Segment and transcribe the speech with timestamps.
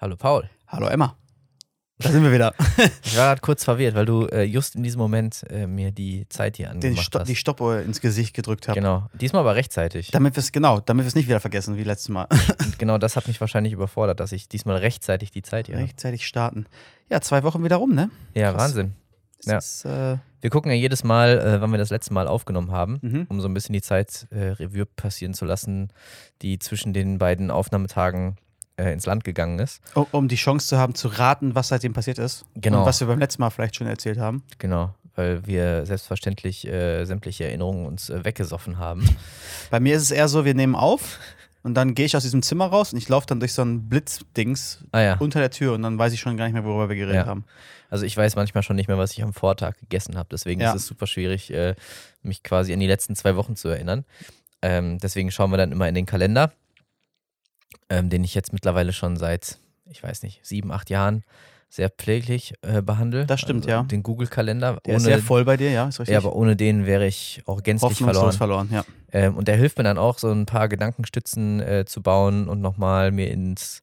[0.00, 0.48] Hallo Paul.
[0.68, 1.16] Hallo Emma.
[1.98, 2.54] Da sind wir wieder.
[3.04, 6.28] Ich war gerade kurz verwirrt, weil du äh, just in diesem Moment äh, mir die
[6.28, 7.28] Zeit hier Den angemacht Sto hast.
[7.28, 8.78] die Stoppuhr ins Gesicht gedrückt habe.
[8.78, 9.08] Genau.
[9.20, 10.12] Diesmal aber rechtzeitig.
[10.12, 12.28] Damit wir es genau, damit wir es nicht wieder vergessen wie letztes Mal.
[12.60, 15.84] Und genau das hat mich wahrscheinlich überfordert, dass ich diesmal rechtzeitig die Zeit hier habe.
[15.84, 16.66] Rechtzeitig starten.
[17.10, 18.10] Ja, zwei Wochen wieder rum, ne?
[18.34, 18.62] Ja, Krass.
[18.62, 18.94] Wahnsinn.
[19.46, 19.58] Ja.
[19.58, 22.98] ist, äh, Wir gucken ja jedes Mal, äh, wann wir das letzte Mal aufgenommen haben,
[23.02, 23.26] mhm.
[23.28, 25.88] um so ein bisschen die Zeit äh, Revue passieren zu lassen,
[26.42, 28.36] die zwischen den beiden Aufnahmetagen
[28.78, 29.82] äh, ins Land gegangen ist.
[29.94, 32.44] um, um die Chance zu haben, zu raten, was seitdem passiert ist.
[32.54, 32.80] Genau.
[32.80, 34.42] Und was wir beim letzten Mal vielleicht schon erzählt haben.
[34.58, 39.04] Genau, weil wir selbstverständlich äh, sämtliche Erinnerungen uns äh, weggesoffen haben.
[39.70, 41.18] Bei mir ist es eher so, wir nehmen auf
[41.64, 43.88] und dann gehe ich aus diesem Zimmer raus und ich laufe dann durch so ein
[43.88, 45.16] Blitzdings Ah ja.
[45.18, 47.26] unter der Tür und dann weiß ich schon gar nicht mehr, worüber wir geredet Ja.
[47.26, 47.44] haben.
[47.90, 50.28] Also ich weiß manchmal schon nicht mehr, was ich am Vortag gegessen habe.
[50.30, 50.70] Deswegen Ja.
[50.70, 51.74] ist es super schwierig, äh,
[52.22, 54.04] mich quasi an die letzten zwei Wochen zu erinnern.
[54.62, 56.52] Ähm, deswegen schauen wir dann immer in den Kalender,
[57.88, 59.58] ähm, den ich jetzt mittlerweile schon seit,
[59.90, 61.24] ich weiß nicht, sieben, acht Jahren
[61.70, 63.26] sehr pfleglich äh, behandle.
[63.26, 63.82] Das stimmt, also ja.
[63.82, 64.78] Den Google-Kalender.
[64.86, 66.12] Der ist sehr voll bei dir, ja, ist richtig.
[66.12, 68.32] ja, aber ohne den wäre ich auch gänzlich verloren.
[68.32, 68.84] verloren, ja.
[69.12, 72.60] Ähm, und der hilft mir dann auch, so ein paar Gedankenstützen äh, zu bauen und
[72.60, 73.82] nochmal mir ins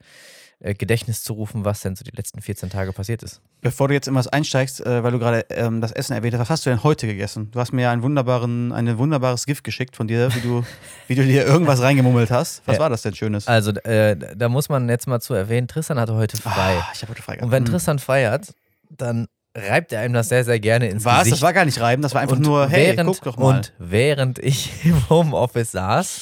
[0.74, 3.42] Gedächtnis zu rufen, was denn so die letzten 14 Tage passiert ist.
[3.62, 6.40] Bevor du jetzt in was einsteigst, äh, weil du gerade ähm, das Essen erwähnt hast,
[6.42, 7.50] was hast du denn heute gegessen?
[7.52, 10.64] Du hast mir ja ein wunderbares Gift geschickt von dir, wie du,
[11.08, 12.62] wie du dir irgendwas reingemummelt hast.
[12.66, 12.82] Was Ja.
[12.82, 13.48] war das denn Schönes?
[13.48, 16.78] Also, äh, da muss man jetzt mal zu erwähnen, Tristan hatte heute frei.
[16.80, 17.66] Ah, ich habe heute frei und wenn.
[17.66, 18.54] Tristan frei hat,
[18.90, 21.20] dann reibt er einem das sehr, sehr gerne ins Was?
[21.20, 21.34] Gesicht.
[21.36, 23.58] Das war gar nicht reiben, das war einfach und nur, hey, während, guck doch mal.
[23.58, 26.22] Und während ich im Homeoffice saß,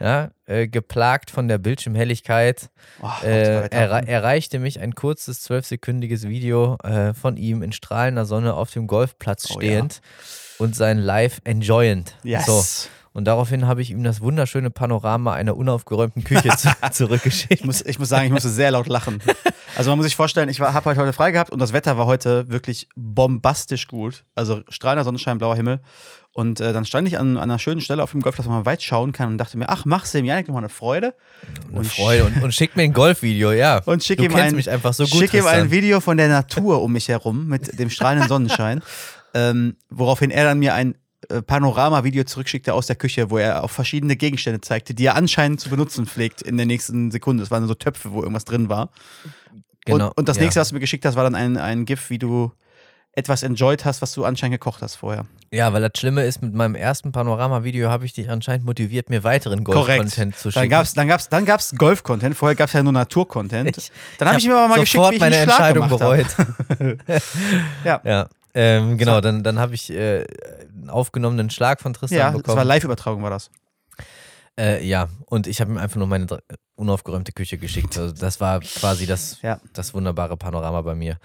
[0.00, 2.70] ja, äh, geplagt von der Bildschirmhelligkeit,
[3.02, 8.54] Oh, äh, erre erreichte mich ein kurzes zwölfsekündiges Video äh, von ihm in strahlender Sonne
[8.54, 10.00] auf dem Golfplatz Oh, stehend
[10.58, 12.16] und sein Live enjoyend.
[12.22, 12.46] yes.
[12.46, 12.64] So.
[13.12, 17.52] Und daraufhin habe ich ihm das wunderschöne Panorama einer unaufgeräumten Küche zu zurückgeschickt.
[17.52, 19.20] Ich muss, ich muss sagen, ich musste sehr laut lachen.
[19.76, 22.06] Also man muss sich vorstellen, ich habe halt heute frei gehabt und das Wetter war
[22.06, 24.24] heute wirklich bombastisch gut.
[24.36, 25.80] Also strahlender Sonnenschein, blauer Himmel.
[26.32, 28.64] Und äh, dann stand ich an, an einer schönen Stelle auf dem Golf, dass man
[28.64, 31.14] weit schauen kann und dachte mir, ach, mach's dem Janik nochmal eine Freude.
[31.68, 32.24] Eine Und Freude.
[32.24, 33.78] Und, und schick mir ein Golfvideo, ja.
[33.84, 35.18] Und schick du ihm ein, mich einfach so gut.
[35.18, 38.80] Schick ihm ein Video von der Natur um mich herum mit dem strahlenden Sonnenschein,
[39.34, 40.94] ähm, woraufhin er dann mir ein
[41.46, 45.70] Panorama-Video zurückschickte aus der Küche, wo er auf verschiedene Gegenstände zeigte, die er anscheinend zu
[45.70, 47.42] benutzen pflegt in der nächsten Sekunde.
[47.42, 48.90] Es waren so Töpfe, wo irgendwas drin war.
[49.84, 50.44] Genau, und, und das ja.
[50.44, 52.52] nächste, was du mir geschickt hast, war dann ein, ein GIF, wie du
[53.12, 55.26] etwas enjoyed hast, was du anscheinend gekocht hast vorher.
[55.52, 59.24] Ja, weil das Schlimme ist, mit meinem ersten Panorama-Video habe ich dich anscheinend motiviert, mir
[59.24, 60.62] weiteren Golf-Content zu schicken.
[60.62, 62.36] Dann gab's, dann gab's, dann gab's Golf-Content.
[62.36, 63.90] Vorher gab's ja nur Natur-Content.
[64.18, 65.98] Dann habe ich, mir aber mal geschickt, wie ich meine Entscheidung hab.
[65.98, 66.26] bereut.
[67.84, 68.00] Ja.
[68.04, 68.28] ja.
[68.54, 70.26] Ähm, genau, dann, dann habe ich äh,
[70.72, 72.66] einen aufgenommenen Schlag von Tristan Ja, das war bekommen.
[72.66, 73.50] Live-Übertragung, war das.
[74.58, 76.26] Äh, ja, und ich habe ihm einfach nur meine
[76.74, 77.96] unaufgeräumte Küche geschickt.
[77.96, 79.60] Also das war quasi das, Ja.
[79.72, 81.18] das wunderbare Panorama bei mir.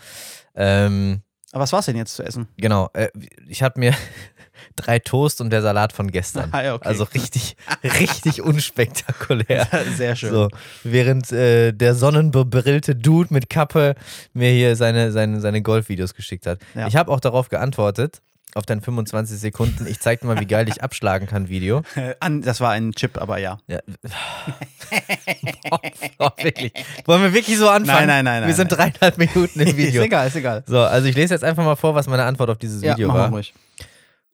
[0.54, 1.22] Ähm,
[1.56, 2.50] Aber was war's denn jetzt zu essen?
[2.58, 3.08] genau, äh,
[3.48, 3.94] ich hatte mir
[4.76, 6.50] drei Toast und der Salat von gestern.
[6.52, 6.86] Ah, ja, okay.
[6.86, 9.66] Also richtig, richtig unspektakulär.
[9.96, 10.32] Sehr schön.
[10.32, 10.50] So,
[10.84, 13.96] während äh, der sonnenbebrillte Dude mit Kappe
[14.34, 16.60] mir hier seine, seine, seine Golfvideos geschickt hat.
[16.74, 16.88] Ja.
[16.88, 18.22] Ich habe auch darauf geantwortet,
[18.54, 19.86] auf dein 25 Sekunden.
[19.88, 21.82] Ich zeig dir mal, wie geil ich abschlagen kann, Video.
[22.20, 23.58] An, das war ein Chip, aber ja.
[23.68, 23.80] Ja.
[26.20, 26.72] oh, wirklich.
[27.06, 28.08] Wollen wir wirklich so anfangen?
[28.08, 28.94] Nein, nein, nein, Wir nein, sind nein.
[28.94, 30.02] dreieinhalb Minuten im Video.
[30.02, 30.64] Ist egal, ist egal.
[30.68, 33.14] So, also ich lese jetzt einfach mal vor, was meine Antwort auf dieses Video ja,
[33.14, 33.30] war.
[33.30, 33.54] ruhig.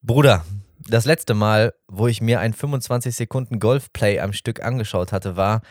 [0.03, 0.45] Bruder,
[0.87, 5.61] das letzte Mal, wo ich mir ein 25 Sekunden Golfplay am Stück angeschaut hatte, war,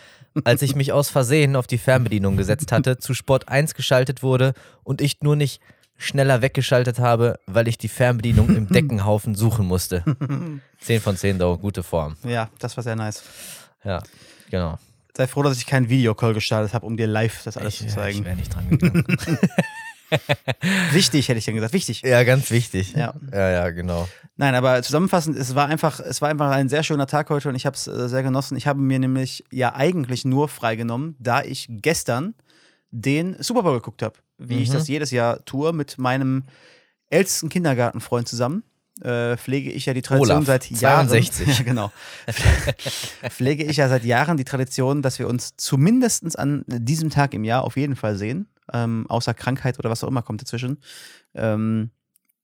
[0.44, 4.54] als ich mich aus Versehen auf die Fernbedienung gesetzt hatte, zu Sport 1 geschaltet wurde
[4.82, 5.60] und ich nur nicht
[6.00, 10.02] schneller weggeschaltet habe, weil ich die Fernbedienung im Deckenhaufen suchen musste.
[10.80, 12.16] 10 von 10, though, gute Form.
[12.24, 13.22] Ja, das war sehr nice.
[13.84, 14.02] Ja,
[14.50, 14.78] genau.
[15.16, 17.84] Sei froh, dass ich keinen Videocall gestartet habe, um dir live das alles Ich, zu
[17.84, 18.24] ja, ich zeigen.
[18.24, 19.04] wäre nicht dran gegangen.
[20.92, 21.72] Wichtig, hätte ich dann gesagt.
[21.72, 22.02] Wichtig.
[22.02, 22.94] ja, ganz wichtig.
[22.94, 23.14] Ja.
[23.32, 24.08] ja, ja genau.
[24.36, 27.54] Nein, aber zusammenfassend, es war einfach, es war einfach ein sehr schöner Tag heute und
[27.54, 28.56] ich habe es äh, sehr genossen.
[28.56, 32.34] Ich habe mir nämlich ja eigentlich nur freigenommen, da ich gestern
[32.90, 34.74] den Super Bowl geguckt habe, wie ich Mhm.
[34.74, 36.44] das jedes Jahr tue mit meinem
[37.08, 38.62] ältesten Kindergartenfreund zusammen.
[39.02, 41.08] Äh, pflege ich ja die Tradition Olaf, seit Jahren.
[41.08, 41.46] 62.
[41.58, 41.92] Ja, genau.
[43.30, 47.44] pflege ich ja seit Jahren die Tradition, dass wir uns zumindest an diesem Tag im
[47.44, 48.46] Jahr auf jeden Fall sehen.
[48.72, 50.78] Ähm, außer Krankheit oder was auch immer kommt dazwischen.
[51.34, 51.90] Ähm,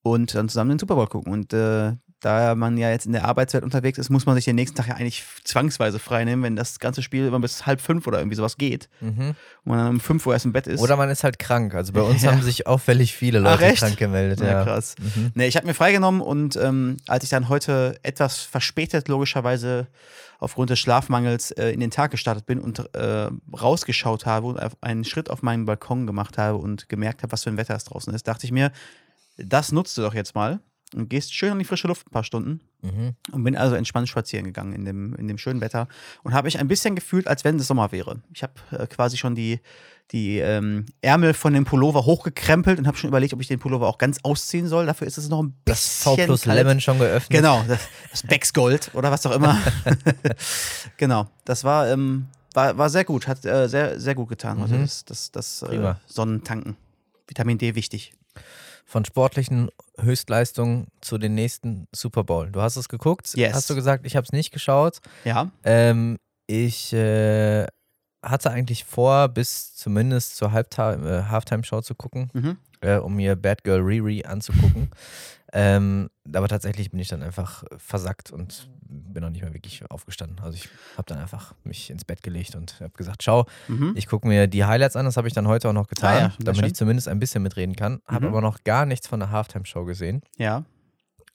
[0.03, 1.33] und dann zusammen den Super Bowl gucken.
[1.33, 1.93] Und äh,
[2.26, 4.88] da man ja jetzt in der Arbeitswelt unterwegs ist, muss man sich den nächsten Tag
[4.88, 8.56] ja eigentlich zwangsweise freinehmen, wenn das ganze Spiel immer bis halb fünf oder irgendwie sowas
[8.56, 9.28] geht Mhm.
[9.31, 10.81] und man dann um fünf Uhr erst im Bett ist.
[10.81, 11.75] Oder man ist halt krank.
[11.75, 12.32] Also bei uns Ja.
[12.32, 13.78] haben sich auffällig viele Ach, Leute echt?
[13.78, 14.40] krank gemeldet.
[14.40, 14.96] ja, Ja, krass.
[15.00, 15.31] Mhm.
[15.34, 19.87] Nee, ich habe mir freigenommen und ähm, als ich dann heute etwas verspätet logischerweise
[20.38, 23.28] aufgrund des Schlafmangels äh, in den Tag gestartet bin und äh,
[23.58, 27.50] rausgeschaut habe und einen Schritt auf meinen Balkon gemacht habe und gemerkt habe, was für
[27.50, 28.70] ein Wetter es draußen ist, dachte ich mir,
[29.38, 30.61] das nutzt du doch jetzt mal
[30.94, 33.15] und gehst schön an die frische Luft ein paar Stunden Mhm.
[33.33, 35.88] und bin also entspannt spazieren gegangen in dem, in dem schönen Wetter
[36.23, 38.23] und habe mich ein bisschen gefühlt, als wenn es Sommer wäre.
[38.33, 39.59] Ich habe äh, quasi schon die,
[40.12, 43.88] die ähm, Ärmel von dem Pullover hochgekrempelt und habe schon überlegt, ob ich den Pullover
[43.88, 44.87] auch ganz ausziehen soll.
[44.87, 46.59] Dafür ist es noch ein bisschen Das V plus kalt.
[46.59, 47.31] Lemon schon geöffnet.
[47.37, 47.81] Genau, das,
[48.12, 49.59] das Becks Gold oder was auch immer.
[50.97, 54.75] genau, das war, ähm, war, war sehr gut, hat äh, sehr, sehr gut getan heute,
[54.75, 54.83] Mhm.
[54.83, 55.94] das, das, das äh.
[56.06, 56.77] Sonnentanken.
[57.27, 58.12] Vitamin D wichtig.
[58.88, 59.69] Von sportlichen
[59.99, 62.50] Höchstleistungen zu den nächsten Super Bowl.
[62.50, 63.53] Du hast es geguckt, Yes.
[63.55, 64.99] hast du gesagt, ich habe es nicht geschaut.
[65.25, 67.67] Ja, Ähm, ich äh,
[68.23, 72.56] hatte eigentlich vor, bis zumindest zur Halbtime, äh, Halftime-Show zu gucken, mhm.
[72.81, 74.90] Äh, um mir Bad Girl Riri anzugucken.
[75.52, 80.38] ähm, aber tatsächlich bin ich dann einfach versackt und bin noch nicht mehr wirklich aufgestanden.
[80.40, 83.93] Also ich habe dann einfach mich ins Bett gelegt und habe gesagt, schau, Mhm.
[83.96, 86.19] ich gucke mir die Highlights an, das habe ich dann heute auch noch getan, Ah
[86.19, 86.67] ja, damit schön.
[86.67, 88.00] ich zumindest ein bisschen mitreden kann.
[88.06, 88.32] Habe Mhm.
[88.32, 90.23] aber noch gar nichts von der Halftime-Show gesehen.
[90.37, 90.64] ja.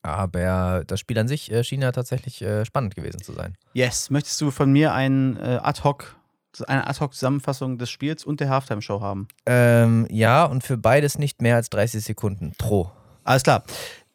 [0.03, 3.55] Aber das Spiel an sich äh, schien ja tatsächlich äh, spannend gewesen zu sein.
[3.73, 6.15] Yes, möchtest du von mir ein, äh, Ad-Hoc,
[6.67, 9.27] eine Ad-Hoc-Zusammenfassung des Spiels und der Halftime-Show haben?
[9.45, 12.91] Ähm, ja, und für beides nicht mehr als 30 Sekunden pro.
[13.23, 13.63] Alles klar.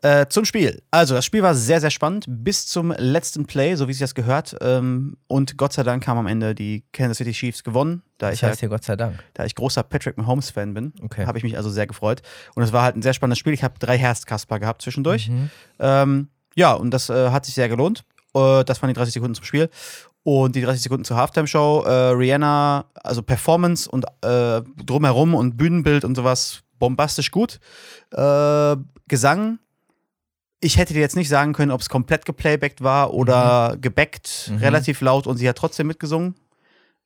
[0.02, 0.82] Äh, zum Spiel.
[0.90, 4.14] Also, das Spiel war sehr, sehr spannend bis zum letzten Play, so wie sich das
[4.14, 4.54] gehört.
[4.60, 8.02] Ähm, und Gott sei Dank haben am Ende die Kansas City Chiefs gewonnen.
[8.18, 9.18] Da Das ich, ja, heißt hier Gott sei Dank.
[9.34, 11.26] da ich großer Patrick Mahomes-Fan bin, Okay.
[11.26, 12.20] habe ich mich also sehr gefreut.
[12.54, 13.54] Und es war halt ein sehr spannendes Spiel.
[13.54, 15.30] Ich habe drei Herzkasper gehabt zwischendurch.
[15.30, 15.50] Mhm.
[15.78, 18.04] Ähm, ja, und das äh, hat sich sehr gelohnt.
[18.34, 19.70] Äh, das waren die 30 Sekunden zum Spiel.
[20.28, 21.84] Und die 30 Sekunden zur Halftime-Show.
[21.86, 27.60] Äh, Rihanna, also Performance und äh, drumherum und Bühnenbild und sowas bombastisch gut.
[28.10, 28.76] Äh,
[29.06, 29.60] Gesang.
[30.58, 34.56] Ich hätte dir jetzt nicht sagen können, ob es komplett geplaybacked war oder gebackt, Mhm.
[34.56, 36.34] relativ laut und sie hat trotzdem mitgesungen.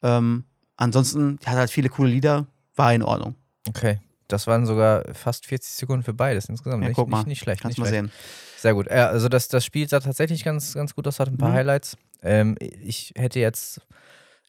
[0.02, 0.44] Ähm,
[0.78, 3.34] ansonsten, die hat halt viele coole Lieder, war in Ordnung.
[3.68, 3.98] Okay.
[4.28, 6.84] Das waren sogar fast 40 Sekunden für beides insgesamt.
[6.84, 7.18] Ja, nicht, guck mal.
[7.18, 7.60] nicht, nicht schlecht.
[7.60, 8.04] Kannst nicht mal schlecht.
[8.04, 8.12] sehen.
[8.56, 8.86] Sehr gut.
[8.88, 11.54] Ja, also das, das Spiel sah tatsächlich ganz, ganz gut aus, hat ein paar Mhm.
[11.54, 11.98] Highlights.
[12.22, 13.80] Ähm, ich hätte jetzt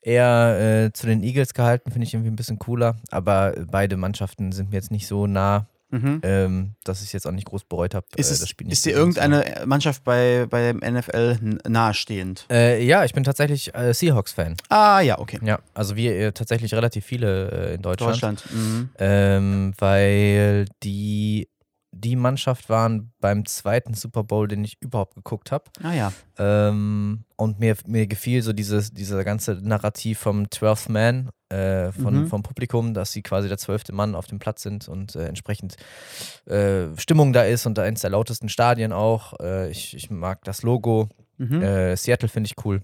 [0.03, 2.95] eher äh, zu den Eagles gehalten, finde ich irgendwie ein bisschen cooler.
[3.11, 6.21] Aber beide Mannschaften sind mir jetzt nicht so nah, Mhm.
[6.23, 8.05] ähm, dass ich es jetzt auch nicht groß bereut habe.
[8.15, 12.45] Ist, äh, das Spiel nicht ist dir irgendeine Mannschaft bei, bei dem NFL nahestehend?
[12.49, 14.55] Äh, ja, ich bin tatsächlich äh, Seahawks-Fan.
[14.69, 15.39] Ah, ja, okay.
[15.43, 18.13] Ja, also wir äh, tatsächlich relativ viele äh, in Deutschland.
[18.13, 18.45] Deutschland.
[18.53, 18.89] Mhm.
[18.99, 21.49] Ähm, weil die,
[21.91, 25.65] die Mannschaft waren beim zweiten Super Bowl, den ich überhaupt geguckt habe.
[25.83, 26.13] Ah, ja.
[26.37, 32.21] Ähm, und mir, mir gefiel so dieses, dieser ganze Narrativ vom 12th Man, äh, von,
[32.21, 32.27] Mhm.
[32.27, 35.75] vom Publikum, dass sie quasi der zwölfte Mann auf dem Platz sind und äh, entsprechend
[36.45, 39.37] äh, Stimmung da ist und da eins der lautesten Stadien auch.
[39.41, 41.09] Äh, ich, ich mag das Logo.
[41.37, 41.61] Mhm.
[41.61, 42.81] Äh, Seattle finde ich cool.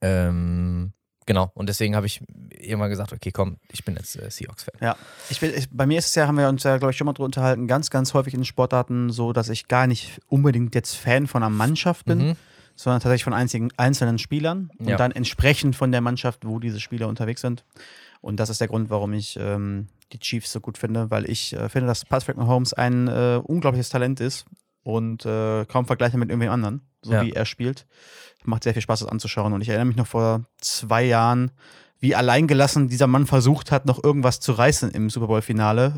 [0.00, 0.92] Ähm,
[1.26, 4.74] genau, und deswegen habe ich irgendwann gesagt, okay, komm, ich bin jetzt äh, Seahawks-Fan.
[4.80, 4.96] Ja,
[5.30, 7.04] ich will, ich, bei mir ist es ja, haben wir uns ja, glaube ich, schon
[7.06, 10.94] mal drüber unterhalten, ganz, ganz häufig in Sportarten so, dass ich gar nicht unbedingt jetzt
[10.96, 12.36] Fan von einer Mannschaft bin, Mhm.
[12.76, 14.96] sondern tatsächlich von einzigen, einzelnen Spielern und Ja.
[14.96, 17.64] dann entsprechend von der Mannschaft, wo diese Spieler unterwegs sind.
[18.20, 21.54] Und das ist der Grund, warum ich ähm, die Chiefs so gut finde, weil ich
[21.54, 24.44] äh, finde, dass Patrick Mahomes ein äh, unglaubliches Talent ist
[24.82, 27.22] und äh, kaum vergleichbar mit irgendwem anderen, so Ja.
[27.22, 27.86] wie er spielt.
[28.44, 29.52] Macht sehr viel Spaß, das anzuschauen.
[29.52, 31.52] Und ich erinnere mich noch vor zwei Jahren,
[32.02, 35.94] wie alleingelassen dieser Mann versucht hat, noch irgendwas zu reißen im Super Bowl-Finale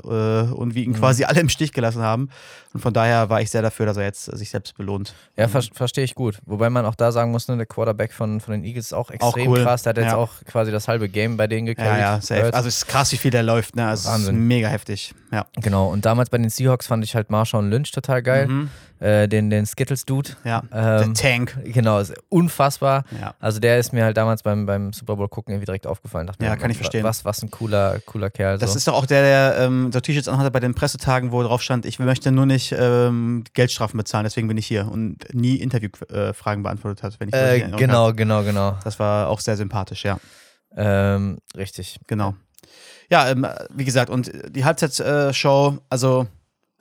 [0.50, 0.96] äh, und wie ihn Mhm.
[0.96, 2.28] quasi alle im Stich gelassen haben.
[2.74, 5.14] Und von daher war ich sehr dafür, dass er jetzt sich selbst belohnt.
[5.36, 6.38] Ja, ver verstehe ich gut.
[6.44, 9.10] Wobei man auch da sagen muss, ne, der Quarterback von, von den Eagles ist auch
[9.10, 9.62] extrem cool.
[9.64, 9.82] krass.
[9.84, 10.16] Der hat jetzt Ja.
[10.16, 12.00] auch quasi das halbe Game bei denen Ja, gecarried.
[12.00, 12.52] ja, safe.
[12.54, 13.74] Also es ist krass, wie viel der läuft.
[13.74, 13.86] Ne?
[13.88, 14.46] Also es ist Wahnsinn.
[14.46, 15.14] mega heftig.
[15.32, 15.46] Ja.
[15.60, 15.88] genau.
[15.88, 18.46] Und damals bei den Seahawks fand ich halt Marshawn Lynch total geil.
[18.46, 18.70] Mhm.
[19.04, 20.30] Äh, den, den Skittles-Dude.
[20.44, 20.62] Ja.
[20.72, 21.58] Ähm, der Tank.
[21.62, 23.04] Genau, ist unfassbar.
[23.20, 23.34] Ja.
[23.38, 26.26] Also der ist mir halt damals beim, beim Super Bowl gucken irgendwie direkt aufgefallen.
[26.26, 27.04] Dachte Ja, mir, kann ich verstehen.
[27.04, 28.56] Was, was ein cooler, cooler Kerl.
[28.56, 28.78] Das so.
[28.78, 31.84] ist doch auch der, der ähm, so T-Shirts anhatte bei den Pressetagen, wo drauf stand,
[31.84, 37.02] ich möchte nur nicht ähm, Geldstrafen bezahlen, deswegen bin ich hier und nie Interviewfragen beantwortet
[37.02, 38.14] hat, wenn ich das äh, Erinnerung genau, habe.
[38.14, 38.78] genau, genau.
[38.84, 40.18] Das war auch sehr sympathisch, ja.
[40.74, 42.00] Ähm, richtig.
[42.06, 42.36] Genau.
[43.10, 46.26] Ja, ähm, wie gesagt, und die Halbzeitshow, also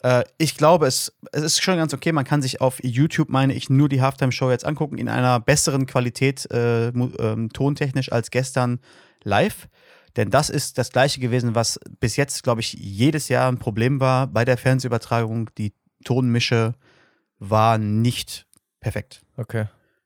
[0.03, 2.12] äh, ich glaube, es, es ist schon ganz okay.
[2.12, 5.86] Man kann sich auf YouTube, meine ich, nur die Halftime-Show jetzt angucken, in einer besseren
[5.88, 8.79] Qualität äh, ähm, tontechnisch als gestern
[9.24, 9.67] live.
[10.15, 14.00] Denn das ist das gleiche gewesen, was bis jetzt, glaube ich, jedes Jahr ein Problem
[14.00, 15.50] war bei der Fernsehübertragung.
[15.57, 15.74] Die
[16.05, 16.74] Tonmische
[17.39, 18.45] war nicht
[18.79, 19.22] perfekt.
[19.38, 19.65] Okay.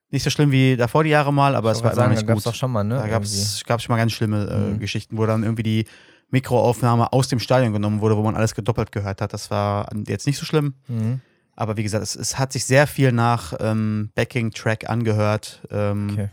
[0.09, 2.27] Nicht so schlimm wie davor die Jahre mal, aber es war immer sagen, nicht da
[2.27, 2.53] gab's gut.
[2.53, 2.95] doch schon mal, ne?
[2.95, 4.79] Da gab es schon mal ganz schlimme äh, Mhm.
[4.79, 5.85] Geschichten, wo dann irgendwie die
[6.29, 9.33] Mikroaufnahme aus dem Stadion genommen wurde, wo man alles gedoppelt gehört hat.
[9.33, 10.73] Das war jetzt nicht so schlimm.
[10.87, 11.21] Mhm.
[11.55, 15.61] Aber wie gesagt, es, es hat sich sehr viel nach ähm, Backing-Track angehört.
[15.71, 16.29] Ähm, Okay.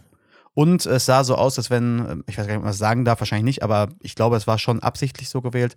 [0.57, 2.79] Und es sah so aus, als wenn, ähm, ich weiß gar nicht, ob man das
[2.79, 5.75] sagen darf, wahrscheinlich nicht, aber ich glaube, es war schon absichtlich so gewählt,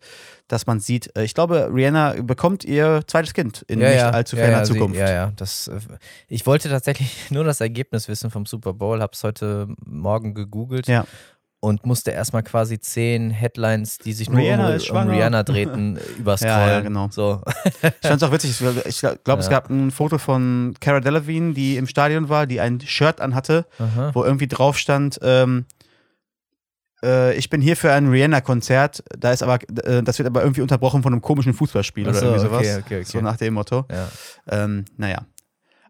[0.48, 4.44] dass man sieht, äh, ich glaube, Rihanna bekommt ihr zweites Kind in nicht allzu ja,
[4.44, 5.00] ferner ja, sie- Zukunft.
[5.00, 5.34] Ja, ja.
[5.36, 5.80] Das, äh,
[6.28, 10.88] ich wollte tatsächlich nur das Ergebnis wissen vom Super Bowl, habe es heute Morgen gegoogelt
[10.88, 11.08] Ja.
[11.68, 15.10] Und musste erstmal quasi zehn Headlines, die sich nur Rihanna um, um.
[15.10, 16.58] Rihanna drehten, überscrollen.
[16.60, 17.10] Ja, ja, genau.
[17.12, 17.42] So.
[18.02, 18.52] Ich fand es auch witzig.
[18.52, 19.50] Ich glaube, es Ja.
[19.50, 24.12] gab ein Foto von Cara Delevingne, die im Stadion war, die ein Shirt anhatte, Aha.
[24.14, 25.66] wo irgendwie drauf stand, ähm,
[27.04, 30.62] äh, ich bin hier für ein Rihanna-Konzert, da ist aber, äh, das wird aber irgendwie
[30.62, 32.60] unterbrochen von einem komischen Fußballspiel Ach oder irgendwie sowas.
[32.60, 33.04] okay, okay, okay.
[33.06, 33.86] So nach dem Motto.
[33.92, 34.08] Ja.
[34.50, 35.26] Ähm, naja.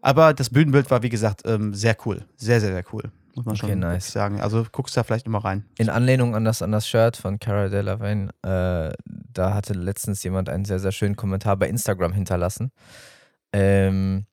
[0.02, 2.24] Aber das Bühnenbild war, wie gesagt, ähm, sehr cool.
[2.36, 3.04] Sehr, sehr, sehr cool.
[3.38, 4.12] Muss man Okay, schon nice.
[4.12, 4.40] sagen.
[4.40, 5.64] Also guckst da vielleicht immer rein.
[5.78, 10.48] In Anlehnung an das, an das Shirt von Cara Delevingne, äh, da hatte letztens jemand
[10.48, 12.70] einen sehr, sehr schönen Kommentar bei Instagram hinterlassen.
[13.52, 14.26] Ähm,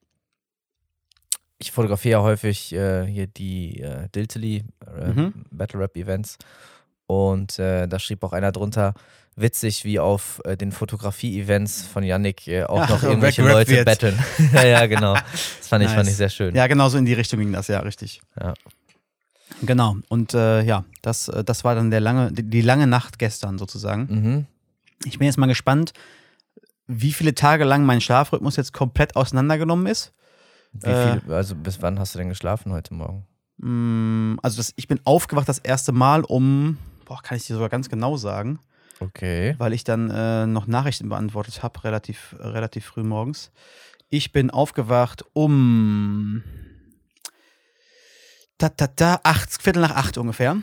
[1.58, 5.32] ich fotografiere ja häufig äh, hier die äh, Diltily äh, Mhm.
[5.50, 6.36] Battle Rap Events
[7.06, 8.92] und äh, da schrieb auch einer drunter,
[9.36, 14.18] witzig, wie auf äh, den Fotografie-Events von Yannick äh, auch Ach, noch irgendwelche Leute betteln.
[14.54, 15.14] ja, ja, genau.
[15.14, 16.08] Das fand ich, fand Nice.
[16.08, 16.54] ich sehr schön.
[16.54, 18.20] Ja, genau so in die Richtung ging das, ja, richtig.
[18.40, 18.54] Ja.
[19.62, 19.96] Genau.
[20.08, 23.58] Und äh, ja, das, äh, das war dann der lange, die, die lange Nacht gestern
[23.58, 24.06] sozusagen.
[24.10, 24.46] Mhm.
[25.04, 25.92] Ich bin jetzt mal gespannt,
[26.86, 30.12] wie viele Tage lang mein Schlafrhythmus jetzt komplett auseinandergenommen ist.
[30.72, 33.26] Wie Äh, viel, also bis wann hast du denn geschlafen heute Morgen?
[33.58, 36.76] Mm, Also das, ich bin aufgewacht das erste Mal um,
[37.06, 38.58] boah, kann ich dir sogar ganz genau sagen,
[39.00, 39.54] Okay.
[39.58, 43.50] weil ich dann äh, noch Nachrichten beantwortet habe, relativ, relativ früh morgens.
[44.08, 46.42] Ich bin aufgewacht um
[48.58, 50.56] ta, ta, ta, acht, Viertel nach acht ungefähr.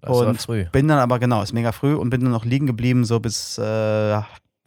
[0.00, 0.64] Das Und früh.
[0.72, 3.58] Bin dann aber, genau, ist mega früh und bin dann noch liegen geblieben, so bis
[3.58, 3.62] äh,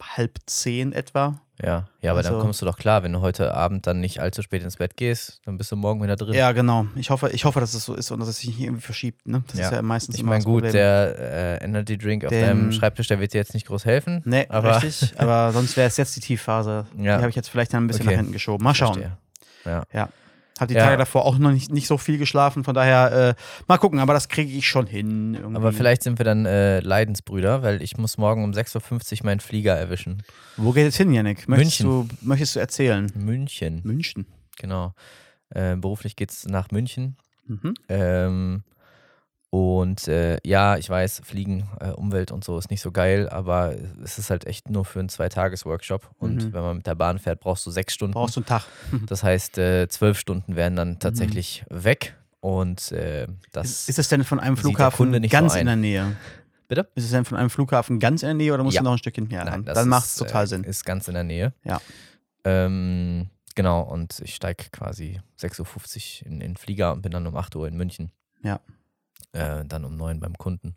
[0.02, 1.40] halb zehn etwa.
[1.62, 4.20] Ja, ja, aber dann Also- kommst du doch klar, wenn du heute Abend dann nicht
[4.20, 6.34] allzu spät ins Bett gehst, dann bist du morgen wieder drin.
[6.34, 6.86] Ja, genau.
[6.96, 9.26] Ich hoffe, ich hoffe, dass es so ist und dass es sich nicht irgendwie verschiebt.
[9.28, 9.44] Ne?
[9.48, 9.66] Das Ja.
[9.66, 13.20] ist ja meistens Ich meine, gut, der äh, Energy Drink auf Den- deinem Schreibtisch, der
[13.20, 14.20] wird dir jetzt nicht groß helfen.
[14.24, 15.14] Nee, aber richtig.
[15.20, 16.86] Aber sonst wäre es jetzt die Tiefphase.
[16.96, 17.02] Ja.
[17.16, 18.14] Die habe ich jetzt vielleicht dann ein bisschen Okay.
[18.16, 18.64] nach hinten geschoben.
[18.64, 18.94] Mal schauen.
[19.64, 19.82] Verstehe.
[19.92, 20.08] Ja.
[20.60, 20.84] Habe die Ja.
[20.84, 22.62] Tage davor auch noch nicht, nicht so viel geschlafen.
[22.62, 23.98] Von daher, äh, mal gucken.
[23.98, 25.34] Aber das kriege ich schon hin.
[25.34, 25.56] Irgendwie.
[25.56, 29.40] Aber vielleicht sind wir dann äh, Leidensbrüder, weil ich muss morgen um 6.50 Uhr meinen
[29.40, 30.22] Flieger erwischen.
[30.56, 31.48] Wo geht es hin, Yannick?
[31.48, 32.08] Möchtest München.
[32.20, 33.10] Du, möchtest du erzählen?
[33.16, 34.26] München, München.
[34.56, 34.94] genau.
[35.50, 37.16] Äh, beruflich geht es nach München.
[37.46, 37.74] Mhm.
[37.88, 38.62] Ähm,
[39.54, 43.76] und äh, ja, ich weiß, Fliegen, äh, Umwelt und so ist nicht so geil, aber
[44.02, 46.10] es ist halt echt nur für einen Zwei-Tages-Workshop.
[46.18, 46.52] Und Mhm.
[46.52, 48.14] wenn man mit der Bahn fährt, brauchst du sechs Stunden.
[48.14, 48.64] Brauchst du einen Tag?
[49.06, 52.16] Das heißt, äh, zwölf Stunden wären dann tatsächlich weg.
[52.40, 53.88] Und äh, das.
[53.88, 55.60] Ist, es denn von einem Flughafen ganz so ein.
[55.60, 56.16] in der Nähe?
[56.66, 56.88] Bitte?
[56.96, 58.80] Ist es denn von einem Flughafen ganz in der Nähe oder musst Ja.
[58.80, 59.30] du noch ein Stückchen?
[59.30, 60.64] Ja, Nein, dann, macht es total äh, Sinn.
[60.64, 61.52] Ist ganz in der Nähe.
[61.62, 61.80] Ja.
[62.44, 67.24] Ähm, genau, und ich steige quasi 6.50 Uhr in in den Flieger und bin dann
[67.28, 68.10] um 8 Uhr in München.
[68.42, 68.58] Ja.
[69.34, 70.74] Äh, dann um 9 beim Kunden.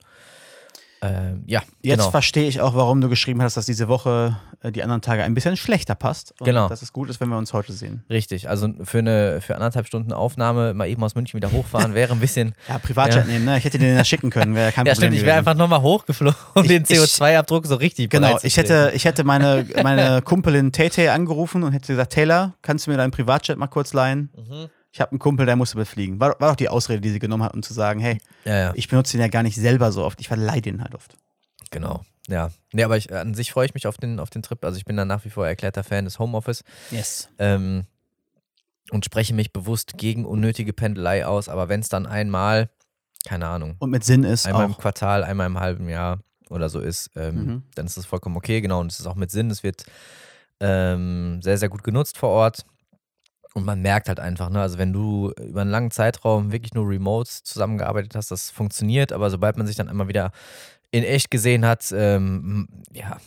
[1.00, 2.10] Ähm, ja, Jetzt genau.
[2.10, 5.36] verstehe ich auch, warum du geschrieben hast, dass diese Woche äh, die anderen Tage ein
[5.36, 6.34] bisschen schlechter passt.
[6.40, 6.68] Und Genau.
[6.70, 8.04] Dass es gut ist, wenn wir uns heute sehen.
[8.10, 12.14] Richtig, also für eine für anderthalb Stunden Aufnahme mal eben aus München wieder hochfahren wäre
[12.14, 12.56] ein bisschen.
[12.68, 13.32] Ja, Privatjet Ja.
[13.32, 13.60] nehmen, ne?
[13.60, 15.12] Ich hätte den ja schicken können, wäre kein ja, Problem.
[15.12, 18.58] stimmt, ich wäre einfach nochmal hochgeflogen, um Ich- den ich- CO2-Abdruck so richtig Genau, ich
[18.58, 22.98] hätte, ich hätte meine, meine Kumpelin Tay angerufen und hätte gesagt, Taylor, kannst du mir
[22.98, 24.32] deinen Privatjet mal kurz leihen?
[24.36, 24.70] Mhm.
[24.98, 26.20] Ich habe einen Kumpel, der musste befliegen.
[26.20, 28.72] War, war doch die Ausrede, die sie genommen hat, um zu sagen, hey, Ja, ja,
[28.74, 31.16] ich benutze den ja gar nicht selber so oft, ich verleihe den halt oft.
[31.70, 32.04] genau.
[32.28, 34.66] Ja, nee, aber ich, an sich freue ich mich auf den, auf den Trip.
[34.66, 36.64] Also ich bin da nach wie vor erklärter Fan des Homeoffice.
[36.90, 37.30] Yes.
[37.38, 37.86] ähm,
[38.90, 41.48] und spreche mich bewusst gegen unnötige Pendelei aus.
[41.48, 42.70] Aber wenn es dann einmal,
[43.28, 44.80] keine Ahnung, Und mit Sinn ist einmal im auch.
[44.80, 47.64] Quartal, einmal im halben Jahr oder so ist, ähm, Mhm.
[47.76, 48.62] dann ist das vollkommen okay.
[48.62, 49.52] Genau, und es ist auch mit Sinn.
[49.52, 49.86] Es wird
[50.60, 52.66] ähm, sehr, sehr gut genutzt vor Ort.
[53.58, 56.88] Und man merkt halt einfach, ne, also wenn du über einen langen Zeitraum wirklich nur
[56.88, 60.30] remote zusammengearbeitet hast, das funktioniert, aber sobald man sich dann einmal wieder
[60.92, 63.18] in echt gesehen hat, ähm, ja,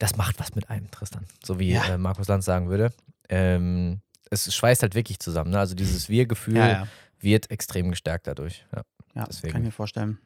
[0.00, 1.24] das macht was mit einem, Tristan.
[1.40, 1.86] So wie Ja.
[1.86, 2.92] äh, Markus Lanz sagen würde.
[3.28, 5.52] Ähm, es schweißt halt wirklich zusammen.
[5.52, 5.60] Ne?
[5.60, 6.88] Also dieses Wir-Gefühl Ja, ja,
[7.20, 8.66] wird extrem gestärkt dadurch.
[8.74, 8.82] Ja.
[9.14, 9.52] ja deswegen.
[9.52, 10.18] kann ich mir vorstellen.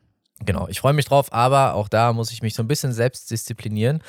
[0.44, 3.30] Genau, ich freue mich drauf, aber auch da muss ich mich so ein bisschen selbst
[3.30, 4.02] disziplinieren,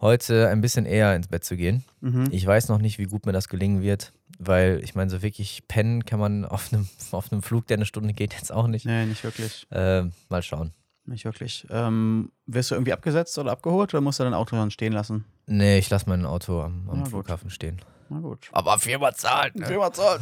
[0.00, 1.84] heute ein bisschen eher ins Bett zu gehen.
[2.00, 2.28] Mhm.
[2.30, 5.68] Ich weiß noch nicht, wie gut mir das gelingen wird, weil ich meine, so wirklich
[5.68, 8.86] pennen kann man auf einem, auf einem Flug, der eine Stunde geht, jetzt auch nicht.
[8.86, 9.66] Nee, nicht wirklich.
[9.70, 10.72] Ähm, mal schauen.
[11.06, 11.66] Nicht wirklich.
[11.68, 15.26] Ähm, wirst du irgendwie abgesetzt oder abgeholt oder musst du dein Auto dann stehen lassen?
[15.46, 17.04] Nee, ich lasse mein Auto am, am.
[17.04, 17.80] Flughafen stehen.
[18.08, 18.48] Na gut.
[18.52, 19.56] Aber Firma zahlt.
[19.56, 19.66] Ne?
[19.66, 20.20] Firma zahlt.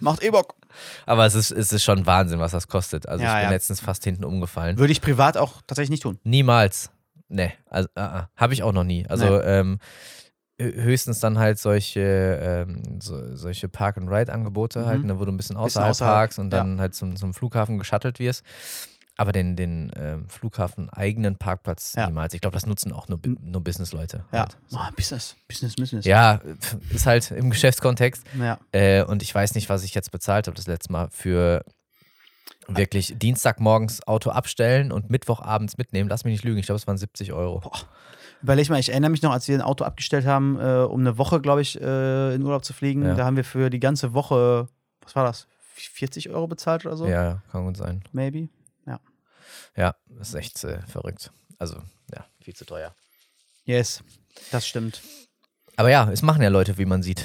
[0.00, 0.54] Macht eh Bock.
[1.06, 3.06] Aber es ist, es ist schon Wahnsinn, was das kostet.
[3.08, 3.50] Also Ja, ich bin ja.
[3.50, 4.78] letztens fast hinten umgefallen.
[4.78, 6.18] Würde ich privat auch tatsächlich nicht tun.
[6.24, 6.90] Niemals.
[7.28, 9.06] Nee, also uh, uh, habe ich auch noch nie.
[9.08, 9.78] Also ähm,
[10.60, 15.06] hö- höchstens dann halt solche, ähm, so, solche Park-and-Ride-Angebote halt, Mhm.
[15.06, 17.78] ne, wo du ein bisschen Bisschen außerhalb, außerhalb, parkst und dann halt zum, zum Flughafen
[17.78, 18.44] geschattelt wirst.
[19.18, 22.06] Aber den, den ähm, Flughafen eigenen Parkplatz Ja.
[22.06, 22.32] niemals.
[22.34, 24.24] Ich glaube, das nutzen auch nur, nur Business-Leute.
[24.32, 24.40] Ja.
[24.40, 24.56] Halt.
[24.72, 26.04] Oh, Business, Business, Business.
[26.06, 26.40] Ja,
[26.90, 28.24] ist halt im Geschäftskontext.
[28.38, 28.58] ja.
[28.72, 31.62] Äh, und ich weiß nicht, was ich jetzt bezahlt habe das letzte Mal für
[32.68, 36.08] wirklich Dienstagmorgens Auto abstellen und Mittwochabends mitnehmen.
[36.08, 37.62] Lass mich nicht lügen, ich glaube, es waren 70 Euro.
[38.42, 41.18] Überleg mal, ich erinnere mich noch, als wir ein Auto abgestellt haben, äh, um eine
[41.18, 43.04] Woche, glaube ich, äh, in Urlaub zu fliegen.
[43.04, 43.14] Ja.
[43.14, 44.68] Da haben wir für die ganze Woche,
[45.02, 45.46] was war das?
[45.74, 47.06] 40 Euro bezahlt oder so?
[47.06, 48.02] Ja, kann gut sein.
[48.12, 48.48] Maybe.
[49.76, 51.32] Ja, das ist echt äh, verrückt.
[51.58, 51.76] Also,
[52.14, 52.94] ja, viel zu teuer.
[53.64, 54.02] Yes,
[54.50, 55.00] das stimmt.
[55.76, 57.24] Aber ja, es machen ja Leute, wie man sieht.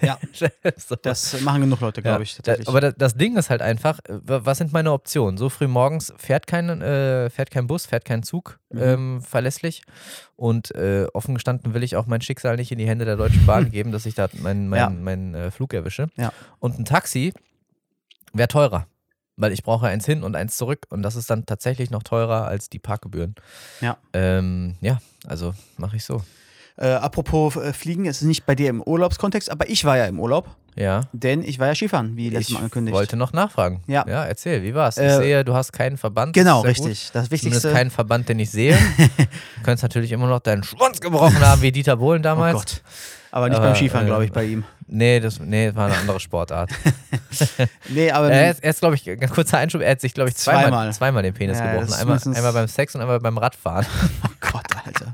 [0.00, 0.18] Ja.
[0.76, 0.94] so.
[1.02, 2.68] Das machen genug Leute, glaube Ja, ich, da, tatsächlich.
[2.68, 5.36] aber das, das Ding ist halt einfach, äh, wa- was sind meine Optionen?
[5.36, 8.80] So früh morgens fährt kein, äh, fährt kein Bus, fährt kein Zug Mhm.
[8.82, 9.82] ähm, verlässlich.
[10.36, 13.44] Und äh, offen gestanden will ich auch mein Schicksal nicht in die Hände der Deutschen
[13.46, 14.90] Bahn geben, dass ich da meinen mein, Ja.
[14.90, 16.08] mein, äh, Flug erwische.
[16.16, 16.32] Ja.
[16.60, 17.32] Und ein Taxi
[18.32, 18.86] wäre teurer.
[19.38, 22.46] Weil ich brauche eins hin und eins zurück und das ist dann tatsächlich noch teurer
[22.46, 23.34] als die Parkgebühren.
[23.82, 23.98] Ja.
[24.14, 26.22] Ähm, ja, also mache ich so.
[26.78, 30.06] äh, apropos äh, Fliegen, es ist nicht bei dir im Urlaubskontext, aber ich war ja
[30.06, 31.02] im Urlaub, Ja.
[31.12, 32.94] denn ich war ja Skifahren, wie letztes Ich Mal angekündigt.
[32.94, 33.82] wollte noch nachfragen.
[33.86, 34.06] Ja.
[34.08, 34.96] Ja, erzähl, wie war's?
[34.96, 36.32] Ich Äh, sehe, du hast keinen Verband.
[36.32, 37.10] Genau, Das richtig.
[37.12, 37.32] Das Gut.
[37.32, 37.60] Wichtigste.
[37.60, 38.74] Zumindest keinen Verband, den ich sehe.
[39.56, 42.54] du könntest natürlich immer noch deinen Schwanz gebrochen haben, wie Dieter Bohlen oh damals.
[42.56, 42.82] Gott.
[43.32, 44.64] Aber nicht Aber, beim Skifahren, äh, glaube ich, bei ihm.
[44.88, 46.70] Nee, das, nee, das war eine andere Sportart.
[47.88, 48.30] Nee, aber.
[48.30, 50.92] er ist, ist glaube ich, ganz kurzer Einschub, er hat sich, glaube ich, zweimal, Zweimal.
[50.92, 51.92] zweimal den Penis Ja, gebrochen.
[51.92, 53.84] Einmal, einmal beim Sex und einmal beim Radfahren.
[54.24, 55.10] oh Gott, Alter.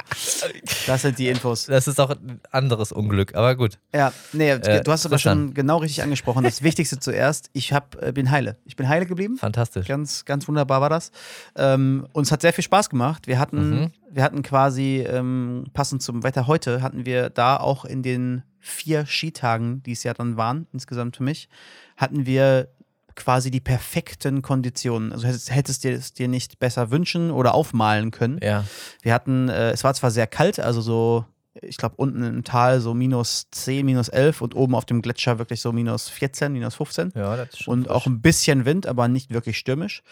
[0.86, 1.66] Das sind die Infos.
[1.66, 3.78] Das ist auch ein anderes Unglück, aber gut.
[3.94, 6.44] Ja, nee, Äh, du hast aber schon genau richtig angesprochen.
[6.44, 8.56] Das Wichtigste zuerst, ich hab, äh, bin heile.
[8.64, 9.36] Ich bin heile geblieben.
[9.36, 9.88] Fantastisch.
[9.88, 11.10] Ganz, ganz wunderbar war das.
[11.56, 13.26] Ähm, uns hat sehr viel Spaß gemacht.
[13.26, 13.92] Wir hatten, Mhm.
[14.10, 19.06] wir hatten quasi, ähm, passend zum Wetter heute, hatten wir da auch in den vier
[19.06, 21.48] Skitagen, die es ja dann waren, insgesamt für mich,
[21.96, 22.68] hatten wir
[23.14, 25.12] quasi die perfekten Konditionen.
[25.12, 28.38] Also hättest, hättest dir es dir nicht besser wünschen oder aufmalen können.
[28.42, 28.64] Ja.
[29.02, 31.26] Wir hatten, äh, es war zwar sehr kalt, also so,
[31.60, 35.38] ich glaube, unten im Tal so minus 10, minus 11 und oben auf dem Gletscher
[35.38, 38.86] wirklich so minus 14, minus 15 Ja, das ist schon und auch ein bisschen Wind,
[38.86, 40.02] aber nicht wirklich stürmisch.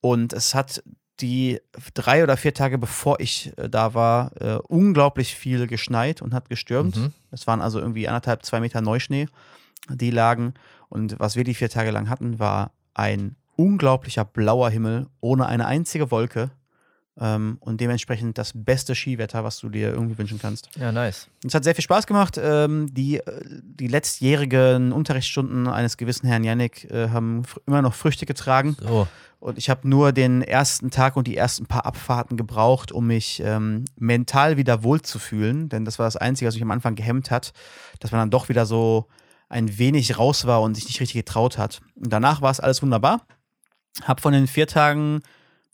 [0.00, 0.82] Und es hat
[1.20, 1.60] die
[1.94, 6.48] drei oder vier Tage bevor ich äh, da war, äh, unglaublich viel geschneit und hat
[6.48, 6.96] gestürmt.
[6.96, 7.12] Mhm.
[7.30, 9.28] Es waren also irgendwie anderthalb, zwei Meter Neuschnee,
[9.88, 10.54] die lagen.
[10.88, 15.66] Und was wir die vier Tage lang hatten, war ein unglaublicher blauer Himmel ohne eine
[15.66, 16.50] einzige Wolke.
[17.20, 20.68] Ähm, und dementsprechend das beste Skiwetter, was du dir irgendwie wünschen kannst.
[20.78, 21.28] Ja, nice.
[21.44, 22.38] Es hat sehr viel Spaß gemacht.
[22.40, 28.24] Ähm, die, äh, die letztjährigen Unterrichtsstunden eines gewissen Herrn Yannick äh, haben immer noch Früchte
[28.24, 28.76] getragen.
[28.80, 29.08] So.
[29.40, 33.40] Und ich habe nur den ersten Tag und die ersten paar Abfahrten gebraucht, um mich
[33.44, 35.68] ähm, mental wieder wohlzufühlen.
[35.68, 37.52] Denn das war das Einzige, was mich am Anfang gehemmt hat,
[38.00, 39.06] dass man dann doch wieder so
[39.48, 41.80] ein wenig raus war und sich nicht richtig getraut hat.
[41.94, 43.22] Und danach war es alles wunderbar.
[44.04, 45.22] Hab von den vier Tagen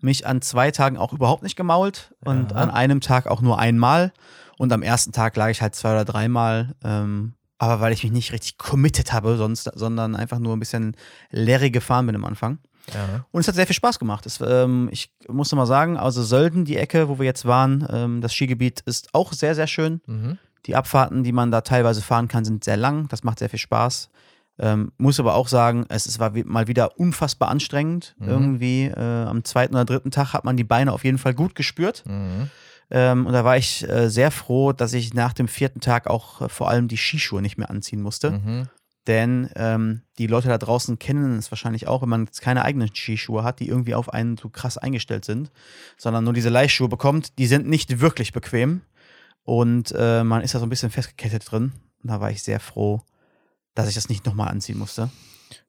[0.00, 2.56] mich an zwei Tagen auch überhaupt nicht gemault und Ja.
[2.58, 4.12] an einem Tag auch nur einmal.
[4.58, 6.74] Und am ersten Tag lag ich halt zwei oder dreimal.
[6.84, 10.96] Ähm, aber weil ich mich nicht richtig committed habe, sonst, sondern einfach nur ein bisschen
[11.30, 12.58] leerig gefahren bin am Anfang.
[12.92, 13.24] Ja.
[13.30, 14.26] Und es hat sehr viel Spaß gemacht.
[14.26, 18.20] Es, ähm, ich musste mal sagen, also Sölden, die Ecke, wo wir jetzt waren, ähm,
[18.20, 20.02] das Skigebiet ist auch sehr, sehr schön.
[20.06, 20.38] Mhm.
[20.66, 23.08] Die Abfahrten, die man da teilweise fahren kann, sind sehr lang.
[23.08, 24.10] Das macht sehr viel Spaß.
[24.58, 28.14] Ähm, muss aber auch sagen, es war mal wieder unfassbar anstrengend.
[28.18, 28.28] Mhm.
[28.28, 31.54] Irgendwie äh, am zweiten oder dritten Tag hat man die Beine auf jeden Fall gut
[31.54, 32.04] gespürt.
[32.06, 32.50] Mhm.
[32.90, 36.42] Ähm, und da war ich äh, sehr froh, dass ich nach dem vierten Tag auch
[36.42, 38.32] äh, vor allem die Skischuhe nicht mehr anziehen musste.
[38.32, 38.68] Mhm.
[39.06, 42.94] Denn ähm, die Leute da draußen kennen es wahrscheinlich auch, wenn man jetzt keine eigenen
[42.94, 45.50] Skischuhe hat, die irgendwie auf einen so krass eingestellt sind,
[45.98, 48.80] sondern nur diese Leihschuhe bekommt, die sind nicht wirklich bequem.
[49.42, 51.72] Und äh, man ist da so ein bisschen festgekettet drin.
[52.02, 53.02] Und da war ich sehr froh,
[53.74, 55.10] dass ich das nicht nochmal anziehen musste.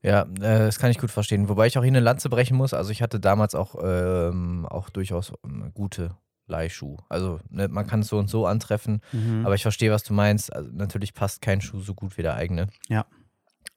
[0.02, 1.50] Ja, äh, das kann ich gut verstehen.
[1.50, 2.74] Wobei ich auch hier eine Lanze brechen muss.
[2.74, 6.16] Also ich hatte damals auch, ähm, auch durchaus ähm, gute
[6.48, 6.98] Leihschuhe.
[7.10, 9.46] Also ne, man kann es so und so antreffen, Mhm.
[9.46, 10.54] aber ich verstehe, was du meinst.
[10.54, 12.68] Also, natürlich passt kein Schuh so gut wie der eigene.
[12.88, 13.06] Ja.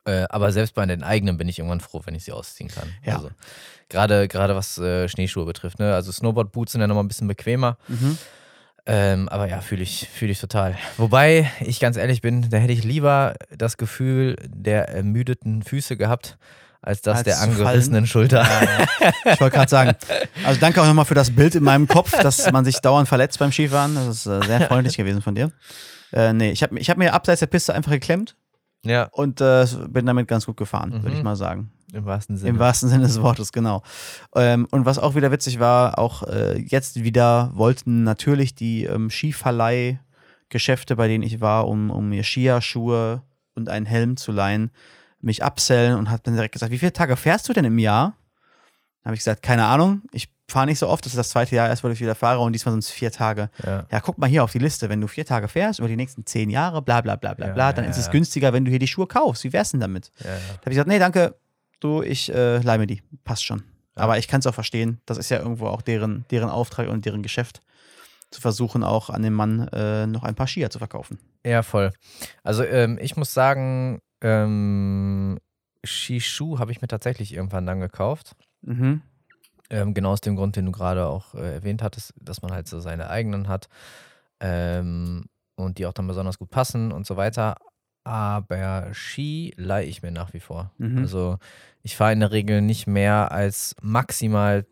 [0.05, 2.89] Äh, aber selbst bei den eigenen bin ich irgendwann froh, wenn ich sie ausziehen kann.
[3.05, 3.17] Ja.
[3.17, 3.31] Also
[3.89, 5.79] gerade gerade was äh, Schneeschuhe betrifft.
[5.79, 5.95] Ne?
[5.95, 7.77] Also Snowboard-Boots sind ja nochmal ein bisschen bequemer.
[7.89, 8.17] Mhm.
[8.91, 10.75] Ähm, aber ja, fühle ich, fühl ich total.
[10.97, 16.39] Wobei ich ganz ehrlich bin, da hätte ich lieber das Gefühl der ermüdeten Füße gehabt,
[16.81, 18.43] als das Als der angerissenen Schulter.
[18.45, 18.63] Ja,
[19.03, 19.33] ja.
[19.35, 19.93] Ich wollte gerade sagen.
[20.47, 23.39] Also danke auch nochmal für das Bild in meinem Kopf, dass man sich dauernd verletzt
[23.39, 23.95] beim Skifahren.
[23.95, 25.53] Das ist äh, sehr freundlich gewesen von dir.
[26.13, 28.37] Äh, nee, ich habe ich hab mir abseits der Piste einfach geklemmt
[28.85, 31.17] Ja, und äh, bin damit ganz gut gefahren, würde Mhm.
[31.17, 31.73] ich mal sagen.
[31.93, 32.51] Im wahrsten Sinne.
[32.51, 33.83] Im wahrsten Sinne des Wortes, genau.
[34.35, 39.11] Ähm, und was auch wieder witzig war, auch äh, jetzt wieder wollten natürlich die ähm,
[39.11, 43.23] Skiverleih-Geschäfte, bei denen ich war, um, um mir Skier, Schuhe
[43.55, 44.71] und einen Helm zu leihen,
[45.21, 48.15] mich absellen und hat dann direkt gesagt, wie viele Tage fährst du denn im Jahr?
[49.05, 51.69] Habe ich gesagt, keine Ahnung, ich fahre nicht so oft, das ist das zweite Jahr
[51.69, 53.51] erst, wo ich wieder fahre und diesmal sind es vier Tage.
[53.65, 53.87] ja.
[53.91, 56.25] Ja, guck mal hier auf die Liste, wenn du vier Tage fährst über die nächsten
[56.27, 58.71] zehn Jahre, bla bla bla bla Ja, bla, dann ja, ist es günstiger, wenn du
[58.71, 59.45] hier die Schuhe kaufst.
[59.45, 60.11] Wie wär's denn damit?
[60.19, 61.35] Da habe ich gesagt, nee, danke,
[61.81, 63.03] du, ich äh, leih mir die.
[63.25, 63.65] Passt schon.
[63.97, 64.03] Ja.
[64.05, 65.01] Aber ich kann es auch verstehen.
[65.07, 67.63] Das ist ja irgendwo auch deren, deren Auftrag und deren Geschäft,
[68.31, 71.19] zu versuchen, auch an den Mann äh, noch ein paar Skier zu verkaufen.
[71.45, 71.93] Ja, voll.
[72.43, 75.39] Also ähm, ich muss sagen, ähm,
[75.85, 78.37] Shishu habe ich mir tatsächlich irgendwann dann gekauft.
[78.63, 79.03] Mhm.
[79.71, 82.69] Ähm, genau aus dem Grund, den du gerade auch äh, erwähnt hattest, dass man halt
[82.69, 83.69] so seine eigenen hat
[84.41, 87.57] ähm, und die auch dann besonders gut passen und so weiter.
[88.09, 90.73] Aber Ski leihe ich mir nach wie vor.
[90.79, 90.97] Mhm.
[90.97, 91.37] Also
[91.83, 94.65] ich fahre in der Regel nicht mehr als maximal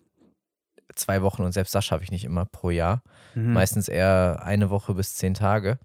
[0.94, 3.02] zwei Wochen und selbst das schaffe ich nicht immer pro Jahr.
[3.34, 3.52] Mhm.
[3.52, 5.78] Meistens eher eine Woche bis zehn Tage.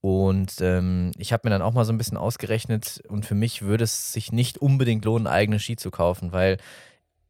[0.00, 3.62] Und ähm, ich habe mir dann auch mal so ein bisschen ausgerechnet und für mich
[3.62, 6.56] würde es sich nicht unbedingt lohnen, eigene Ski zu kaufen, weil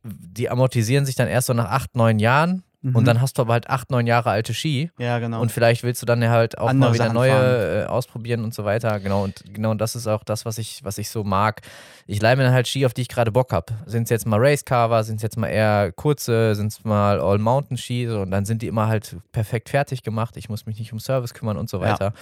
[0.02, 2.94] die amortisieren sich dann erst so nach acht, neun Jahren Mhm.
[2.94, 5.40] und dann hast du aber halt acht, neun Jahre alte Ski Ja, genau.
[5.40, 8.44] und vielleicht willst du dann ja halt auch Andere mal wieder Sachen neue äh, ausprobieren
[8.44, 9.00] und so weiter.
[9.00, 11.62] Genau, und genau das ist auch das, was ich, was ich so mag.
[12.06, 13.72] Ich leihe mir dann halt Ski, auf die ich gerade Bock habe.
[13.86, 17.20] Sind es jetzt mal Race Carver, sind es jetzt mal eher kurze, sind es mal
[17.20, 20.36] All Mountain Ski so, und dann sind die immer halt perfekt fertig gemacht.
[20.36, 21.90] Ich muss mich nicht um Service kümmern und so Ja.
[21.92, 22.12] weiter.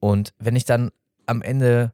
[0.00, 0.90] Und wenn ich dann
[1.26, 1.92] am Ende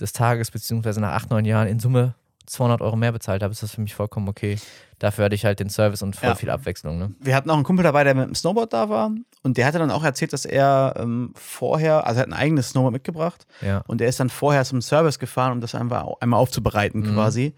[0.00, 2.14] des Tages, beziehungsweise nach acht, neun Jahren in Summe
[2.46, 4.58] 200 Euro mehr bezahlt habe, ist das für mich vollkommen okay.
[4.98, 6.34] Dafür hatte ich halt den Service und voll Ja.
[6.34, 6.98] viel Abwechslung.
[6.98, 7.14] Ne?
[7.20, 9.10] wir hatten auch einen Kumpel dabei, der mit dem Snowboard da war
[9.42, 12.70] und der hatte dann auch erzählt, dass er ähm, vorher, also er hat ein eigenes
[12.70, 13.82] Snowboard mitgebracht Ja.
[13.86, 17.14] und er ist dann vorher zum Service gefahren, um das einfach einmal aufzubereiten Mhm.
[17.14, 17.54] quasi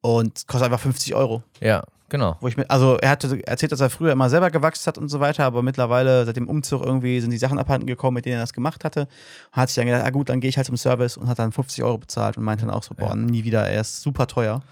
[0.00, 1.42] und kostet einfach 50 Euro.
[1.60, 2.36] ja, genau.
[2.40, 5.08] Wo ich mit, also er hatte erzählt, dass er früher immer selber gewachst hat und
[5.08, 8.36] so weiter, aber mittlerweile seit dem Umzug irgendwie sind die Sachen abhanden gekommen, mit denen
[8.36, 9.08] er das gemacht hatte.
[9.52, 11.52] Hat sich dann gedacht, ah gut, dann gehe ich halt zum Service und hat dann
[11.52, 13.14] 50 Euro bezahlt und meinte dann auch so, boah, Ja.
[13.16, 14.62] nie wieder, er ist super teuer.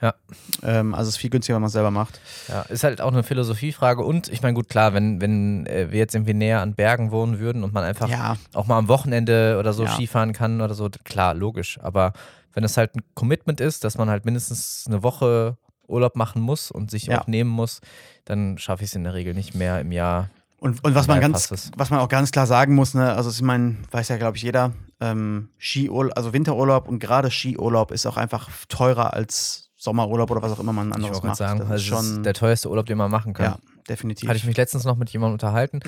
[0.00, 0.14] Ja.
[0.62, 2.20] Ähm, also es ist viel günstiger, wenn man es selber macht.
[2.48, 5.98] Ja, ist halt auch eine Philosophiefrage und ich meine, gut, klar, wenn, wenn äh, wir
[5.98, 9.56] jetzt irgendwie näher an Bergen wohnen würden und man einfach Ja, auch mal am Wochenende
[9.58, 9.90] oder so Ja.
[9.90, 11.78] Skifahren kann oder so, klar, logisch.
[11.82, 12.12] Aber
[12.54, 15.56] wenn es halt ein Commitment ist, dass man halt mindestens eine Woche
[15.92, 17.20] Urlaub machen muss und sich Ja.
[17.20, 17.80] auch nehmen muss,
[18.24, 20.30] dann schaffe ich es in der Regel nicht mehr im Jahr.
[20.58, 23.42] Und, und was man ganz, was man auch ganz klar sagen muss, ne, also ich
[23.42, 28.16] meine, weiß ja, glaube ich, jeder, ähm, Skiurlaub, also Winterurlaub und gerade Skiurlaub ist auch
[28.16, 31.36] einfach teurer als Sommerurlaub oder was auch immer man Ich anderes wollte macht.
[31.38, 33.44] sagen, das also ist schon, der teuerste Urlaub, den man machen kann.
[33.46, 34.28] ja, definitiv.
[34.28, 35.80] Hatte ich mich letztens noch mit jemandem unterhalten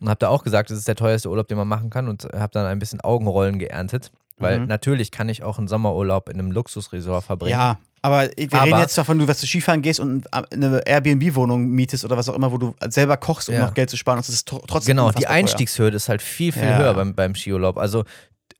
[0.00, 2.22] und habe da auch gesagt, es ist der teuerste Urlaub, den man machen kann und
[2.32, 4.12] habe dann ein bisschen Augenrollen geerntet.
[4.38, 4.66] Weil Mhm.
[4.68, 7.50] natürlich kann ich auch einen Sommerurlaub in einem Luxusresort verbringen.
[7.50, 11.66] Ja, aber wir Aber- reden jetzt davon, du wirst zu Skifahren gehst und eine Airbnb-Wohnung
[11.68, 13.66] mietest oder was auch immer, wo du selber kochst, um Ja.
[13.66, 14.18] noch Geld zu sparen.
[14.18, 15.26] Das ist tr- trotzdem Genau, die.
[15.26, 16.78] Einstiegshürde ist halt viel, viel Ja.
[16.78, 17.76] höher beim, beim Skiurlaub.
[17.78, 18.04] Also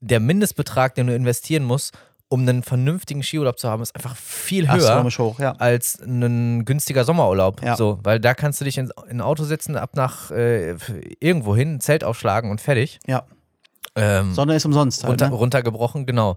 [0.00, 1.92] der Mindestbetrag, den du investieren musst,
[2.29, 5.53] um einen vernünftigen Skiurlaub zu haben, ist einfach viel höher hoch, ja.
[5.59, 7.61] als ein günstiger Sommerurlaub.
[7.62, 7.76] Ja.
[7.76, 10.76] So, weil da kannst du dich in, in ein Auto setzen, ab nach äh,
[11.18, 13.00] irgendwo hin, ein Zelt aufschlagen und fertig.
[13.07, 13.24] Ja.
[13.96, 15.35] Ähm, Sonne ist umsonst halt, runter, ne?
[15.35, 16.37] runtergebrochen, genau.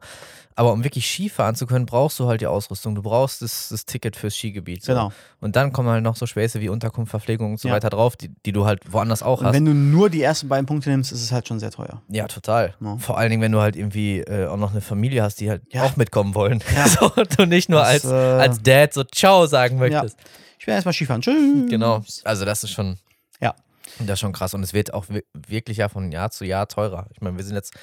[0.56, 2.94] Aber um wirklich Ski fahren zu können, brauchst du halt die Ausrüstung.
[2.96, 4.84] Du brauchst das, das Ticket fürs Skigebiet.
[4.84, 4.94] So.
[4.94, 5.12] Genau.
[5.42, 7.74] Und dann kommen halt noch so Späße wie Unterkunft, Verpflegung und so Ja.
[7.74, 9.54] weiter drauf, die, die du halt woanders auch Und hast.
[9.56, 12.02] wenn du nur die ersten beiden Punkte nimmst, ist es halt schon sehr teuer.
[12.10, 12.76] Ja, total.
[12.80, 12.98] Ja.
[12.98, 15.64] Vor allen Dingen, wenn du halt irgendwie äh, auch noch eine Familie hast, die halt
[15.74, 15.84] Ja.
[15.84, 16.64] auch mitkommen wollen.
[16.76, 16.88] Ja.
[16.88, 20.18] so, und du nicht nur Das, als, äh, als Dad so Ciao sagen möchtest.
[20.60, 21.22] Ich werde erstmal Skifahren.
[21.22, 21.70] Tschüss.
[21.70, 22.04] Genau.
[22.24, 22.98] Also das ist schon,
[23.42, 23.54] Ja.
[24.00, 24.54] das ist schon krass.
[24.54, 27.08] Und es wird auch wi- wirklich ja von Jahr zu Jahr teurer.
[27.12, 27.74] Ich meine, wir sind jetzt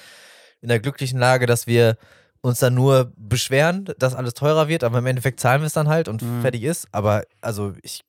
[0.62, 1.96] in der glücklichen Lage, dass wir
[2.42, 5.88] uns dann nur beschweren, dass alles teurer wird, aber im Endeffekt zahlen wir es dann
[5.88, 6.40] halt und Mhm.
[6.40, 6.88] fertig ist.
[6.92, 8.00] Aber also ich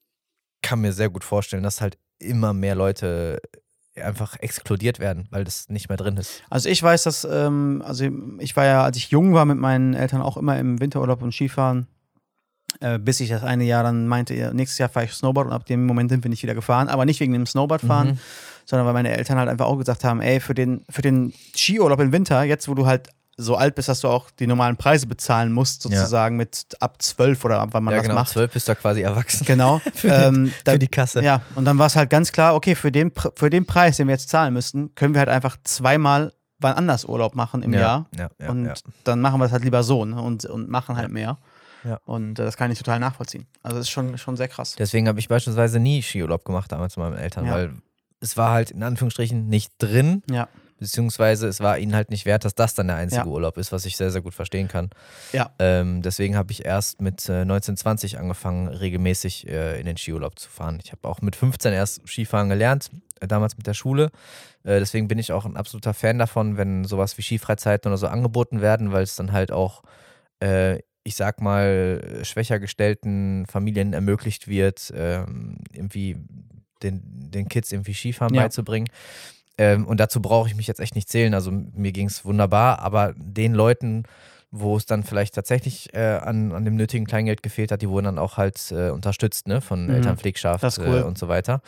[0.62, 3.42] kann mir sehr gut vorstellen, dass halt immer mehr Leute
[3.96, 6.42] einfach exkludiert werden, weil das nicht mehr drin ist.
[6.50, 8.08] Also ich weiß, dass, ähm, also
[8.40, 11.34] ich war ja, als ich jung war, mit meinen Eltern auch immer im Winterurlaub und
[11.34, 11.88] Skifahren.
[12.80, 15.66] Äh, bis ich das eine Jahr dann meinte, nächstes Jahr fahre ich Snowboard und ab
[15.66, 16.88] dem Moment sind wir nicht wieder gefahren.
[16.88, 18.20] Aber nicht wegen dem Snowboardfahren, Mhm.
[18.66, 22.00] sondern weil meine Eltern halt einfach auch gesagt haben, ey, für den, für den Skiurlaub
[22.00, 23.10] im Winter, jetzt wo du halt
[23.42, 27.44] so alt bist, dass du auch die normalen Preise bezahlen musst, sozusagen mit ab zwölf
[27.44, 28.20] oder ab wann man ja, das genau.
[28.20, 28.30] macht.
[28.32, 29.46] Zwölf bist du quasi erwachsen.
[29.46, 29.80] Genau.
[29.94, 31.24] Für die- ähm, da- Für die Kasse.
[31.24, 34.08] ja, und dann war es halt ganz klar, okay, für den, für den Preis, den
[34.08, 37.80] wir jetzt zahlen müssten, können wir halt einfach zweimal wann anders Urlaub machen im ja,
[37.80, 38.06] Jahr.
[38.16, 38.74] Ja, ja, und ja.
[39.04, 40.22] dann machen wir es halt lieber so ne?
[40.22, 41.38] und, und machen halt mehr.
[41.84, 42.00] Ja.
[42.06, 43.48] Und äh, das kann ich total nachvollziehen.
[43.64, 44.76] Also das ist schon, schon sehr krass.
[44.78, 47.54] Deswegen habe ich beispielsweise nie Skiurlaub gemacht damals mit meinen Eltern, Ja.
[47.54, 47.74] weil
[48.20, 50.48] es war halt in Anführungsstrichen nicht drin, Ja.
[50.82, 53.28] Beziehungsweise es war ihnen halt nicht wert, dass das dann der einzige Ja.
[53.28, 54.90] Urlaub ist, was ich sehr, sehr gut verstehen kann.
[55.32, 55.52] Ja.
[55.60, 60.50] Ähm, deswegen habe ich erst mit äh, 1920 angefangen, regelmäßig äh, in den Skiurlaub zu
[60.50, 60.80] fahren.
[60.84, 62.90] Ich habe auch mit 15 erst Skifahren gelernt,
[63.22, 64.06] äh, damals mit der Schule.
[64.64, 68.08] Äh, deswegen bin ich auch ein absoluter Fan davon, wenn sowas wie Skifreizeiten oder so
[68.08, 69.84] angeboten werden, weil es dann halt auch,
[70.44, 76.18] äh, ich sag mal, schwächer gestellten Familien ermöglicht wird, ähm, irgendwie
[76.84, 78.44] den, den Kids irgendwie Skifahren Ja.
[78.44, 78.88] beizubringen.
[79.58, 81.34] Ähm, und dazu brauche ich mich jetzt echt nicht zählen.
[81.34, 84.04] Also mir ging es wunderbar, aber den Leuten,
[84.50, 88.06] wo es dann vielleicht tatsächlich äh, an, an dem nötigen Kleingeld gefehlt hat, die wurden
[88.06, 89.92] dann auch halt äh, unterstützt, ne, von Mhm.
[89.92, 91.00] Elternpflegschaft cool.
[91.00, 91.62] äh, und so weiter.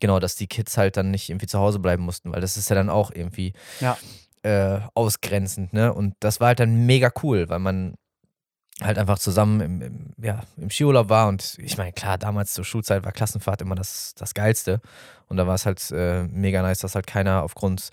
[0.00, 2.68] Genau, dass die Kids halt dann nicht irgendwie zu Hause bleiben mussten, weil das ist
[2.68, 3.96] ja dann auch irgendwie Ja.
[4.42, 5.92] äh, ausgrenzend, ne?
[5.94, 7.94] Und das war halt dann mega cool, weil man
[8.82, 12.64] halt einfach zusammen im, im, ja, im Skiurlaub war und ich meine, klar, damals zur
[12.64, 14.80] Schulzeit war Klassenfahrt immer das, das Geilste
[15.28, 17.88] und da war es halt äh, mega nice, dass halt keiner aufgrund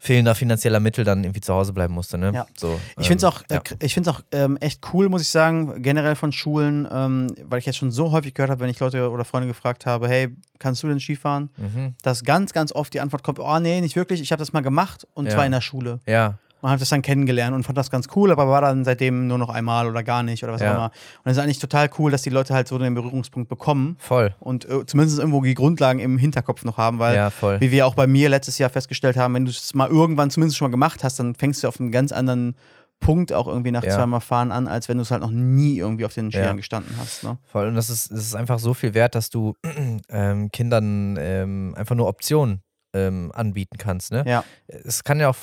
[0.00, 2.32] fehlender finanzieller Mittel dann irgendwie zu Hause bleiben musste, ne?
[2.34, 2.46] Ja.
[2.58, 3.76] So, Ich finde es ähm, auch, äh, ja.
[3.80, 7.66] ich find's auch ähm, echt cool, muss ich sagen, generell von Schulen, ähm, weil ich
[7.66, 10.82] jetzt schon so häufig gehört habe, wenn ich Leute oder Freunde gefragt habe, hey, kannst
[10.82, 11.48] du denn Skifahren?
[11.56, 11.94] Mhm.
[12.02, 14.60] Dass ganz, ganz oft die Antwort kommt, oh nee, nicht wirklich, ich habe das mal
[14.62, 15.32] gemacht und Ja.
[15.34, 16.00] zwar in der Schule.
[16.06, 19.26] Ja, Und habe das dann kennengelernt und fand das ganz cool, aber war dann seitdem
[19.26, 20.70] nur noch einmal oder gar nicht oder was Ja.
[20.70, 20.84] auch immer.
[21.22, 24.34] Und es ist eigentlich total cool, dass die Leute halt so den Berührungspunkt bekommen voll.
[24.40, 27.94] und äh, zumindest irgendwo die Grundlagen im Hinterkopf noch haben, weil Ja, wie wir auch
[27.94, 31.04] bei mir letztes Jahr festgestellt haben, wenn du es mal irgendwann zumindest schon mal gemacht
[31.04, 32.56] hast, dann fängst du auf einem ganz anderen
[32.98, 33.90] Punkt auch irgendwie nach Ja.
[33.96, 36.52] zweimal Fahren an, als wenn du es halt noch nie irgendwie auf den Skiern Ja.
[36.54, 37.22] gestanden hast.
[37.24, 37.36] Ne?
[37.44, 37.68] Voll.
[37.68, 39.54] Und das ist, das ist einfach so viel wert, dass du
[40.08, 42.62] ähm, Kindern ähm, einfach nur Optionen
[42.94, 44.12] ähm, anbieten kannst.
[44.12, 44.24] Ne?
[44.26, 44.44] Ja.
[44.66, 45.36] Es kann ja auch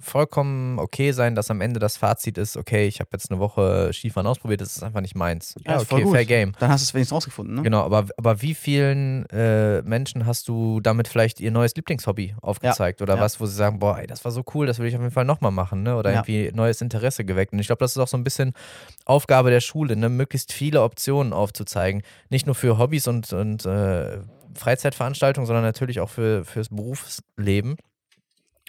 [0.00, 3.90] vollkommen okay sein, dass am Ende das Fazit ist, okay, ich habe jetzt eine Woche
[3.92, 5.54] Skifahren ausprobiert, das ist einfach nicht meins.
[5.64, 6.52] Ja, voll okay, fair game.
[6.58, 7.56] Dann hast du es wenigstens rausgefunden.
[7.56, 7.62] Ne?
[7.62, 13.02] Genau, aber, aber wie vielen äh, Menschen hast du damit vielleicht ihr neues Lieblingshobby aufgezeigt
[13.02, 13.20] oder ja.
[13.20, 15.12] was, wo sie sagen, boah, ey, das war so cool, das will ich auf jeden
[15.12, 15.96] Fall nochmal machen, ne?
[15.96, 16.16] Oder Ja.
[16.16, 17.52] irgendwie neues Interesse geweckt.
[17.52, 18.54] Und ich glaube, das ist auch so ein bisschen
[19.04, 20.08] Aufgabe der Schule, ne?
[20.08, 22.02] möglichst viele Optionen aufzuzeigen.
[22.28, 24.18] Nicht nur für Hobbys und, und äh,
[24.56, 27.76] Freizeitveranstaltungen, sondern natürlich auch für, fürs Berufsleben.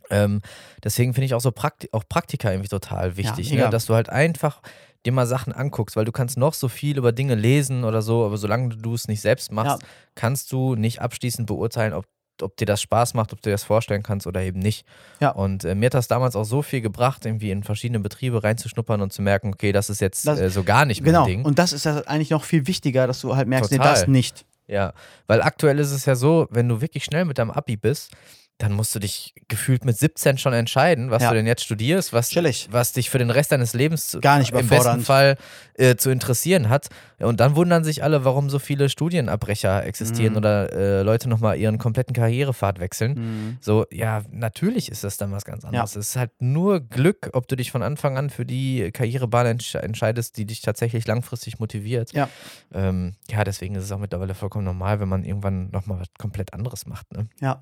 [0.10, 0.42] Ähm,
[0.84, 3.66] deswegen finde ich auch so Prakti auch Praktika irgendwie total wichtig, mega.
[3.66, 3.70] ne?
[3.70, 4.62] dass du halt einfach
[5.06, 8.26] dir mal Sachen anguckst, weil du kannst noch so viel über Dinge lesen oder so,
[8.26, 9.88] aber solange du es nicht selbst machst, Ja.
[10.16, 12.06] kannst du nicht abschließend beurteilen, ob,
[12.42, 14.86] ob dir das Spaß macht, ob du dir das vorstellen kannst oder eben nicht.
[15.20, 15.32] Ja.
[15.32, 19.02] Und äh, mir hat das damals auch so viel gebracht, irgendwie in verschiedene Betriebe reinzuschnuppern
[19.02, 21.26] und zu merken, okay, das ist jetzt Das- äh, so gar nicht mein Genau.
[21.26, 21.44] Ding.
[21.44, 23.94] Und das ist ja eigentlich noch viel wichtiger, dass du halt merkst, nee, Total.
[23.94, 24.46] das nicht.
[24.68, 24.94] Ja,
[25.28, 28.12] weil aktuell ist es ja so, wenn du wirklich schnell mit deinem Abi bist,
[28.60, 31.30] dann musst du dich gefühlt mit 17 schon entscheiden, was Ja.
[31.30, 32.68] du denn jetzt studierst, was, Chillig.
[32.72, 35.02] was dich für den Rest deines Lebens Gar nicht im besten.
[35.02, 35.38] Fall
[35.76, 36.88] äh, zu interessieren hat.
[37.20, 40.38] Und dann wundern sich alle, warum so viele Studienabbrecher existieren Mhm.
[40.38, 43.14] oder äh, Leute nochmal ihren kompletten Karrierepfad wechseln.
[43.14, 43.58] Mhm.
[43.62, 45.96] So, ja, natürlich ist das dann was ganz anderes.
[45.96, 49.76] Es ist halt nur Glück, ob du dich von Anfang an für die Karrierebahn entsch
[49.76, 52.12] entscheidest, die dich tatsächlich langfristig motiviert.
[52.14, 52.28] Ja.
[52.74, 56.54] Ähm, ja, deswegen ist es auch mittlerweile vollkommen normal, wenn man irgendwann nochmal was komplett
[56.54, 57.12] anderes macht.
[57.14, 57.28] Ne?
[57.40, 57.62] Ja.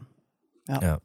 [0.68, 0.82] Ja.
[0.82, 1.00] Ja.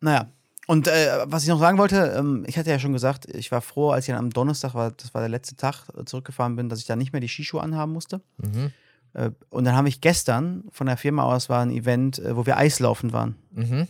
[0.00, 0.28] Naja.
[0.66, 3.60] Und äh, was ich noch sagen wollte, ähm, ich hatte ja schon gesagt, ich war
[3.60, 6.68] froh, als ich dann am Donnerstag war, das war der letzte Tag, äh, zurückgefahren bin,
[6.68, 8.22] dass ich da nicht mehr die Skischuhe anhaben musste.
[8.38, 8.72] Mhm.
[9.12, 12.46] Äh, und dann habe ich gestern von der Firma aus war ein Event, äh, wo
[12.46, 13.36] wir Eislaufen waren.
[13.52, 13.88] Mhm.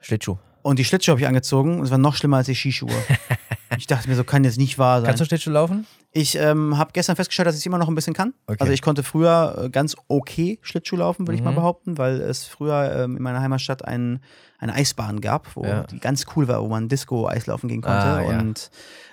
[0.00, 0.38] Schlittschuh.
[0.62, 2.90] Und die Schlittschuhe habe ich angezogen und es war noch schlimmer als die Skischuhe.
[3.76, 5.08] ich dachte mir, so kann jetzt nicht wahr sein.
[5.08, 5.86] Kannst du Schlittschuh laufen?
[6.20, 8.34] Ich ähm, habe gestern festgestellt, dass ich es immer noch ein bisschen kann.
[8.48, 8.56] Okay.
[8.58, 11.56] Also ich konnte früher äh, ganz okay Schlittschuh laufen, würde ich mal Mhm.
[11.56, 14.20] behaupten, weil es früher ähm, in meiner Heimatstadt ein,
[14.58, 15.84] eine Eisbahn gab, wo Ja.
[15.84, 18.04] die ganz cool war, wo man Disco-Eislaufen gehen konnte.
[18.04, 18.38] Ah, ja.
[18.40, 18.70] Und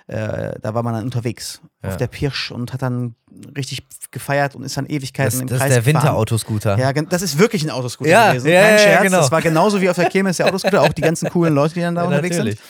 [0.08, 1.90] äh, da war man dann unterwegs Ja.
[1.90, 3.14] auf der Pirsch und hat dann
[3.56, 5.86] richtig gefeiert und ist dann Ewigkeiten Das, im das Kreis ist der.
[5.86, 6.76] Winterautoscooter.
[6.78, 8.48] Ja, das ist wirklich ein Autoscooter Ja, gewesen.
[8.50, 9.02] ja, Kein Scherz.
[9.04, 9.18] genau.
[9.18, 11.80] Das war genauso wie auf der Kirmes der Autoscooter, auch die ganzen coolen Leute, die
[11.82, 12.58] dann da unterwegs natürlich.
[12.58, 12.66] sind.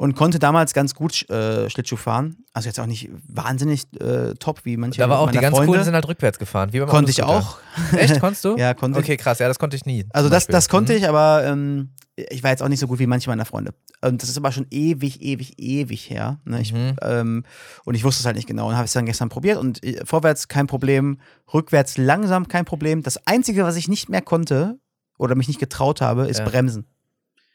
[0.00, 2.38] Und konnte damals ganz gut äh, Schlittschuh fahren.
[2.54, 5.66] Also jetzt auch nicht wahnsinnig äh, top wie manche war auch die ganz Freunde.
[5.72, 6.72] coolen sind halt rückwärts gefahren.
[6.72, 7.58] Wie Konnte ich auch.
[7.92, 8.18] Echt?
[8.18, 8.56] Konntest du?
[8.56, 9.04] Ja, konnte ich.
[9.04, 9.40] Okay, krass.
[9.40, 10.06] Ja, das konnte ich nie.
[10.08, 10.52] Also das, Beispiel.
[10.54, 10.98] das konnte Mhm.
[11.00, 13.74] ich, aber ähm, ich war jetzt auch nicht so gut wie manche meiner Freunde.
[14.00, 16.40] Und das ist aber schon ewig, ewig, ewig her.
[16.46, 16.62] Ne?
[16.62, 16.96] Ich, Mhm.
[17.02, 17.44] ähm,
[17.84, 19.58] und ich wusste es halt nicht genau und habe es dann gestern probiert.
[19.58, 21.20] Und äh, vorwärts kein Problem,
[21.52, 23.02] rückwärts langsam kein Problem.
[23.02, 24.78] Das Einzige, was ich nicht mehr konnte
[25.18, 26.46] oder mich nicht getraut habe, ist Ja.
[26.46, 26.86] Bremsen.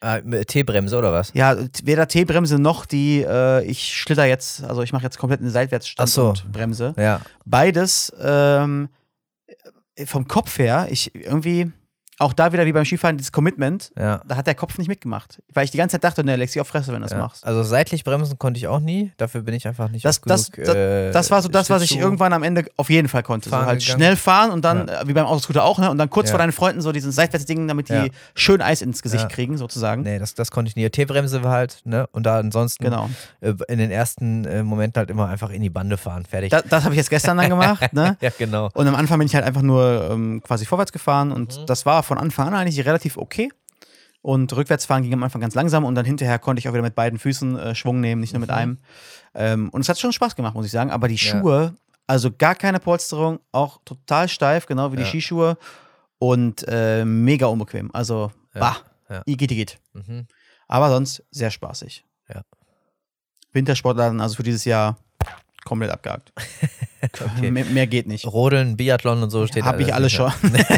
[0.06, 1.32] Ah, T-Bremse oder was?
[1.34, 5.50] Ja, weder T-Bremse noch die, äh, ich schlitter jetzt, also ich mache jetzt komplett eine
[5.50, 6.30] Seitwärtsstand so.
[6.30, 6.94] und Bremse.
[6.96, 7.22] Ja.
[7.44, 8.90] Beides ähm,
[10.06, 11.72] vom Kopf her, ich irgendwie,
[12.20, 14.22] auch da wieder wie beim Skifahren, dieses Commitment, Ja.
[14.28, 15.42] da hat der Kopf nicht mitgemacht.
[15.54, 17.18] Weil ich die ganze Zeit dachte, ne, leg sie auf Fresse, wenn du das ja.
[17.18, 17.46] machst.
[17.46, 19.12] Also seitlich bremsen konnte ich auch nie.
[19.18, 21.82] Dafür bin ich einfach nicht Das, das, genug, das, äh, das war so das, was
[21.84, 23.50] ich irgendwann am Ende auf jeden Fall konnte.
[23.50, 23.82] So halt gegangen.
[23.82, 25.90] schnell fahren und dann, äh, wie beim Autoscooter auch, ne?
[25.92, 26.32] Und dann kurz Ja.
[26.32, 28.06] vor deinen Freunden so diesen Seitwärtsding, damit die Ja.
[28.34, 29.28] schön Eis ins Gesicht Ja.
[29.30, 30.04] kriegen, sozusagen.
[30.04, 30.90] Nee, das, das konnte ich nie.
[30.90, 32.08] T-Bremse war halt, ne?
[32.14, 33.10] Und da ansonsten Genau.
[33.42, 36.26] äh, in den ersten äh, Momenten halt immer einfach in die Bande fahren.
[36.26, 36.52] Fertig.
[36.52, 38.16] Das, das habe ich jetzt gestern dann gemacht, ne?
[38.22, 38.70] ja, genau.
[38.74, 41.66] Und am Anfang bin ich halt einfach nur ähm, quasi vorwärts gefahren und Mhm.
[41.66, 43.52] das war von Anfang an eigentlich relativ okay.
[44.22, 46.82] Und rückwärts fahren ging am Anfang ganz langsam und dann hinterher konnte ich auch wieder
[46.82, 48.56] mit beiden Füßen äh, Schwung nehmen, nicht nur mit Mhm.
[48.56, 48.78] einem.
[49.36, 50.90] Ähm, und es hat schon Spaß gemacht, muss ich sagen.
[50.90, 51.40] Aber die Ja.
[51.40, 51.76] Schuhe,
[52.08, 55.08] also gar keine Polsterung, auch total steif, genau wie die Ja.
[55.10, 55.58] Skischuhe
[56.18, 57.92] und äh, mega unbequem.
[57.94, 58.60] Also, Ja.
[58.62, 58.78] bah,
[59.10, 59.22] Ja.
[59.28, 59.78] Igitt, Igitt.
[59.94, 60.26] Mhm.
[60.68, 62.04] Aber sonst sehr spaßig.
[62.34, 62.42] Ja.
[63.54, 64.98] Wintersportladen, also für dieses Jahr
[65.66, 66.32] komplett abgehakt.
[67.14, 67.52] Okay.
[67.52, 68.26] mehr, mehr geht nicht.
[68.26, 70.32] Rodeln, Biathlon und so steht Hab ich alles schon.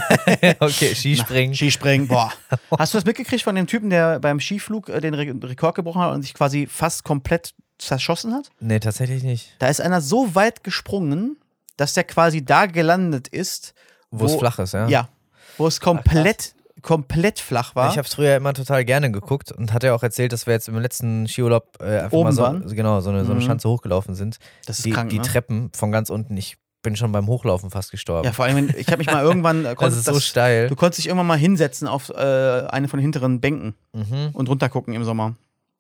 [0.59, 1.55] okay, Skispringen.
[1.55, 2.33] Skispringen, boah.
[2.77, 6.01] Hast du das mitgekriegt von dem Typen, der beim Skiflug äh, den Re Rekord gebrochen
[6.01, 8.49] hat und sich quasi fast komplett zerschossen hat?
[8.59, 9.55] nee, tatsächlich nicht.
[9.59, 11.37] Da ist einer so weit gesprungen,
[11.77, 13.73] dass der quasi da gelandet ist,
[14.11, 14.87] Wo, es flach ist, ja?
[14.89, 15.09] ja,
[15.57, 17.89] wo es komplett, komplett flach war.
[17.91, 20.67] Ich habe es früher immer total gerne geguckt und hatte auch erzählt, dass wir jetzt
[20.67, 22.67] im letzten Skiurlaub äh, einfach Oben mal so, waren?
[22.75, 23.45] genau, so eine, so eine Mhm.
[23.45, 24.37] Schanze hochgelaufen sind.
[24.65, 25.23] das ist Die, krank, die ne?
[25.25, 28.25] Treppen von ganz unten, ich bin schon beim Hochlaufen fast gestorben.
[28.25, 30.25] Ja, vor allem, wenn- ich habe mich mal irgendwann, äh, das konnte ist so das,
[30.25, 30.69] steil.
[30.69, 34.29] du konntest dich irgendwann mal hinsetzen auf äh, eine von den hinteren Bänken Mhm.
[34.33, 35.35] und runtergucken im Sommer.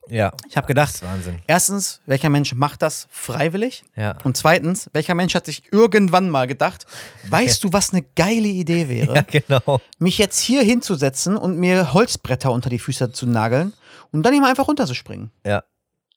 [0.09, 1.39] Ja, Ich habe gedacht, Wahnsinn.
[1.47, 3.83] erstens, welcher Mensch macht das freiwillig?
[3.95, 4.17] Ja.
[4.23, 6.85] Und zweitens, welcher Mensch hat sich irgendwann mal gedacht,
[7.29, 9.81] weißt du, was eine geile Idee wäre, ja, genau.
[9.99, 13.73] mich jetzt hier hinzusetzen und mir Holzbretter unter die Füße zu nageln
[14.11, 15.31] und dann immer einfach runterzuspringen?
[15.45, 15.63] Ja.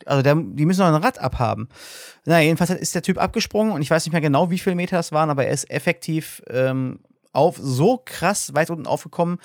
[0.06, 1.68] Also der, die müssen noch ein Rad abhaben.
[2.24, 4.96] Na, jedenfalls ist der Typ abgesprungen und ich weiß nicht mehr genau, wie viele Meter
[4.96, 7.00] das waren, aber er ist effektiv ähm,
[7.32, 9.38] auf so krass weit unten aufgekommen,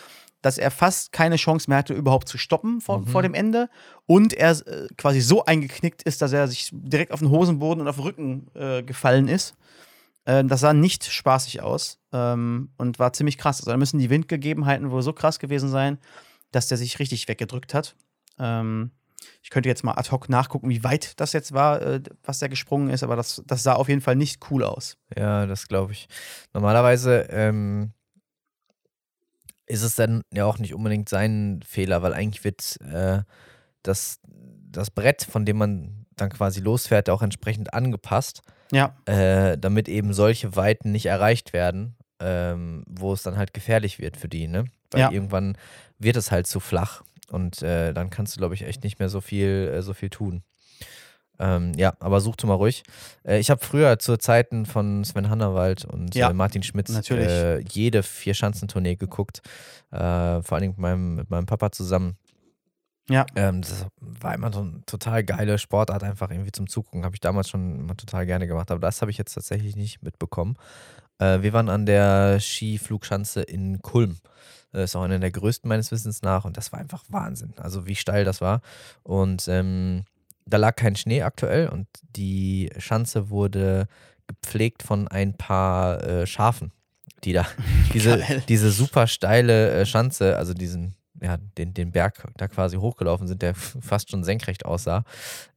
[0.46, 3.08] dass er fast keine Chance mehr hatte, überhaupt zu stoppen vor, Mhm.
[3.08, 3.68] vor dem Ende.
[4.06, 7.88] Und er äh, quasi so eingeknickt ist, dass er sich direkt auf den Hosenboden und
[7.88, 9.56] auf den Rücken äh, gefallen ist.
[10.26, 13.60] Äh, das sah nicht spaßig aus ähm, und war ziemlich krass.
[13.60, 15.98] Also da müssen die Windgegebenheiten wohl so krass gewesen sein,
[16.52, 17.96] dass der sich richtig weggedrückt hat.
[18.38, 18.92] Ähm,
[19.42, 22.50] ich könnte jetzt mal ad hoc nachgucken, wie weit das jetzt war, äh, was der
[22.50, 24.98] gesprungen ist, aber das, das sah auf jeden Fall nicht cool aus.
[25.18, 26.08] Ja, das glaube ich.
[26.54, 27.94] Normalerweise ähm,
[29.68, 33.22] ist es dann ja auch nicht unbedingt sein Fehler, weil eigentlich wird äh,
[33.84, 34.20] das,
[34.72, 40.14] das Brett, von dem man dann quasi losfährt, auch entsprechend angepasst, Ja, äh, damit eben
[40.14, 44.66] solche Weiten nicht erreicht werden, ähm, wo es dann halt gefährlich wird für die, ne?
[44.92, 45.12] Weil Ja.
[45.12, 45.58] irgendwann
[46.00, 49.10] wird es halt zu flach und äh, dann kannst du, glaube ich, echt nicht mehr
[49.10, 50.44] so viel, äh, so viel tun.
[51.40, 52.84] Ähm, ja, aber such du mal ruhig.
[53.24, 57.28] Äh, ich habe früher zu Zeiten von Sven Hannawald und Ja, äh, Martin Schmitz natürlich.
[57.30, 59.42] äh, jede Vier-Schanzentournee geguckt.
[59.92, 59.98] Äh,
[60.42, 62.18] vor allen Dingen mit meinem, mit meinem Papa zusammen.
[63.10, 67.04] ja, Ähm, das war immer so eine total geile Sportart, einfach irgendwie zum Zugucken.
[67.06, 70.02] Habe ich damals schon immer total gerne gemacht, aber das habe ich jetzt tatsächlich nicht
[70.04, 70.56] mitbekommen.
[71.20, 74.18] Äh, wir waren an der Skiflugschanze in Kulm.
[74.72, 77.54] Das ist auch eine der größten meines Wissens nach und das war einfach Wahnsinn.
[77.58, 78.62] Also wie steil das war.
[79.04, 80.04] Und ähm,
[80.46, 83.88] da lag kein Schnee aktuell und die Schanze wurde
[84.28, 86.72] gepflegt von ein paar äh, Schafen,
[87.24, 87.46] die da
[87.94, 88.44] diese, Geil.
[88.48, 93.42] diese super steile äh, Schanze, also diesen, ja, den, den Berg da quasi hochgelaufen sind,
[93.42, 95.04] der fast schon senkrecht aussah,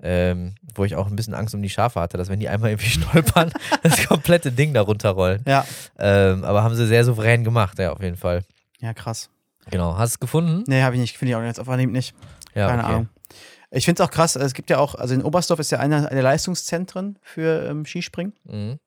[0.02, 2.70] ähm, wo ich auch ein bisschen Angst um die Schafe hatte, dass wenn die einmal
[2.70, 5.42] irgendwie stolpern, das komplette Ding da runterrollen.
[5.46, 5.66] ja.
[5.98, 8.44] Ähm, aber haben sie sehr souverän gemacht, ja, auf jeden Fall.
[8.80, 9.30] Ja, krass.
[9.70, 9.98] Genau.
[9.98, 10.64] Hast du es gefunden?
[10.66, 12.14] Nee, habe ich nicht, finde ich auch jetzt auf Anhieb nicht.
[12.54, 12.92] Ja, Keine okay.
[12.92, 13.08] Ahnung.
[13.70, 16.08] Ich finde es auch krass, es gibt ja auch, also in Oberstdorf ist ja einer
[16.08, 18.32] der Leistungszentren für ähm, Skispringen.
[18.44, 18.78] Mhm.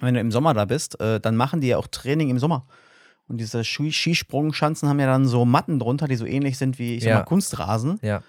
[0.00, 2.66] Wenn du im Sommer da bist, äh, dann machen die ja auch Training im Sommer.
[3.28, 6.96] Und diese Ski- Skisprungschanzen haben ja dann so Matten drunter, die so ähnlich sind wie,
[6.96, 7.18] ich sag Ja.
[7.18, 7.98] mal, Kunstrasen.
[8.02, 8.22] Ja.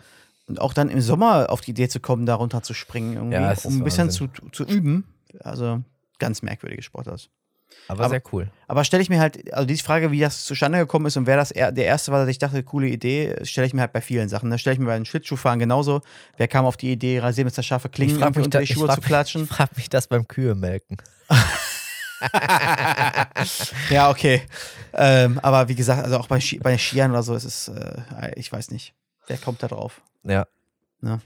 [0.47, 3.33] Und auch dann im Sommer auf die Idee zu kommen, da runter zu springen, irgendwie,
[3.35, 5.05] Ja, um ein bisschen zu, zu üben.
[5.39, 5.81] Also
[6.19, 7.29] ganz merkwürdige Sportart.
[7.87, 8.49] Aber, Aber- sehr cool.
[8.67, 11.37] Aber stelle ich mir halt, also die Frage, wie das zustande gekommen ist und wer
[11.37, 14.01] das er, der erste war, dass ich dachte, coole Idee, stelle ich mir halt bei
[14.01, 14.49] vielen Sachen.
[14.49, 16.01] Da stelle ich mir bei den Schlittschuhfahren genauso.
[16.37, 19.43] Wer kam auf die Idee, Rasiermesser scharfe Klingen unter die Schuhe frag zu klatschen?
[19.43, 20.97] Ich frage mich das beim Kühe melken.
[23.89, 24.41] ja, okay.
[24.93, 28.31] Ähm, aber wie gesagt, also auch bei, Ski, bei Skiern oder so ist es, äh,
[28.35, 28.93] ich weiß nicht.
[29.27, 30.01] Wer kommt da drauf?
[31.01, 31.19] Ja.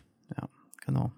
[0.85, 1.11] Genau.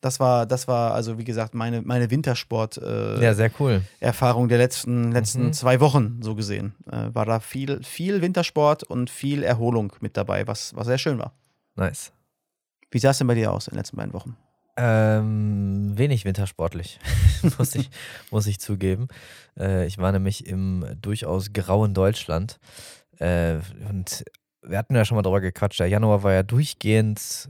[0.00, 3.82] Das war, das war also wie gesagt meine, meine Wintersport-Erfahrung Ja, sehr cool.
[4.00, 5.52] der letzten, letzten Mhm.
[5.52, 6.74] zwei Wochen, so gesehen.
[6.90, 11.18] Äh, war da viel, viel Wintersport und viel Erholung mit dabei, was, was sehr schön
[11.18, 11.32] war.
[11.74, 12.12] Nice.
[12.90, 14.36] Wie sah es denn bei dir aus in den letzten beiden Wochen?
[14.76, 17.00] Ähm, wenig wintersportlich,
[17.58, 17.90] muss, ich,
[18.30, 19.08] muss ich zugeben.
[19.58, 22.58] Äh, ich war nämlich im durchaus grauen Deutschland
[23.18, 23.56] Äh,
[23.88, 24.24] und
[24.62, 25.80] wir hatten ja schon mal drüber gequatscht.
[25.80, 27.48] Der Januar war ja durchgehend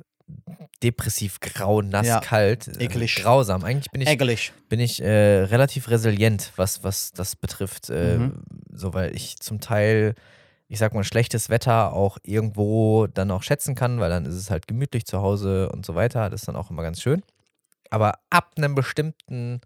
[0.83, 2.20] depressiv, grau, nass, Ja.
[2.20, 2.68] kalt.
[2.68, 3.16] äh, Eklig.
[3.16, 3.64] Grausam.
[3.64, 4.53] Eigentlich bin ich, Ärgerlich.
[4.68, 7.91] bin ich äh, relativ resilient, was, was das betrifft.
[7.91, 8.43] Äh, Mhm.
[8.72, 10.14] So, weil ich zum Teil,
[10.68, 14.51] ich sag mal, schlechtes Wetter auch irgendwo dann auch schätzen kann, weil dann ist es
[14.51, 16.31] halt gemütlich zu Hause und so weiter.
[16.31, 17.22] Das ist dann auch immer ganz schön.
[17.91, 19.61] Aber ab einem bestimmten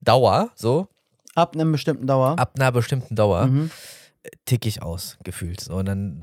[0.00, 0.88] Dauer, so,
[1.34, 2.36] Ab einem bestimmten Dauer.
[2.38, 3.70] ab einer bestimmten Dauer, Mhm.
[4.44, 5.60] tick ich aus, gefühlt.
[5.60, 6.20] So, und dann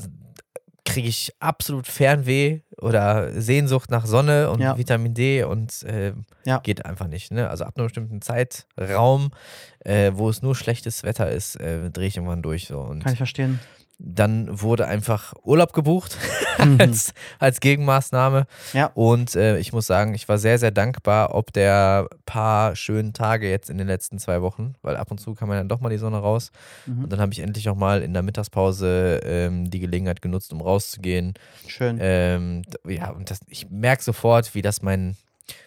[0.85, 4.77] kriege ich absolut Fernweh oder Sehnsucht nach Sonne und Ja.
[4.77, 6.13] Vitamin D und äh,
[6.45, 6.59] Ja.
[6.59, 7.31] geht einfach nicht.
[7.31, 7.49] Ne?
[7.49, 9.31] Also ab einem bestimmten Zeitraum,
[9.79, 12.67] äh, wo es nur schlechtes Wetter ist, äh, drehe ich irgendwann durch.
[12.67, 12.79] So.
[12.79, 13.59] Und Kann ich verstehen.
[13.97, 16.17] Dann wurde einfach Urlaub gebucht
[16.57, 16.79] Mhm.
[16.79, 18.47] als, als Gegenmaßnahme.
[18.73, 18.91] Ja.
[18.93, 23.49] Und äh, ich muss sagen, ich war sehr, sehr dankbar, ob der paar schönen Tage
[23.49, 25.89] jetzt in den letzten zwei Wochen, weil ab und zu kam ja dann doch mal
[25.89, 26.51] die Sonne raus.
[26.85, 27.03] Mhm.
[27.03, 30.61] Und dann habe ich endlich auch mal in der Mittagspause ähm, die Gelegenheit genutzt, um
[30.61, 31.33] rauszugehen.
[31.67, 31.97] Schön.
[31.99, 35.17] Ähm, ja, und das, ich merke sofort, wie das mein,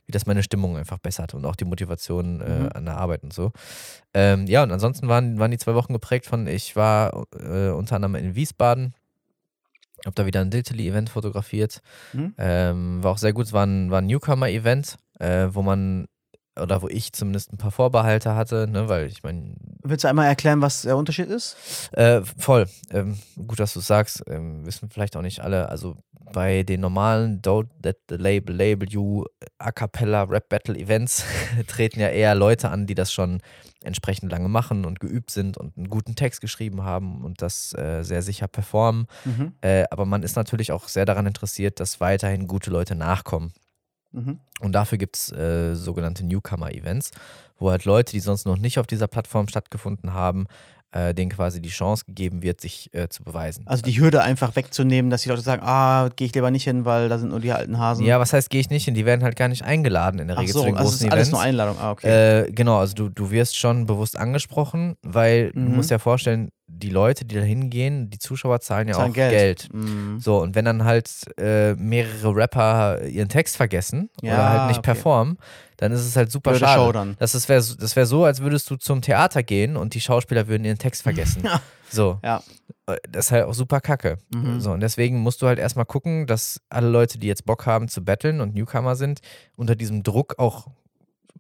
[0.07, 2.68] wie das meine Stimmung einfach bessert und auch die Motivation äh, Mhm.
[2.74, 3.53] an der Arbeit und so.
[4.14, 7.97] Ähm, ja, und ansonsten waren, waren die zwei Wochen geprägt von, ich war äh, unter
[7.97, 8.95] anderem in Wiesbaden,
[10.05, 11.81] habe da wieder ein Diltily-Event fotografiert.
[12.12, 12.35] Mhm.
[12.39, 16.07] Ähm, war auch sehr gut, es war ein, war ein Newcomer-Event, äh, wo man,
[16.61, 20.26] oder wo ich zumindest ein paar Vorbehalte hatte, ne, weil ich meine, Willst du einmal
[20.26, 21.56] erklären, was der Unterschied ist?
[21.92, 22.66] äh, voll.
[22.90, 24.22] Ähm, gut, dass du es sagst.
[24.28, 25.68] Ähm, wissen vielleicht auch nicht alle.
[25.68, 25.96] Also
[26.32, 29.24] bei den normalen Don't Let the Label Label You
[29.59, 31.24] A Cappella Rap Battle Events
[31.66, 33.40] treten ja eher Leute an, die das schon
[33.82, 38.02] entsprechend lange machen und geübt sind und einen guten Text geschrieben haben und das äh,
[38.02, 39.06] sehr sicher performen.
[39.24, 39.52] Mhm.
[39.61, 43.52] Äh, aber man ist natürlich auch sehr daran interessiert, dass weiterhin gute Leute nachkommen.
[44.12, 44.38] Mhm.
[44.61, 47.11] Und dafür gibt es äh, sogenannte Newcomer-Events,
[47.59, 50.46] wo halt Leute, die sonst noch nicht auf dieser Plattform stattgefunden haben,
[50.90, 53.66] äh, denen quasi die Chance gegeben wird, sich äh, zu beweisen.
[53.66, 56.86] Also die Hürde einfach wegzunehmen, dass die Leute sagen, ah, gehe ich lieber nicht hin,
[56.86, 58.06] weil da sind nur die alten Hasen.
[58.06, 58.94] ja, was heißt, gehe ich nicht hin?
[58.94, 60.94] Die werden halt gar nicht eingeladen in der Ach Regel so, zu den also es
[60.94, 61.32] großen ist alles Events.
[61.32, 61.76] nur Einladung.
[61.78, 62.46] Ah, okay.
[62.46, 65.76] Äh, genau, also du, du wirst schon bewusst angesprochen, weil du Mhm.
[65.76, 69.69] musst dir vorstellen, die Leute, die da hingehen, die Zuschauer zahlen ja Zahlen auch Geld.
[69.73, 70.21] Mhm.
[70.21, 74.79] So, und wenn dann halt äh, mehrere Rapper ihren Text vergessen Ja, oder halt nicht
[74.79, 74.93] okay.
[74.93, 75.39] performen,
[75.79, 76.81] dann ist es halt super Blöde schade.
[76.83, 77.16] Show dann.
[77.19, 80.47] Das ist- wär, das wäre so, als würdest du zum Theater gehen und die Schauspieler
[80.47, 81.43] würden ihren Text vergessen.
[81.45, 81.61] Ja.
[81.91, 82.19] So.
[82.23, 82.43] Ja.
[82.87, 84.19] Äh, Das ist halt auch super kacke.
[84.35, 84.61] Mhm.
[84.61, 87.89] So, und deswegen musst du halt erstmal gucken, dass alle Leute, die jetzt Bock haben
[87.89, 89.21] zu battlen und Newcomer sind,
[89.57, 90.66] unter diesem Druck auch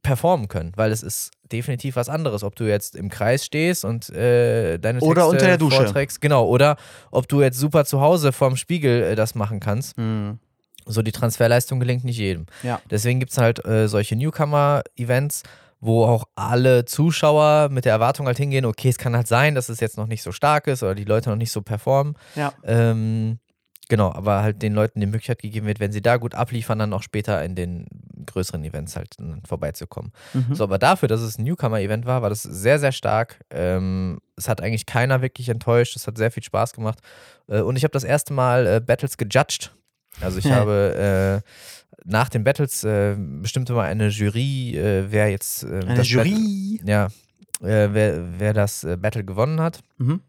[0.02, 4.10] performen können, weil es ist definitiv was anderes, ob du jetzt im Kreis stehst und
[4.10, 5.76] äh, deine Texte Oder unter der Dusche.
[5.76, 6.76] vorträgst, genau, oder
[7.10, 9.96] ob du jetzt super zu Hause vorm Spiegel äh, das machen kannst.
[9.98, 10.38] Mhm.
[10.86, 12.46] So die Transferleistung gelingt nicht jedem.
[12.62, 12.80] Ja.
[12.90, 15.42] Deswegen gibt es halt äh, solche Newcomer-Events,
[15.80, 19.68] wo auch alle Zuschauer mit der Erwartung halt hingehen, okay, es kann halt sein, dass
[19.68, 22.14] es jetzt noch nicht so stark ist oder die Leute noch nicht so performen.
[22.34, 22.52] Ja.
[22.64, 23.38] Ähm,
[23.88, 26.92] genau, aber halt den Leuten die Möglichkeit gegeben wird, wenn sie da gut abliefern, dann
[26.92, 27.86] auch später in den
[28.28, 29.16] größeren Events halt
[29.46, 30.12] vorbeizukommen.
[30.34, 30.54] Mhm.
[30.54, 33.40] So, aber dafür, dass es ein Newcomer-Event war, war das sehr, sehr stark.
[33.50, 35.96] Ähm, es hat eigentlich keiner wirklich enttäuscht.
[35.96, 37.00] Es hat sehr viel Spaß gemacht.
[37.48, 39.74] Äh, und ich habe das erste Mal äh, Battles gejudged.
[40.20, 40.56] Also ich Ja.
[40.56, 41.48] habe äh,
[42.04, 46.78] nach den Battles äh, bestimmte mal eine Jury, äh, wer jetzt äh, Eine Jury.
[46.78, 47.08] Battle, ja,
[47.60, 49.80] wer, wer das Battle gewonnen hat.
[49.98, 50.20] Mhm.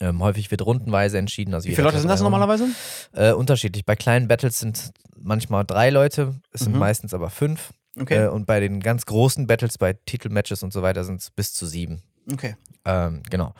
[0.00, 1.52] Ähm, häufig wird rundenweise entschieden.
[1.54, 2.68] Also Wie viele Leute sind das normalerweise?
[3.12, 3.84] Äh, unterschiedlich.
[3.84, 6.78] Bei kleinen Battles sind manchmal drei Leute, es sind Mhm.
[6.78, 7.72] meistens aber fünf.
[8.00, 8.24] Okay.
[8.24, 11.52] Äh, und bei den ganz großen Battles, bei Titelmatches und so weiter, sind es bis
[11.52, 12.02] zu sieben.
[12.32, 12.56] okay.
[12.86, 13.52] Ähm, genau.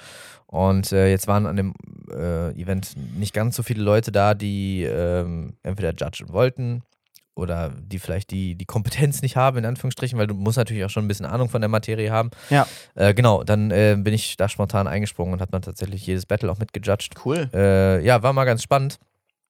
[0.47, 1.74] Und äh, jetzt waren an dem
[2.11, 6.82] äh, Event nicht ganz so viele Leute da, die ähm, entweder judgen wollten
[7.41, 10.91] oder die vielleicht die, die Kompetenz nicht haben, in Anführungsstrichen, weil du musst natürlich auch
[10.91, 12.30] schon ein bisschen Ahnung von der Materie haben.
[12.51, 12.66] Ja.
[12.95, 16.51] Äh, genau, dann äh, bin ich da spontan eingesprungen und habe dann tatsächlich jedes Battle
[16.53, 17.14] auch mitgejudged.
[17.24, 17.49] Cool.
[17.53, 18.99] Äh, ja, war mal ganz spannend,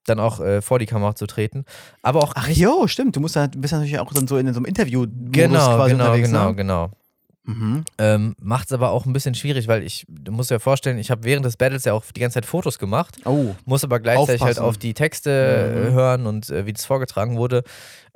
[0.06, 1.64] dann auch äh, vor die Kamera zu treten.
[2.02, 3.16] Aber auch Ach jo, stimmt.
[3.16, 6.04] Du musst da, bist natürlich auch dann so in so einem interview genau, quasi genau,
[6.04, 6.54] unterwegs, genau, ne?
[6.54, 6.90] genau.
[7.50, 7.84] Mhm.
[7.98, 11.10] Ähm, Macht es aber auch ein bisschen schwierig, weil ich, du musst dir vorstellen, ich
[11.10, 13.54] habe während des Battles ja auch die ganze Zeit Fotos gemacht, Oh.
[13.64, 14.68] muss aber gleichzeitig halt Aufpassen.
[14.68, 15.30] auf die Texte
[15.74, 15.92] äh, Mhm.
[15.94, 17.62] hören und äh, wie das vorgetragen wurde.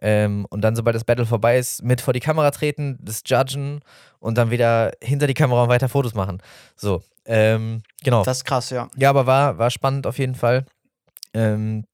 [0.00, 3.80] Ähm, und dann, sobald das Battle vorbei ist, mit vor die Kamera treten, das judgen
[4.20, 6.42] und dann wieder hinter die Kamera und weiter Fotos machen.
[6.76, 8.22] So, ähm, genau.
[8.24, 8.88] Das ist krass, ja.
[8.96, 10.66] Ja, aber war, war spannend auf jeden Fall.
[11.32, 11.84] Ähm,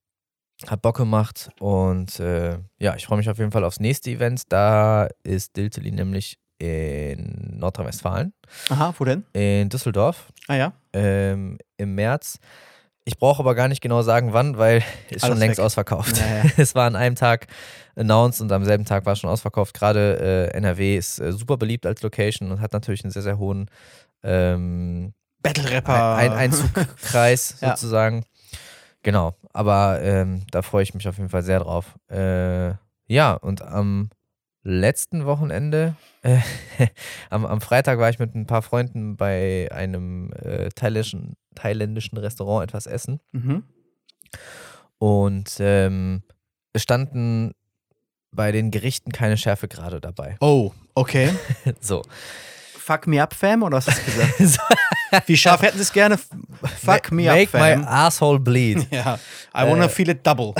[0.67, 4.43] hat Bock gemacht und äh, ja, ich freue mich auf jeden Fall aufs nächste Event.
[4.51, 8.33] Da ist Dilteli nämlich in Nordrhein-Westfalen,
[8.69, 9.25] Aha, wo denn?
[9.33, 10.73] in Düsseldorf Ah ja.
[10.93, 12.39] ähm, im März.
[13.05, 15.65] Ich brauche aber gar nicht genau sagen, wann, weil ist schon Alles längst weg.
[15.65, 16.17] ausverkauft.
[16.19, 16.51] Ja, ja.
[16.59, 17.47] es war an einem Tag
[17.97, 19.75] announced und am selben Tag war es schon ausverkauft.
[19.75, 23.39] Gerade äh, NRW ist äh, super beliebt als Location und hat natürlich einen sehr, sehr
[23.39, 23.71] hohen
[24.23, 26.15] ähm, Battle-Rapper.
[26.17, 27.71] ein Einzugkreis Ja.
[27.77, 28.25] sozusagen.
[29.03, 31.97] Genau, aber ähm, da freue ich mich auf jeden Fall sehr drauf.
[32.11, 32.75] Äh,
[33.07, 34.11] ja, und am
[34.63, 36.39] letzten Wochenende, äh,
[37.31, 42.69] am, am Freitag war ich mit ein paar Freunden bei einem äh, thailändischen, thailändischen Restaurant
[42.69, 43.65] etwas essen Mhm.
[44.99, 46.23] und ähm,
[46.73, 47.53] es standen
[48.33, 50.37] bei den Gerichten keine Schärfegrade dabei.
[50.41, 51.31] Oh, okay.
[51.81, 52.03] So.
[52.79, 54.35] Fuck me up, Fam, oder was hast du gesagt?
[54.39, 55.21] So.
[55.27, 56.17] Wie scharf hätten sie es gerne?
[56.19, 57.81] Fuck me Make up, Fam.
[57.81, 58.87] my asshole bleed.
[58.93, 59.19] ja.
[59.53, 60.55] I wanna Äh, feel it double.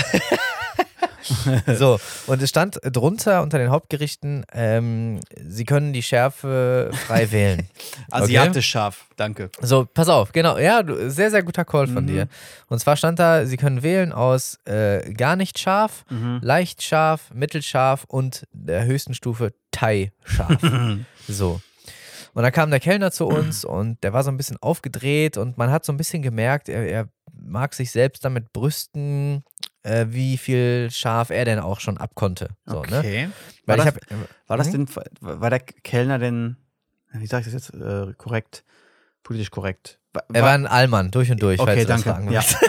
[1.75, 7.69] So, und es stand drunter unter den Hauptgerichten, ähm, Sie können die Schärfe frei wählen.
[8.11, 9.51] Asiatisch scharf, danke.
[9.61, 12.09] So, pass auf, genau, ja, sehr, sehr guter Call von Mhm.
[12.09, 12.29] dir.
[12.69, 16.41] Und zwar stand da, Sie können wählen aus äh, gar nicht scharf, Mhm.
[16.43, 20.61] leicht scharf, mittelscharf und der höchsten Stufe Thai scharf.
[21.29, 21.61] so.
[22.33, 25.59] Und dann kam der Kellner zu uns und der war so ein bisschen aufgedreht und
[25.59, 29.43] man hat so ein bisschen gemerkt, er, er mag sich selbst damit brüsten,
[29.83, 32.49] äh, wie viel scharf er denn auch schon abkonnte.
[32.67, 32.99] So, ne?
[32.99, 33.29] okay.
[33.67, 34.87] Weil War das- hab, War das denn,
[35.21, 36.57] war der Kellner denn,
[37.13, 38.65] wie sag ich das jetzt, äh, korrekt,
[39.23, 39.99] politisch korrekt?
[40.13, 41.59] War, Er war ein Allmann, durch und durch.
[41.59, 42.33] falls okay, danke.
[42.33, 42.41] Ja.
[42.41, 42.61] richtiger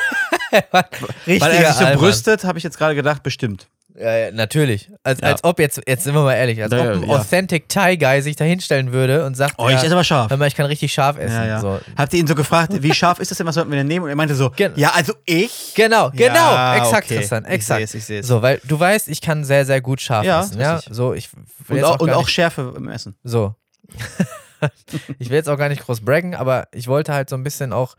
[1.42, 3.68] Weil er sich so brüstet, habe ich jetzt gerade gedacht, bestimmt.
[4.00, 4.90] Ja, ja, natürlich.
[5.04, 5.28] Als, Ja.
[5.28, 7.10] als ob jetzt, jetzt sind wir mal ehrlich, als ob ein.
[7.10, 10.30] Authentic Thai Guy sich da hinstellen würde und sagt, Oh, ich esse aber scharf.
[10.30, 11.60] hör mal, ich kann richtig scharf essen.
[11.60, 11.80] So.
[11.98, 14.04] Habt ihr ihn so gefragt, wie scharf ist das denn, was sollten wir denn nehmen?
[14.06, 15.74] Und er meinte so, Gen- ja, also ich?
[15.76, 17.18] Genau, genau, exakt, okay.
[17.18, 17.82] Tristan, Ich exakt.
[17.82, 18.28] seh's, ich seh's.
[18.28, 20.60] So, weil du weißt, ich kann sehr, sehr gut scharf Ja, essen.
[20.60, 21.30] Ja, so, ich
[21.68, 23.16] Und jetzt auch, und auch Schärfe im Essen.
[23.24, 23.56] so.
[25.20, 27.74] ich will jetzt auch gar nicht groß braggen, aber ich wollte halt so ein bisschen
[27.74, 27.96] auch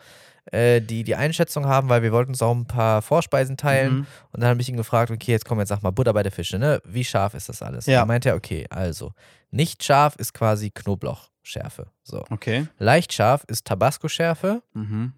[0.50, 3.94] äh, die, die Einschätzung haben, weil wir wollten uns auch ein paar Vorspeisen teilen.
[3.94, 4.06] Mhm.
[4.32, 6.32] Und dann habe ich ihn gefragt, okay, jetzt komm, jetzt sag mal Butter bei der
[6.32, 6.80] Fische, ne?
[6.84, 7.86] Wie scharf ist das alles?
[7.86, 8.00] Ja.
[8.00, 9.12] Dann meinte er, okay, also,
[9.50, 11.86] nicht scharf ist quasi Knoblauchschärfe.
[12.02, 12.24] So.
[12.30, 12.66] Okay.
[12.78, 14.62] Leicht scharf ist Tabasco-Schärfe.
[14.74, 15.12] Mhm.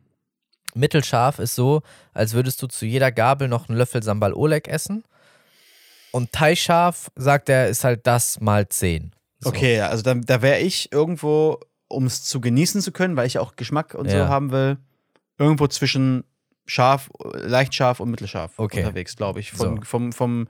[0.75, 5.05] Mittelscharf ist so, als würdest du zu jeder Gabel noch einen Löffel Sambal Oleg essen.
[6.11, 9.13] Und Thai-scharf, sagt er, ist halt das mal 10.
[9.41, 9.49] So.
[9.51, 13.39] Okay, also da, da wäre ich irgendwo, um es zu genießen zu können, weil ich
[13.39, 14.29] auch Geschmack und so Ja.
[14.29, 14.79] haben will,
[15.39, 16.25] irgendwo zwischen
[16.67, 18.81] scharf, leicht scharf und mittelscharf Okay.
[18.81, 19.53] unterwegs, glaube ich.
[19.53, 19.83] Vom, So.
[19.85, 20.49] vom, vom,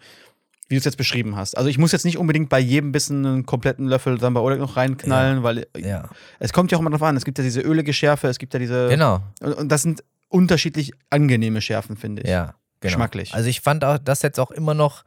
[0.68, 1.56] wie du es jetzt beschrieben hast.
[1.58, 4.76] Also ich muss jetzt nicht unbedingt bei jedem Bissen einen kompletten Löffel Samba Oleg noch
[4.76, 6.08] reinknallen, weil Ja,
[6.38, 7.16] es kommt ja auch immer drauf an.
[7.16, 8.88] Es gibt ja diese ölige Schärfe, es gibt ja diese.
[8.88, 9.20] genau.
[9.40, 12.28] Und, und das sind unterschiedlich angenehme Schärfen, finde ich.
[12.28, 12.54] Ja, genau.
[12.80, 13.34] Geschmacklich.
[13.34, 15.04] Also ich fand auch das jetzt auch immer noch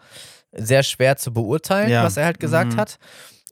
[0.53, 2.03] sehr schwer zu beurteilen, Ja.
[2.03, 2.77] was er halt gesagt Mhm.
[2.77, 2.99] hat.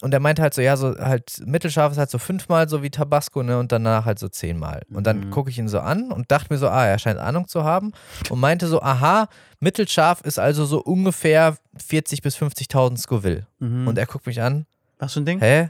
[0.01, 2.89] Und er meinte halt so, ja, so halt mittelscharf ist halt so fünfmal so wie
[2.89, 3.57] Tabasco, ne?
[3.59, 4.81] Und danach halt so zehnmal.
[4.93, 5.29] Und dann Mhm.
[5.31, 7.91] gucke ich ihn so an und dachte mir so, ah, er scheint Ahnung zu haben.
[8.29, 9.27] Und meinte so, aha,
[9.59, 13.47] mittelscharf ist also so ungefähr 40 bis 50.000 Scoville.
[13.59, 13.87] Mhm.
[13.87, 14.65] Und er guckt mich an,
[14.99, 15.39] was für ein Ding?
[15.39, 15.69] hä?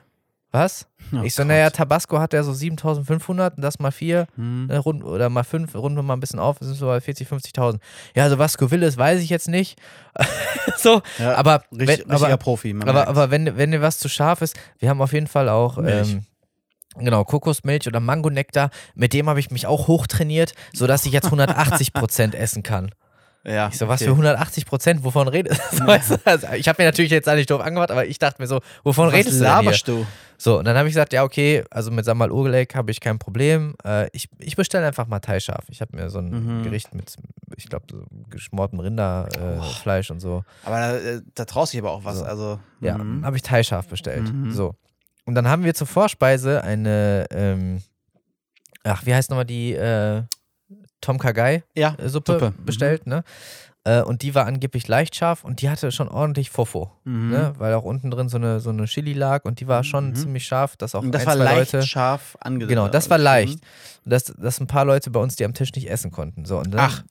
[0.56, 0.88] Was?
[1.14, 1.50] Oh ich so, Gott.
[1.50, 4.68] naja, Tabasco hat ja so 7500 und das mal vier, Mhm.
[4.68, 7.28] ne, rund, oder mal fünf, runden wir mal ein bisschen auf, sind so bei 40,
[7.28, 7.80] 50.000.
[8.16, 9.78] Ja, also was Scoville ist, weiß ich jetzt nicht.
[10.78, 12.76] so, Ja, aber, Richtig, wenn, richtiger aber, Profi.
[12.86, 15.78] aber, aber wenn, wenn dir was zu scharf ist, wir haben auf jeden Fall auch.
[15.78, 16.26] Ähm,
[16.98, 21.92] Genau, Kokosmilch oder Mangonektar, mit dem habe ich mich auch hochtrainiert, sodass ich jetzt 180
[21.92, 22.90] Prozent essen kann.
[23.48, 24.06] Ja, Ich so, was okay.
[24.10, 25.84] für 180 Prozent, wovon redest du?
[25.88, 26.18] Also,
[26.56, 29.14] ich habe mir natürlich jetzt nicht doof angemacht, aber ich dachte mir so, wovon Was
[29.14, 30.06] redest du laberst du?
[30.38, 33.18] So, und dann habe ich gesagt, ja, okay, also mit Sambal Oleg habe ich kein
[33.20, 33.76] Problem.
[33.86, 35.64] Äh, ich ich bestelle einfach mal Thai scharf.
[35.70, 36.64] Ich habe mir so ein Mhm.
[36.64, 37.16] Gericht mit,
[37.56, 40.44] ich glaube, so geschmortem Rinderfleisch äh, Fleisch und so.
[40.66, 42.20] Aber da, äh, da traust du aber auch was.
[42.20, 42.26] So.
[42.26, 43.24] Also, Ja, mhm.
[43.26, 44.24] habe ich Thai scharf bestellt.
[44.34, 44.52] Mhm.
[44.52, 44.76] So.
[45.26, 47.82] Und dann haben wir zur Vorspeise eine, ähm,
[48.84, 50.24] ach, wie heißt nochmal die äh,
[51.06, 51.96] Tom Kagai ja.
[52.00, 52.66] äh, mhm.
[52.66, 53.24] bestellt, ne?
[53.88, 57.30] Äh, und die war angeblich leicht scharf und die hatte schon ordentlich Fofo, Mhm.
[57.30, 57.54] ne?
[57.60, 60.16] Weil auch unten drin so eine, so eine Chili lag und die war schon Mhm.
[60.16, 62.70] ziemlich scharf, dass auch Und das ein, war zwei leicht Leute scharf angesetzt.
[62.70, 63.60] Genau, das war leicht.
[64.04, 66.46] Und dass, dass ein paar Leute bei uns, die am Tisch nicht essen konnten.
[66.46, 67.04] So, und dann, Ach,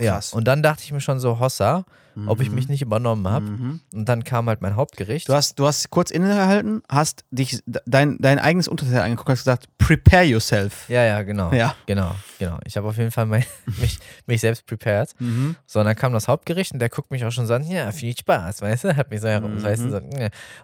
[0.00, 0.20] ja.
[0.32, 1.84] Und dann dachte ich mir schon so, Hossa,
[2.26, 2.54] ob ich Mhm.
[2.56, 3.46] mich nicht übernommen habe.
[3.46, 3.80] Mhm.
[3.94, 5.28] Und dann kam halt mein Hauptgericht.
[5.28, 9.68] Du hast, du hast kurz innegehalten, hast dich dein, dein eigenes Unterteil angeguckt hast gesagt,
[9.78, 10.88] prepare yourself.
[10.88, 11.52] ja, ja, genau.
[11.52, 11.74] Ja.
[11.86, 12.58] Genau, genau.
[12.66, 13.44] Ich habe auf jeden Fall mein,
[13.80, 15.10] mich, mich selbst prepared.
[15.20, 15.54] Mhm.
[15.66, 17.92] So, und dann kam das Hauptgericht und der guckt mich auch schon so an, ja,
[17.92, 18.96] viel Spaß, weißt du?
[18.96, 19.62] Hat mich so herum, Mhm.
[19.62, 20.00] weißt du, so,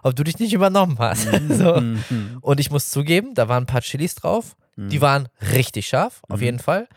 [0.03, 1.27] ob du dich nicht übernommen hast.
[1.49, 1.79] so.
[1.79, 2.37] Mhm.
[2.41, 4.55] Und ich muss zugeben, da waren ein paar Chilis drauf.
[4.79, 6.43] Die waren richtig scharf, auf Mhm.
[6.45, 6.87] jeden Fall.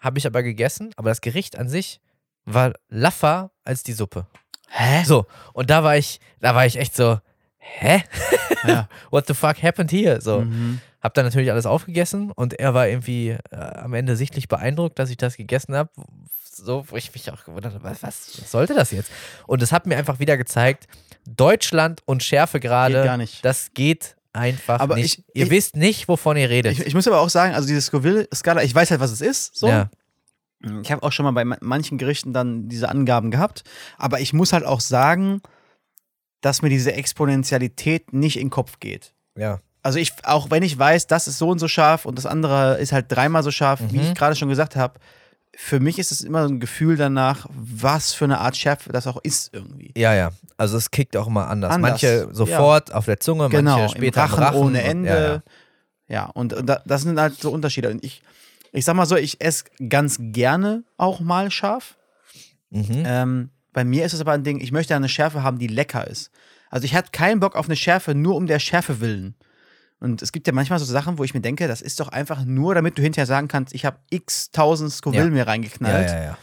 [0.00, 2.00] Habe ich aber gegessen, aber das Gericht an sich
[2.44, 4.26] war laffer als die Suppe.
[4.68, 5.04] Hä?
[5.04, 7.18] So, und da war ich, da war ich echt so,
[7.58, 8.02] hä?
[8.66, 8.88] Ja.
[9.10, 10.20] What the fuck happened here?
[10.20, 10.80] So, Mhm.
[11.02, 15.10] hab dann natürlich alles aufgegessen und er war irgendwie äh, am Ende sichtlich beeindruckt, dass
[15.10, 15.90] ich das gegessen habe.
[16.52, 19.10] So, wo ich mich auch gewundert habe, was, was sollte das jetzt?
[19.46, 20.88] Und es hat mir einfach wieder gezeigt,
[21.26, 23.02] Deutschland und Schärfe gerade,
[23.42, 25.18] das geht einfach Aber nicht.
[25.18, 26.72] ich- ihr ich- wisst nicht, wovon ihr redet.
[26.78, 29.56] Ich, ich muss aber auch sagen, also diese Scoville-Skala, ich weiß halt, was es ist.
[29.56, 29.68] So.
[29.68, 29.90] ja.
[30.82, 33.64] Ich habe auch schon mal bei ma- manchen Gerichten dann diese Angaben gehabt.
[33.96, 35.40] Aber ich muss halt auch sagen,
[36.42, 39.12] dass mir diese Exponentialität nicht in den Kopf geht.
[39.36, 39.60] ja.
[39.82, 42.76] Also ich, auch wenn ich weiß, das ist so und so scharf und das andere
[42.80, 44.02] ist halt dreimal so scharf, wie Mhm.
[44.02, 45.00] ich gerade schon gesagt habe,
[45.56, 49.06] für mich ist es immer so ein Gefühl danach, was für eine Art Schärfe das
[49.06, 49.92] auch ist irgendwie.
[49.96, 50.30] Ja, ja.
[50.56, 51.72] Also es kickt auch immer anders.
[51.72, 55.08] Anders, Manche sofort auf der Zunge, Genau, manche später im Rachen, Rachen ohne und- Ende.
[55.08, 55.42] Ja, ja.
[56.08, 57.88] Ja, und da, das sind halt so Unterschiede.
[57.88, 58.22] Und ich,
[58.72, 61.96] ich sag mal so, ich esse ganz gerne auch mal scharf.
[62.70, 63.02] Mhm.
[63.06, 66.06] Ähm, bei mir ist es aber ein Ding, ich möchte eine Schärfe haben, die lecker
[66.08, 66.32] ist.
[66.68, 69.36] Also ich hatte keinen Bock auf eine Schärfe nur um der Schärfe willen.
[70.00, 72.44] Und es gibt ja manchmal so Sachen, wo ich mir denke, das ist doch einfach
[72.44, 75.30] nur, damit du hinterher sagen kannst, ich habe x tausend Scoville Ja.
[75.30, 76.08] mir reingeknallt.
[76.10, 76.38] ja, ja.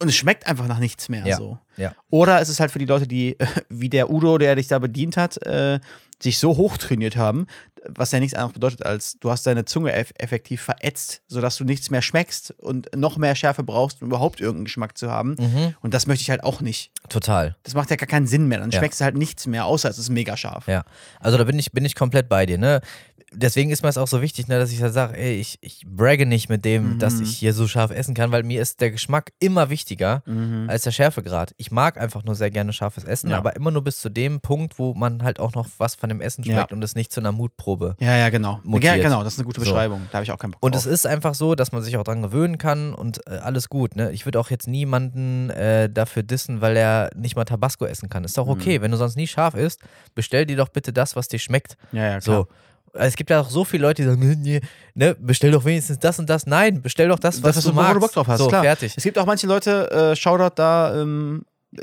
[0.00, 1.36] Und es schmeckt einfach nach nichts mehr Ja.
[1.36, 1.58] so.
[1.76, 1.94] Ja.
[2.10, 3.36] Oder es ist halt für die Leute, die,
[3.68, 5.78] wie der Udo, der dich da bedient hat, äh,
[6.20, 7.46] sich so hochtrainiert haben,
[7.88, 11.64] was ja nichts anderes bedeutet, als du hast deine Zunge eff effektiv verätzt, sodass du
[11.64, 15.36] nichts mehr schmeckst und noch mehr Schärfe brauchst, um überhaupt irgendeinen Geschmack zu haben.
[15.38, 15.74] Mhm.
[15.80, 16.90] Und das möchte ich halt auch nicht.
[17.08, 17.56] Total.
[17.62, 18.58] Das macht ja gar keinen Sinn mehr.
[18.60, 18.78] Dann Ja.
[18.78, 20.66] schmeckst du halt nichts mehr, außer es ist mega scharf.
[20.68, 20.84] Ja.
[21.20, 22.80] Also da bin ich, bin ich komplett bei dir, ne?
[23.38, 25.82] Deswegen ist mir es auch so wichtig, ne, dass ich da sage, ey, ich, ich
[25.86, 26.98] bragge nicht mit dem, Mhm.
[26.98, 30.70] dass ich hier so scharf essen kann, weil mir ist der Geschmack immer wichtiger Mhm.
[30.70, 31.52] als der Schärfegrad.
[31.58, 33.38] Ich mag einfach nur sehr gerne scharfes Essen, Ja.
[33.38, 36.20] aber immer nur bis zu dem Punkt, wo man halt auch noch was von dem
[36.20, 36.54] Essen Ja.
[36.54, 38.60] schmeckt und es nicht zu einer Mutprobe Ja, ja, genau.
[38.64, 38.96] Mutiert.
[38.96, 39.66] Ja, genau, das ist eine gute So.
[39.66, 40.06] Beschreibung.
[40.10, 40.86] Da habe ich auch keinen Bock Und drauf.
[40.86, 43.96] es ist einfach so, dass man sich auch dran gewöhnen kann und äh, alles gut.
[43.96, 44.12] Ne?
[44.12, 48.24] Ich würde auch jetzt niemanden äh, dafür dissen, weil er nicht mal Tabasco essen kann.
[48.24, 48.52] Ist doch Mhm.
[48.52, 48.80] okay.
[48.80, 49.80] Wenn du sonst nie scharf isst,
[50.14, 51.76] bestell dir doch bitte das, was dir schmeckt.
[51.92, 52.36] ja, ja, klar.
[52.44, 52.46] So.
[52.98, 54.60] Es gibt ja auch so viele Leute, die sagen, nee,
[54.94, 56.46] ne, bestell doch wenigstens das und das.
[56.46, 57.96] Nein, bestell doch das, was, Das, was du magst.
[57.96, 58.62] du Bock drauf hast, so, klar.
[58.62, 58.94] fertig.
[58.96, 61.44] Es gibt auch manche Leute, äh, Shoutout da, ähm,
[61.76, 61.82] äh,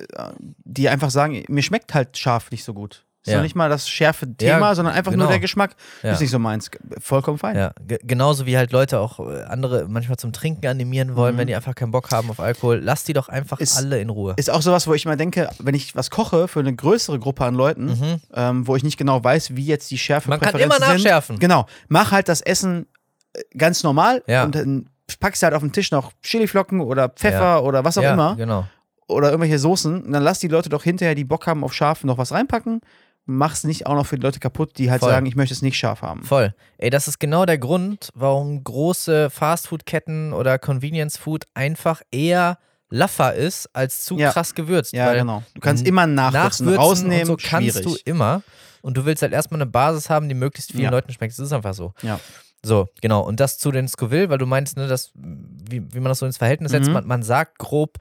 [0.63, 3.05] die einfach sagen, mir schmeckt halt scharf nicht so gut.
[3.25, 3.37] Ist Ja.
[3.37, 5.23] noch nicht mal das schärfe Thema, Ja, sondern einfach genau.
[5.23, 5.75] nur der Geschmack.
[6.01, 6.11] Ja.
[6.11, 6.69] Ist nicht so meins.
[6.99, 7.55] Vollkommen fein.
[7.55, 11.39] Ja, ge- genauso wie halt Leute auch äh, andere manchmal zum Trinken animieren wollen, Mhm.
[11.39, 12.81] wenn die einfach keinen Bock haben auf Alkohol.
[12.83, 14.33] Lass die doch einfach Ist- alle in Ruhe.
[14.35, 17.45] Ist auch sowas, wo ich immer denke, wenn ich was koche für eine größere Gruppe
[17.45, 18.21] an Leuten, Mhm.
[18.33, 21.39] ähm, wo ich nicht genau weiß, wie jetzt die Schärfe Man kann immer nachschärfen.
[21.39, 21.65] Genau.
[21.87, 22.87] Mach halt das Essen
[23.33, 24.43] äh, ganz normal Ja.
[24.43, 24.89] und dann
[25.21, 28.35] packst du halt auf den Tisch noch Chiliflocken oder Pfeffer oder was auch ja, immer
[28.35, 28.65] Genau.
[29.07, 30.03] oder irgendwelche Soßen.
[30.03, 32.81] Und dann lass die Leute doch hinterher, die Bock haben auf scharf, noch was reinpacken.
[33.25, 35.09] Mach's nicht auch noch für die Leute kaputt, die halt Voll.
[35.11, 36.23] sagen, ich möchte es nicht scharf haben.
[36.23, 36.53] Voll.
[36.77, 42.57] Ey, das ist genau der Grund, warum große Fastfood-Ketten oder Convenience-Food einfach eher
[42.89, 44.31] laffer ist als zu Ja.
[44.31, 44.91] krass gewürzt.
[44.93, 45.41] Ja, genau.
[45.55, 47.83] Du kannst immer nachwürzen, Nachwürzen rausnehmen, so kannst schwierig.
[47.85, 48.43] du immer.
[48.81, 50.89] Und du willst halt erstmal eine Basis haben, die möglichst vielen Ja.
[50.91, 51.31] Leuten schmeckt.
[51.31, 51.93] Das ist einfach so.
[52.01, 52.19] Ja.
[52.61, 53.21] So, genau.
[53.21, 56.25] Und das zu den Scoville, weil du meinst, ne, dass, wie, wie man das so
[56.25, 56.93] ins Verhältnis setzt, Mhm.
[56.93, 57.97] man, man sagt grob,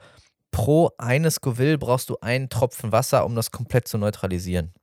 [0.51, 4.73] pro eine Scoville brauchst du einen Tropfen Wasser, um das komplett zu neutralisieren.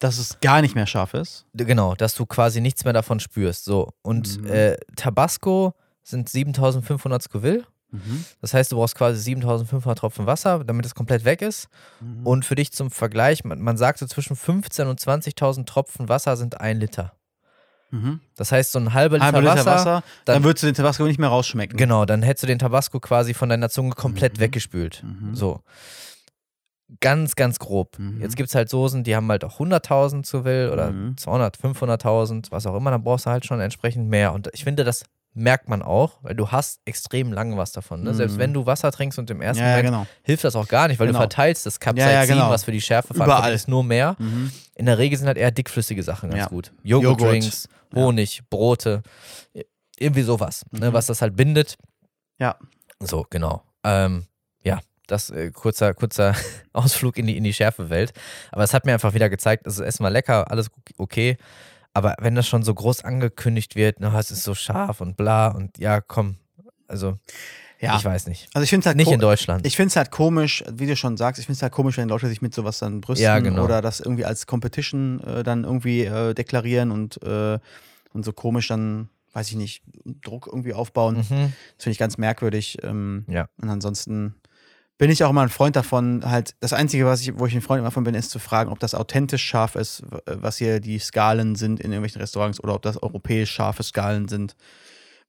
[0.00, 1.44] Dass es gar nicht mehr scharf ist.
[1.54, 3.64] Genau, dass du quasi nichts mehr davon spürst.
[3.64, 3.90] So.
[4.02, 4.46] Und Mhm.
[4.46, 7.64] äh, Tabasco sind 7500 Scoville.
[8.42, 11.68] Das heißt, du brauchst quasi 7500 Tropfen Wasser, damit es komplett weg ist.
[12.00, 12.26] Mhm.
[12.26, 16.36] Und für dich zum Vergleich, man, man sagt so zwischen 15.000 und 20.000 Tropfen Wasser
[16.36, 17.14] sind ein Liter.
[17.90, 18.20] Mhm.
[18.36, 21.04] Das heißt, so ein halber Liter, Liter Wasser, Wasser, dann, dann- würdest du den Tabasco
[21.04, 21.78] nicht mehr rausschmecken.
[21.78, 24.40] Genau, dann hättest du den Tabasco quasi von deiner Zunge komplett Mhm.
[24.40, 25.02] weggespült.
[25.02, 25.34] Mhm.
[25.34, 25.62] So.
[27.00, 27.98] Ganz, ganz grob.
[27.98, 28.20] Mhm.
[28.22, 31.16] Jetzt gibt es halt Soßen, die haben halt auch 100.000 zu will oder Mhm.
[31.18, 34.32] 200, 500.000, was auch immer, dann brauchst du halt schon entsprechend mehr.
[34.32, 38.02] Und ich finde, das merkt man auch, weil du hast extrem lange was davon.
[38.02, 38.10] Ne?
[38.12, 38.14] Mhm.
[38.14, 40.06] Selbst wenn du Wasser trinkst und im ersten Ja, ja, genau.
[40.22, 41.18] hilft das auch gar nicht, weil Genau.
[41.18, 42.50] du verteilst das Capsaicin, Ja, ja, genau.
[42.50, 44.16] was für die Schärfe verantwortlich ist, nur mehr.
[44.18, 44.50] Mhm.
[44.74, 46.72] In der Regel sind halt eher dickflüssige Sachen ganz gut.
[46.82, 47.20] Joghurt.
[47.20, 48.00] Joghurtdrinks, Ja.
[48.02, 49.02] Honig, Brote,
[49.98, 50.92] irgendwie sowas, ne, Mhm.
[50.94, 51.76] was das halt bindet.
[52.40, 52.56] Ja.
[53.00, 53.62] So, genau.
[53.84, 54.24] Ähm,
[55.08, 56.34] das äh, kurzer, kurzer
[56.72, 58.12] Ausflug in die, in die Schärfewelt.
[58.52, 61.36] Aber es hat mir einfach wieder gezeigt, das Essen war lecker, alles okay.
[61.94, 65.48] Aber wenn das schon so groß angekündigt wird, na, es ist so scharf und bla
[65.48, 66.36] und ja, komm,
[66.86, 67.18] also
[67.80, 67.96] Ja.
[67.96, 68.48] ich weiß nicht.
[68.54, 69.66] Also ich finde es halt Nicht in Deutschland.
[69.66, 72.08] Ich finde es halt komisch, wie du schon sagst, ich finde es halt komisch, wenn
[72.08, 73.64] Leute sich mit sowas dann brüsten Ja, genau.
[73.64, 77.58] oder das irgendwie als Competition äh, dann irgendwie äh, deklarieren und, äh,
[78.12, 79.82] und so komisch dann, weiß ich nicht,
[80.22, 81.16] Druck irgendwie aufbauen.
[81.16, 81.52] mhm.
[81.76, 82.78] Das finde ich ganz merkwürdig.
[82.82, 83.48] Ähm, Ja.
[83.60, 84.34] Und ansonsten
[84.98, 87.62] bin ich auch immer ein Freund davon, halt, das Einzige, was ich, wo ich ein
[87.62, 90.98] Freund immer von bin, ist zu fragen, ob das authentisch scharf ist, was hier die
[90.98, 94.56] Skalen sind in irgendwelchen Restaurants oder ob das europäisch scharfe Skalen sind.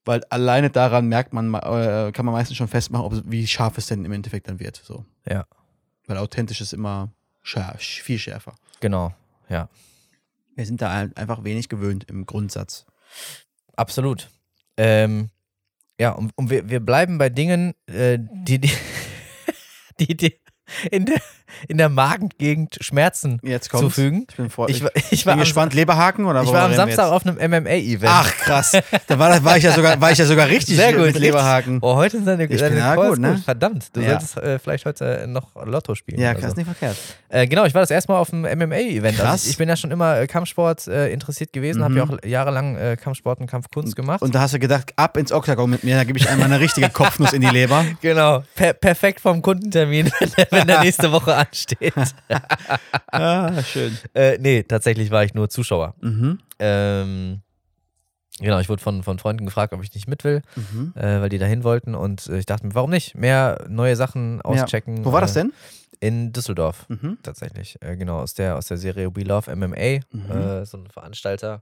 [0.05, 3.77] Weil alleine daran merkt man, ma- äh, kann man meistens schon festmachen, ob, wie scharf
[3.77, 4.81] es denn im Endeffekt dann wird.
[4.83, 5.05] So.
[5.29, 5.45] Ja.
[6.07, 7.11] Weil authentisch ist immer
[7.43, 8.55] scharf, viel schärfer.
[8.79, 9.13] Genau,
[9.49, 9.69] ja.
[10.55, 12.85] Wir sind da einfach wenig gewöhnt im Grundsatz.
[13.75, 14.29] Absolut.
[14.77, 15.29] Ähm,
[15.99, 18.71] ja, und, und wir, wir bleiben bei Dingen, äh, die, die,
[19.99, 20.39] die, die,
[20.91, 21.21] in der,
[21.67, 24.25] in der Magengegend Schmerzen zufügen.
[24.29, 25.73] Ich bin, vor, Ich, ich, war- bin gespannt.
[25.73, 27.13] Leberhaken oder ich war am Samstag jetzt?
[27.13, 28.11] auf einem MMA-Event.
[28.13, 28.71] Ach krass,
[29.07, 31.07] da war, war, ich ja sogar, war ich ja sogar richtig Sehr gut.
[31.07, 31.79] mit Leberhaken.
[31.81, 33.37] Oh, heute sind deine, Ich bin ja gut, ne?
[33.43, 34.11] Verdammt, du Ja.
[34.11, 36.19] solltest äh, vielleicht heute noch Lotto spielen.
[36.19, 36.57] Ja, krass, so.
[36.57, 36.97] nicht verkehrt.
[37.29, 39.19] Äh, genau, ich war das erste Mal auf einem MMA-Event.
[39.19, 42.75] Also ich, bin ja schon immer äh, Kampfsport äh, interessiert gewesen, habe ja auch jahrelang
[42.75, 44.21] äh, Kampfsport und Kampfkunst gemacht.
[44.21, 44.25] Mhm.
[44.27, 46.59] Und da hast du gedacht, ab ins Oktagon mit mir, da gebe ich einmal eine
[46.59, 47.85] richtige Kopfnuss in die Leber.
[48.01, 50.11] genau, per perfekt vom Kundentermin,
[50.49, 51.93] wenn der nächste Woche ansteht.
[53.11, 53.97] Ah, schön.
[54.13, 55.95] äh, nee, tatsächlich war ich nur Zuschauer.
[56.01, 56.39] Mhm.
[56.59, 57.41] Ähm,
[58.39, 60.93] genau, ich wurde von, von Freunden gefragt, ob ich nicht mit will, Mhm.
[60.95, 61.95] äh, weil die dahin wollten.
[61.95, 63.15] Und äh, ich dachte mir, warum nicht?
[63.15, 65.05] Mehr neue Sachen auschecken.
[65.05, 65.53] Wo war das äh, denn?
[66.01, 66.85] In Düsseldorf.
[66.87, 67.17] Mhm.
[67.23, 67.77] tatsächlich.
[67.81, 70.31] Äh, genau, aus der, aus der Serie We Love MMA, Mhm.
[70.31, 71.61] äh, so ein Veranstalter.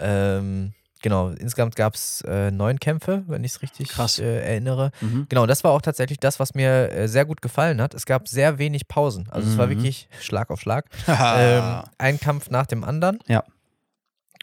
[0.00, 0.72] Ähm,
[1.02, 4.90] genau, insgesamt gab es äh, neun Kämpfe, wenn ich es richtig äh, erinnere.
[5.00, 5.26] Mhm.
[5.28, 7.94] Genau, das war auch tatsächlich das, was mir äh, sehr gut gefallen hat.
[7.94, 9.28] Es gab sehr wenig Pausen.
[9.30, 9.70] Also es war Mhm.
[9.70, 10.86] wirklich Schlag auf Schlag.
[11.08, 13.18] ähm, ein Kampf nach dem anderen.
[13.26, 13.44] Ja.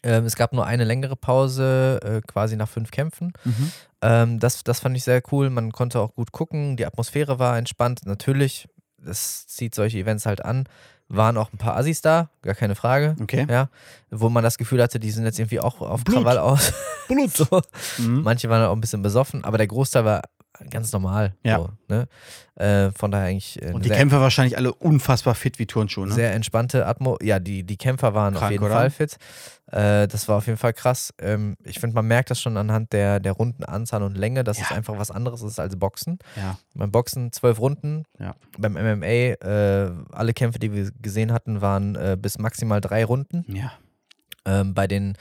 [0.04, 3.34] Ähm, es gab nur eine längere Pause, äh, quasi nach fünf Kämpfen.
[3.44, 3.72] Mhm.
[4.02, 5.50] Ähm, das, das fand ich sehr cool.
[5.50, 6.78] Man konnte auch gut gucken.
[6.78, 8.02] Die Atmosphäre war entspannt.
[8.06, 10.66] Natürlich, das zieht solche Events halt an.
[11.08, 13.16] Waren auch ein paar Assis da, gar keine Frage.
[13.22, 13.46] Okay.
[13.50, 13.70] Ja,
[14.10, 16.18] wo man das Gefühl hatte, die sind jetzt irgendwie auch auf Blut.
[16.18, 16.74] Krawall aus.
[17.08, 17.32] Blut.
[17.36, 17.62] so.
[18.00, 18.24] Mhm.
[18.24, 20.22] Manche waren auch ein bisschen besoffen, aber der Großteil war
[20.70, 21.36] ganz normal.
[21.44, 21.58] Ja.
[21.58, 22.08] So, ne?
[22.56, 26.14] äh, von daher eigentlich äh, Und die Kämpfer wahrscheinlich alle unfassbar fit wie Turnschuhe, ne?
[26.14, 27.18] sehr entspannte Atmo.
[27.22, 28.74] Ja, die, die Kämpfer waren auf Krank, jeden oder?
[28.76, 29.18] Fall fit.
[29.72, 31.14] Äh, das war auf jeden Fall krass.
[31.20, 34.70] Ähm, ich finde, man merkt das schon anhand der, der Rundenanzahl und Länge, dass es
[34.70, 34.76] Ja.
[34.76, 36.20] einfach was anderes ist als Boxen.
[36.36, 36.58] ja.
[36.74, 38.36] Beim Boxen zwölf Runden, Ja.
[38.58, 43.44] beim MMA, äh, alle Kämpfe, die wir gesehen hatten, waren äh, bis maximal drei Runden.
[43.48, 43.72] Ja.
[44.48, 45.18] Ähm, bei den,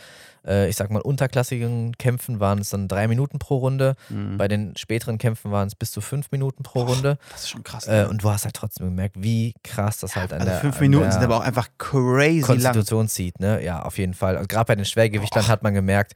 [0.46, 3.94] äh, ich sag mal, unterklassigen Kämpfen waren es dann drei Minuten pro Runde.
[4.08, 4.36] Mhm.
[4.36, 7.18] Bei den späteren Kämpfen waren es bis zu fünf Minuten pro Runde.
[7.32, 7.86] Das ist schon krass.
[7.86, 10.80] Äh, und du hast halt trotzdem gemerkt, wie krass das halt an also der, fünf
[10.80, 12.46] Minuten der sind aber auch einfach crazy lang.
[12.46, 13.62] Konstitution zieht, ne?
[13.64, 14.36] Ja, auf jeden Fall.
[14.36, 16.14] Und gerade bei den Schwergewichtern hat man gemerkt,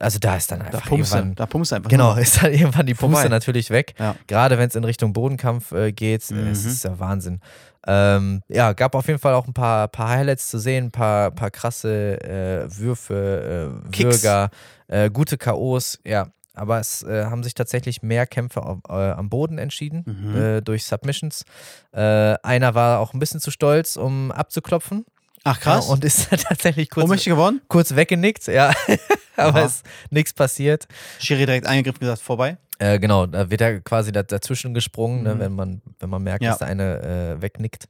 [0.00, 2.18] also da ist dann Da einfach pumpst du, irgendwann, da pumpst du einfach genau, nur.
[2.22, 3.94] ist dann irgendwann die Pumpe natürlich weg.
[3.98, 4.16] Ja.
[4.26, 6.70] Gerade wenn es in Richtung Bodenkampf äh, geht, äh, es Mhm.
[6.70, 7.40] ist ja Wahnsinn.
[7.86, 11.30] Ähm, ja, gab auf jeden Fall auch ein paar, paar Highlights zu sehen, ein paar,
[11.30, 14.22] paar krasse äh, Würfe, äh, Kicks.
[14.22, 14.50] Würger,
[14.88, 16.26] äh, gute K.O.s, ja.
[16.52, 20.64] Aber es äh, haben sich tatsächlich mehr Kämpfe auf, äh, am Boden entschieden Mhm.
[20.64, 21.44] durch Submissions.
[21.92, 25.04] Einer war auch ein bisschen zu stolz, um abzuklopfen.
[25.44, 25.86] Ach krass.
[25.86, 27.60] Ja, und ist tatsächlich kurz, Ohnmächtig geworden?
[27.68, 28.72] kurz weggenickt, ja.
[29.36, 29.66] Aber Aha.
[29.66, 30.86] es ist nichts passiert.
[31.18, 32.58] Schiri direkt eingegriffen gesagt, vorbei.
[32.78, 35.38] Äh, genau, da wird er quasi da, dazwischen gesprungen, ne, Mhm.
[35.40, 36.50] wenn, man, wenn man merkt, Ja.
[36.50, 37.84] dass der eine äh, wegnickt.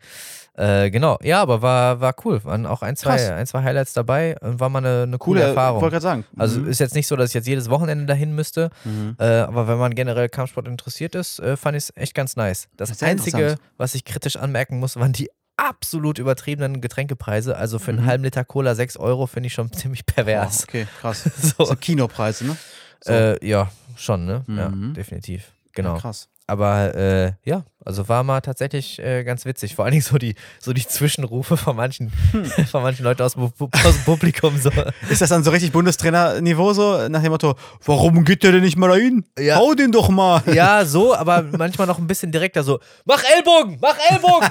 [0.54, 2.42] Äh, genau, ja, aber war, war cool.
[2.44, 3.30] Waren auch ein, zwei, Krass.
[3.30, 5.80] ein, zwei Highlights dabei und war mal eine, eine coole, Coole Erfahrung.
[5.80, 6.24] Wollte gerade sagen.
[6.36, 6.68] Also Mhm.
[6.68, 9.14] ist jetzt nicht so, dass ich jetzt jedes Wochenende dahin müsste, Mhm.
[9.20, 12.68] äh, aber wenn man generell Kampfsport interessiert ist, äh, fand ich es echt ganz nice.
[12.76, 15.30] Das, Das Einzige, was ich kritisch anmerken muss, waren die
[15.60, 17.56] absolut übertriebenen Getränkepreise.
[17.56, 18.06] Also für einen Mhm.
[18.06, 20.60] halben Liter Cola 6 Euro finde ich schon ziemlich pervers.
[20.62, 21.22] Oh, okay, krass.
[21.56, 21.64] So.
[21.64, 22.56] So Kinopreise, ne?
[23.00, 23.12] So.
[23.12, 24.44] Äh, ja, schon, ne?
[24.48, 24.94] Ja, Mhm.
[24.94, 25.52] definitiv.
[25.72, 25.94] Genau.
[25.94, 26.28] Ja, krass.
[26.46, 29.74] Aber äh, ja, also war mal tatsächlich äh, ganz witzig.
[29.74, 32.44] Vor allen Dingen so die, so die Zwischenrufe von manchen, Hm.
[32.70, 33.52] von manchen Leuten aus, aus
[33.94, 34.58] dem Publikum.
[34.60, 34.70] So.
[35.08, 37.08] Ist das dann so richtig Bundestrainer-Niveau so?
[37.08, 37.54] Nach dem Motto,
[37.84, 39.24] warum geht der denn nicht mal dahin?
[39.38, 39.56] Ja.
[39.56, 40.42] Hau den doch mal.
[40.52, 44.48] Ja, so, aber manchmal noch ein bisschen direkter so, mach Ellbogen, mach Ellbogen.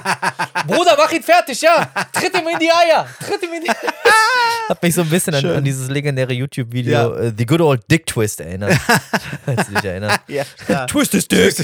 [0.66, 1.88] Bruder, mach ihn fertig, ja.
[2.12, 3.76] Tritt ihm in die Eier, tritt ihm in die Eier.
[4.68, 7.16] Hat mich so ein bisschen an, an dieses legendäre YouTube-Video Ja.
[7.16, 8.72] äh, The Good Old Dick Twist erinnert.
[9.44, 10.20] Falls du dich erinnerst.
[10.28, 10.86] Ja.
[10.86, 11.56] Twist is Dick.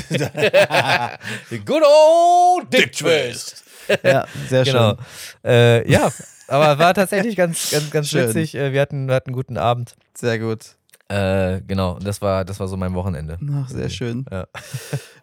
[1.56, 3.64] The Good Old Dick Twist.
[4.02, 4.90] ja sehr Genau.
[4.90, 4.98] schön.
[5.44, 6.10] Äh, ja,
[6.48, 8.28] aber war tatsächlich ganz, ganz, ganz Schön.
[8.28, 8.54] witzig.
[8.54, 9.94] Äh, Wir hatten, wir hatten einen guten Abend.
[10.14, 10.76] Sehr gut.
[11.08, 13.38] Äh, genau, und das war, das war so mein Wochenende.
[13.54, 14.24] Ach, sehr schön.
[14.30, 14.46] Ja.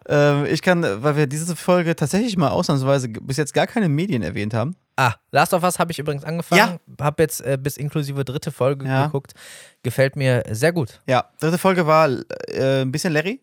[0.06, 4.22] Ähm, ich kann, weil wir diese Folge tatsächlich mal ausnahmsweise bis jetzt gar keine Medien
[4.22, 4.76] erwähnt haben.
[4.96, 6.78] Ah, Last of Us habe ich übrigens angefangen.
[7.00, 9.06] Hab jetzt äh, bis inklusive dritte Folge Ja.
[9.06, 9.32] geguckt.
[9.82, 11.00] Gefällt mir sehr gut.
[11.06, 12.10] Ja, dritte Folge war
[12.48, 13.40] äh, ein bisschen Larry.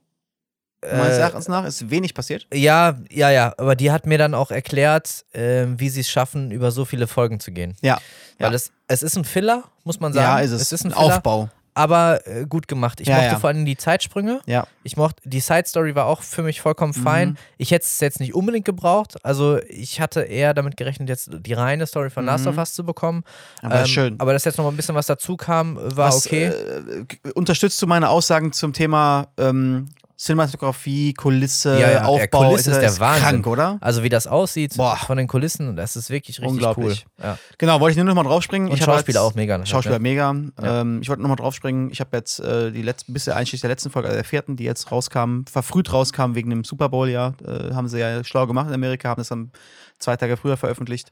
[0.84, 2.48] Meines Äh, Erachtens nach ist wenig passiert.
[2.54, 6.52] ja, ja, ja, aber die hat mir dann auch erklärt, äh, wie sie es schaffen,
[6.52, 7.76] über so viele Folgen zu gehen.
[7.82, 8.00] Ja.
[8.40, 8.56] Weil Ja.
[8.56, 10.26] es, es ist ein Filler, muss man sagen.
[10.26, 10.62] Ja, ist es.
[10.64, 11.50] Es ist ein ein Filler, Aufbau.
[11.76, 13.00] aber äh, gut gemacht.
[13.00, 13.40] Ich Ja, mochte ja.
[13.40, 14.42] vor allem die Zeitsprünge.
[14.48, 14.66] Ja.
[14.84, 17.04] Ich mochte, die Side Story war auch für mich vollkommen Mhm.
[17.04, 17.38] fein.
[17.60, 19.24] Ich hätte es jetzt nicht unbedingt gebraucht.
[19.24, 22.84] Also ich hatte eher damit gerechnet, jetzt die reine Story von Last of Us zu
[22.84, 23.24] bekommen.
[23.62, 24.20] Aber Ähm, schön.
[24.20, 26.46] Aber dass jetzt noch mal ein bisschen was dazu kam, war Was, okay.
[26.48, 29.90] Äh, unterstützt du meine Aussagen zum Thema ähm,
[30.22, 32.50] Cinematografie, Kulisse, Ja, ja, der Aufbau.
[32.50, 33.24] Kulisse ist der Wahnsinn.
[33.24, 33.78] krank, oder?
[33.82, 34.96] Also wie das aussieht Boah.
[34.96, 37.06] von den Kulissen, das ist wirklich richtig Unglaublich.
[37.20, 37.26] cool.
[37.26, 37.38] Ja.
[37.58, 38.70] Genau, wollte ich nur noch mal draufspringen.
[38.70, 39.66] Und ich Schauspieler auch mega.
[39.66, 40.00] Schauspieler Ja.
[40.00, 40.36] mega.
[40.62, 41.90] Ähm, ich wollte nochmal draufspringen.
[41.90, 44.64] Ich habe jetzt äh, die letzten, bis der der letzten Folge, also der vierten, die
[44.64, 47.34] jetzt rauskam, verfrüht rauskam wegen dem Super Bowl, ja.
[47.44, 49.52] Äh, haben sie ja schlau gemacht in Amerika, haben das dann
[49.98, 51.10] zwei Tage früher veröffentlicht.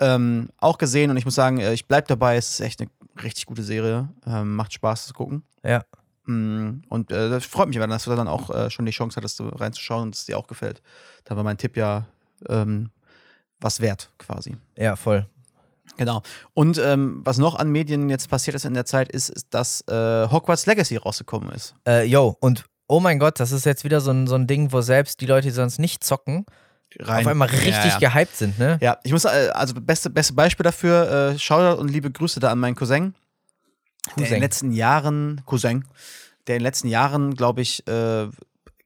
[0.00, 2.36] Ähm, auch gesehen und ich muss sagen, äh, ich bleib dabei.
[2.36, 2.90] Es ist echt eine
[3.22, 4.08] richtig gute Serie.
[4.26, 5.44] Ähm, macht Spaß zu gucken.
[5.64, 5.82] Ja.
[6.28, 9.16] Mm, Und äh, das freut mich, aber dass du dann auch äh, schon die Chance
[9.16, 10.82] hattest, reinzuschauen und es dir auch gefällt.
[11.24, 12.06] Da war mein Tipp ja
[12.48, 12.90] ähm,
[13.60, 14.56] was wert, quasi.
[14.76, 15.26] ja, voll.
[15.96, 16.22] Genau.
[16.54, 19.80] Und ähm, was noch an Medien jetzt passiert ist in der Zeit, ist, ist dass
[19.88, 21.74] äh, Hogwarts Legacy rausgekommen ist.
[21.86, 24.70] Äh, yo, und oh mein Gott, das ist jetzt wieder so ein, so ein Ding,
[24.70, 26.44] wo selbst die Leute, die sonst nicht zocken,
[27.00, 27.20] Rein.
[27.20, 28.10] auf einmal richtig ja, ja.
[28.10, 28.78] gehypt sind, ne?
[28.80, 32.52] ja, ich muss, äh, also beste, beste Beispiel dafür, äh, Shoutout und liebe Grüße da
[32.52, 33.14] an meinen Cousin,
[34.16, 34.34] der in Cousin.
[34.34, 35.84] den letzten Jahren, Cousin,
[36.46, 38.28] der in den letzten Jahren, glaube ich, äh,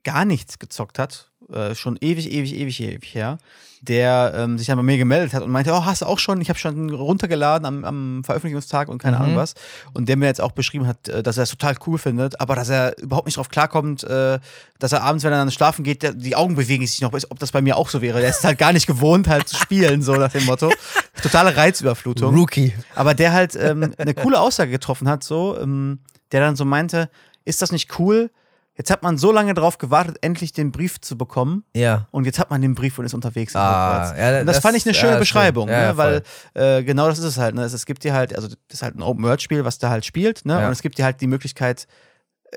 [0.04, 1.31] gar nichts gezockt hat.
[1.52, 3.38] Äh, schon ewig, ewig, ewig, ewig her.
[3.84, 6.40] Der ähm, sich dann bei mir gemeldet hat und meinte, oh, hast du auch schon?
[6.40, 9.22] Ich habe schon runtergeladen am, am Veröffentlichungstag und keine Mhm.
[9.22, 9.54] Ahnung was.
[9.92, 12.54] Und der mir jetzt auch beschrieben hat, äh, dass er es total cool findet, aber
[12.54, 14.38] dass er überhaupt nicht drauf klarkommt, äh,
[14.78, 17.38] dass er abends, wenn er dann schlafen geht, der, die Augen bewegen sich noch, ob
[17.40, 18.20] das bei mir auch so wäre.
[18.20, 20.72] Der ist halt gar nicht gewohnt, halt zu spielen, so nach dem Motto.
[21.20, 22.32] Totale Reizüberflutung.
[22.36, 22.72] Rookie.
[22.94, 25.98] Aber der halt ähm, eine coole Aussage getroffen hat, so, ähm,
[26.30, 27.10] der dann so meinte,
[27.44, 28.30] ist das nicht cool?
[28.74, 31.64] Jetzt hat man so lange drauf gewartet, endlich den Brief zu bekommen.
[31.76, 32.08] Ja.
[32.10, 33.54] Und jetzt hat man den Brief und ist unterwegs.
[33.54, 33.60] Ah,
[34.06, 34.18] Hogwarts.
[34.18, 35.68] ja, und das, das- fand ich eine ja, schöne das Beschreibung.
[35.68, 35.82] Ja, ne?
[35.84, 36.22] ja, weil
[36.54, 37.54] äh, genau das ist es halt.
[37.54, 37.62] Ne?
[37.64, 40.46] Es, es gibt dir halt, also das ist halt ein Open-World-Spiel, was da halt spielt,
[40.46, 40.54] ne?
[40.58, 40.66] Ja.
[40.66, 41.86] und es gibt dir halt die Möglichkeit,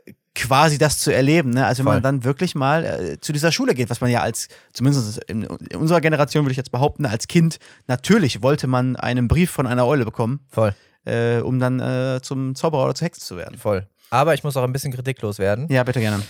[0.05, 1.49] äh, quasi das zu erleben.
[1.49, 1.65] Ne?
[1.65, 1.93] Also wenn Voll.
[1.95, 5.43] man dann wirklich mal äh, zu dieser Schule geht, was man ja als, zumindest in,
[5.43, 9.67] in unserer Generation würde ich jetzt behaupten, als Kind, natürlich wollte man einen Brief von
[9.67, 10.73] einer Eule bekommen, Voll,
[11.05, 13.57] äh, um dann äh, zum Zauberer oder zur Hexe zu werden.
[13.57, 13.87] voll.
[14.09, 15.67] Aber ich muss auch ein bisschen kritiklos werden.
[15.69, 16.21] Ja, bitte gerne.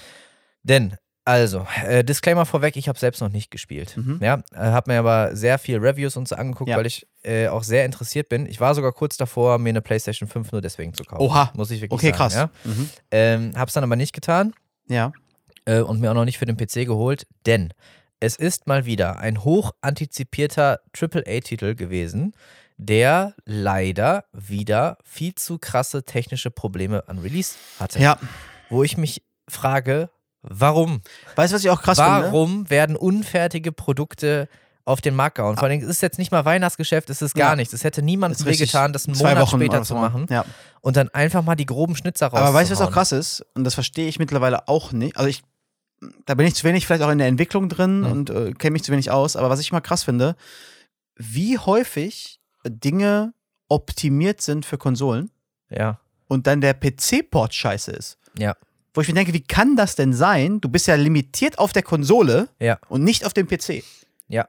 [0.63, 0.95] Denn,
[1.25, 3.95] also, äh, Disclaimer vorweg, ich habe selbst noch nicht gespielt.
[3.97, 4.19] Mhm.
[4.21, 6.77] Ja, äh, habe mir aber sehr viel Reviews und so angeguckt, Ja.
[6.77, 8.45] weil ich äh, auch sehr interessiert bin.
[8.45, 11.21] Ich war sogar kurz davor, mir eine PlayStation 5 nur deswegen zu kaufen.
[11.23, 11.51] Oha.
[11.55, 12.17] Muss ich wirklich Okay, sagen.
[12.17, 12.33] krass.
[12.35, 12.49] Ja?
[12.63, 12.89] Mhm.
[13.11, 14.53] Ähm, hab's dann aber nicht getan
[14.87, 15.11] Ja.
[15.65, 17.73] äh, und mir auch noch nicht für den PC geholt, denn
[18.19, 22.33] es ist mal wieder ein hoch antizipierter AAA-Titel gewesen,
[22.77, 27.99] der leider wieder viel zu krasse technische Probleme an Release hatte.
[27.99, 28.17] Ja.
[28.69, 30.09] Wo ich mich frage,
[30.41, 31.01] warum?
[31.35, 32.23] Weißt du, was ich auch krass finde?
[32.23, 34.49] Warum werden unfertige Produkte
[34.83, 35.55] auf den Markt gehauen?
[35.57, 37.55] Vor allem, es ist jetzt nicht mal Weihnachtsgeschäft, es ist gar Ja.
[37.55, 37.73] nichts.
[37.73, 40.45] Es hätte niemandem wehgetan, das einen Zwei Monat Wochen später zu machen Ja.
[40.81, 42.39] und dann einfach mal die groben Schnitzer raus.
[42.39, 43.45] Aber weißt du, was auch krass ist?
[43.55, 45.15] Und das verstehe ich mittlerweile auch nicht.
[45.17, 45.43] Also ich,
[46.25, 48.11] da bin ich zu wenig vielleicht auch in der Entwicklung drin Mhm.
[48.11, 49.35] und äh, kenne mich zu wenig aus.
[49.37, 50.35] Aber was ich mal krass finde,
[51.15, 53.33] wie häufig Dinge
[53.69, 55.31] optimiert sind für Konsolen
[55.69, 58.17] Ja, und dann der PC-Port scheiße ist.
[58.37, 58.55] ja,
[58.93, 60.61] Wo ich mir denke, wie kann das denn sein?
[60.61, 63.83] Du bist ja limitiert auf der Konsole ja, und nicht auf dem PC.
[64.27, 64.47] ja.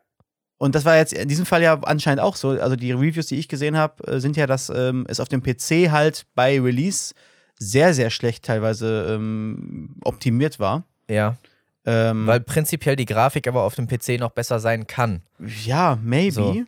[0.59, 2.49] Und das war jetzt in diesem Fall ja anscheinend auch so.
[2.49, 5.43] Also die Reviews, die ich gesehen habe, äh, sind ja, dass ähm, es auf dem
[5.43, 7.13] PC halt bei Release
[7.59, 10.85] sehr, sehr schlecht teilweise ähm, optimiert war.
[11.11, 11.37] Ja,
[11.85, 15.21] Ähm, weil prinzipiell die Grafik aber auf dem PC noch besser sein kann.
[15.67, 16.33] ja, maybe.
[16.33, 16.63] So.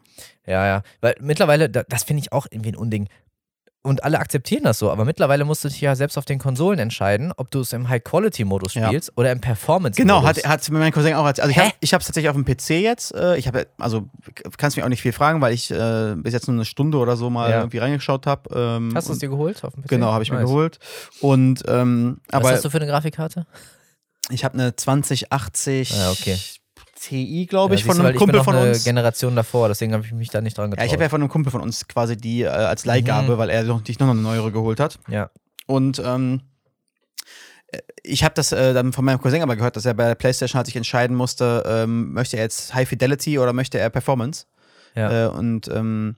[0.49, 0.83] Ja, ja.
[1.01, 3.09] Weil mittlerweile, da- das finde ich auch irgendwie ein Unding.
[3.83, 6.79] Und alle akzeptieren das so, aber mittlerweile musst du dich ja selbst auf den Konsolen
[6.81, 8.89] entscheiden, ob du es im High-Quality-Modus Ja.
[8.89, 9.97] spielst oder im Performance-Modus.
[9.97, 11.45] Genau, hat, hat mir mein Cousin auch erzählt.
[11.45, 11.61] Also ich Hä?
[11.69, 13.15] habe ich es tatsächlich auf dem PC jetzt.
[13.15, 14.09] Äh, ich habe, also
[14.59, 17.17] kannst mich auch nicht viel fragen, weil ich äh, bis jetzt nur eine Stunde oder
[17.17, 17.59] so mal Ja.
[17.59, 18.51] irgendwie reingeschaut habe.
[18.55, 19.89] Ähm, Hast du es dir geholt auf dem PC?
[19.89, 20.49] Genau, habe ich mir Nice.
[20.49, 20.79] geholt.
[21.21, 23.47] Und ähm, Was aber hast du für eine Grafikkarte?
[24.31, 26.37] ich habe eine 2080 Ah, okay.
[27.01, 28.85] Ti, glaube ich, Ja, von siehst du, einem ich Kumpel bin noch von eine uns.
[28.85, 30.87] Generation davor, deswegen habe ich mich da nicht dran Ja, getraut.
[30.87, 33.39] ich habe ja von einem Kumpel von uns quasi die äh, als Leihgabe, Mhm.
[33.39, 34.99] weil er sich noch eine neuere geholt hat.
[35.09, 35.31] ja.
[35.67, 36.41] Und ähm,
[37.69, 40.15] äh, ich habe das äh, dann von meinem Cousin aber gehört, dass er bei der
[40.15, 44.47] PlayStation halt sich entscheiden musste, ähm, möchte er jetzt High Fidelity oder möchte er Performance?
[44.95, 45.27] Ja.
[45.27, 46.17] Äh, und ähm,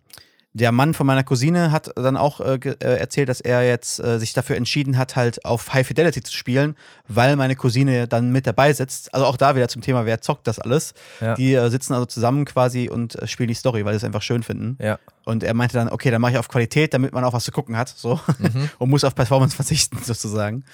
[0.53, 4.18] der Mann von meiner Cousine hat dann auch äh, äh, erzählt, dass er jetzt äh,
[4.18, 6.76] sich dafür entschieden hat, halt auf High Fidelity zu spielen,
[7.07, 9.14] weil meine Cousine dann mit dabei sitzt.
[9.14, 10.94] Also auch da wieder zum Thema, wer zockt das alles.
[11.20, 11.34] Ja.
[11.34, 14.22] Die äh, sitzen also zusammen quasi und äh, spielen die Story, weil sie es einfach
[14.22, 14.76] schön finden.
[14.80, 14.98] ja.
[15.26, 17.53] Und er meinte dann, okay, dann mache ich auf Qualität, damit man auch was zu
[17.53, 18.18] gucken hat, so.
[18.38, 18.70] Mhm.
[18.78, 20.64] und muss auf Performance verzichten, sozusagen.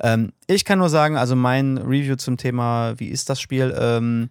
[0.00, 4.30] Ähm, ich kann nur sagen, also mein Review zum Thema, wie ist das Spiel, ähm,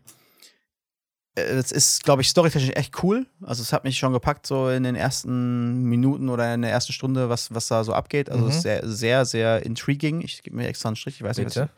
[1.36, 3.25] äh, es ist, glaube ich, storytechnisch echt cool.
[3.41, 6.93] Also es hat mich schon gepackt, so in den ersten Minuten oder in der ersten
[6.93, 8.29] Stunde, was, was da so abgeht.
[8.29, 8.49] Also Mhm.
[8.49, 10.21] es ist sehr, sehr, sehr intriguing.
[10.21, 11.69] Ich gebe mir extra einen Strich, ich weiß nicht, was Bitte?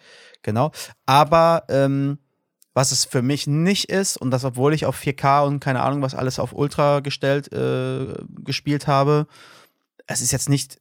[0.44, 0.72] Genau.
[1.06, 2.20] Aber ähm,
[2.74, 6.02] was es für mich nicht ist, und das, obwohl ich auf 4K und keine Ahnung,
[6.02, 9.28] was alles auf Ultra gestellt äh, gespielt habe,
[10.08, 10.80] es ist jetzt nicht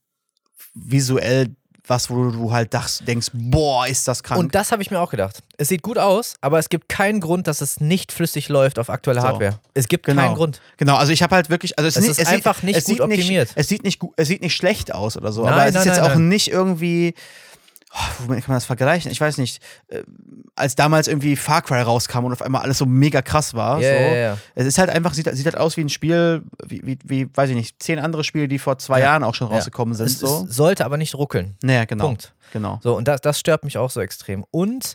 [0.74, 1.54] visuell
[1.86, 4.40] was, wo du halt dachst, denkst, boah, ist das krank.
[4.40, 5.42] Und das habe ich mir auch gedacht.
[5.58, 8.88] Es sieht gut aus, aber es gibt keinen Grund, dass es nicht flüssig läuft auf
[8.88, 9.28] aktueller So.
[9.28, 9.60] Hardware.
[9.74, 10.22] Es gibt Genau.
[10.22, 10.60] keinen Grund.
[10.78, 12.84] Genau, also ich habe halt wirklich, also es, Es ist es einfach sieht, nicht es
[12.84, 13.48] gut sieht optimiert.
[13.48, 15.74] Nicht, es sieht nicht gut, es sieht nicht schlecht aus oder so, Nein, aber es
[15.74, 16.28] nein, ist jetzt nein, auch nein.
[16.28, 17.14] nicht irgendwie,
[18.18, 19.10] womit kann man das vergleichen?
[19.10, 20.02] Ich weiß nicht, äh,
[20.56, 23.80] als damals irgendwie Far Cry rauskam und auf einmal alles so mega krass war.
[23.80, 23.94] Ja, so.
[23.94, 24.38] ja, ja.
[24.54, 27.50] Es ist halt einfach, sieht, sieht halt aus wie ein Spiel, wie, wie, wie, weiß
[27.50, 29.06] ich nicht, zehn andere Spiele, die vor zwei Ja.
[29.06, 29.54] Jahren auch schon Ja.
[29.56, 30.06] rausgekommen sind.
[30.06, 30.46] Es, so.
[30.48, 31.56] es sollte aber nicht ruckeln.
[31.62, 32.06] Naja, genau.
[32.06, 32.32] Punkt.
[32.52, 32.78] Genau.
[32.82, 34.44] So, und das, das stört mich auch so extrem.
[34.50, 34.94] Und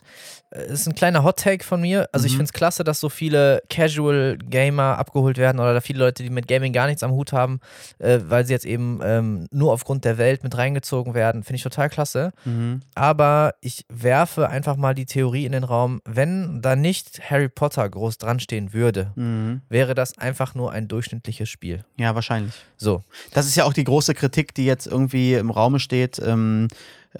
[0.50, 2.08] äh, es ist ein kleiner Hot-Take von mir.
[2.12, 2.36] Also, ich Mhm.
[2.38, 6.72] finde es klasse, dass so viele Casual-Gamer abgeholt werden oder viele Leute, die mit Gaming
[6.72, 7.60] gar nichts am Hut haben,
[7.98, 11.42] äh, weil sie jetzt eben ähm, nur aufgrund der Welt mit reingezogen werden.
[11.42, 12.32] Finde ich total klasse.
[12.44, 12.80] Mhm.
[12.94, 17.88] Aber ich werfe einfach mal die Theorie in den Raum, wenn da nicht Harry Potter
[17.88, 19.62] groß dran stehen würde, Mhm.
[19.68, 21.84] wäre das einfach nur ein durchschnittliches Spiel.
[21.96, 22.54] Ja, wahrscheinlich.
[22.76, 23.02] So.
[23.32, 26.18] Das ist ja auch die große Kritik, die jetzt irgendwie im Raume steht.
[26.24, 26.74] Ähm, äh,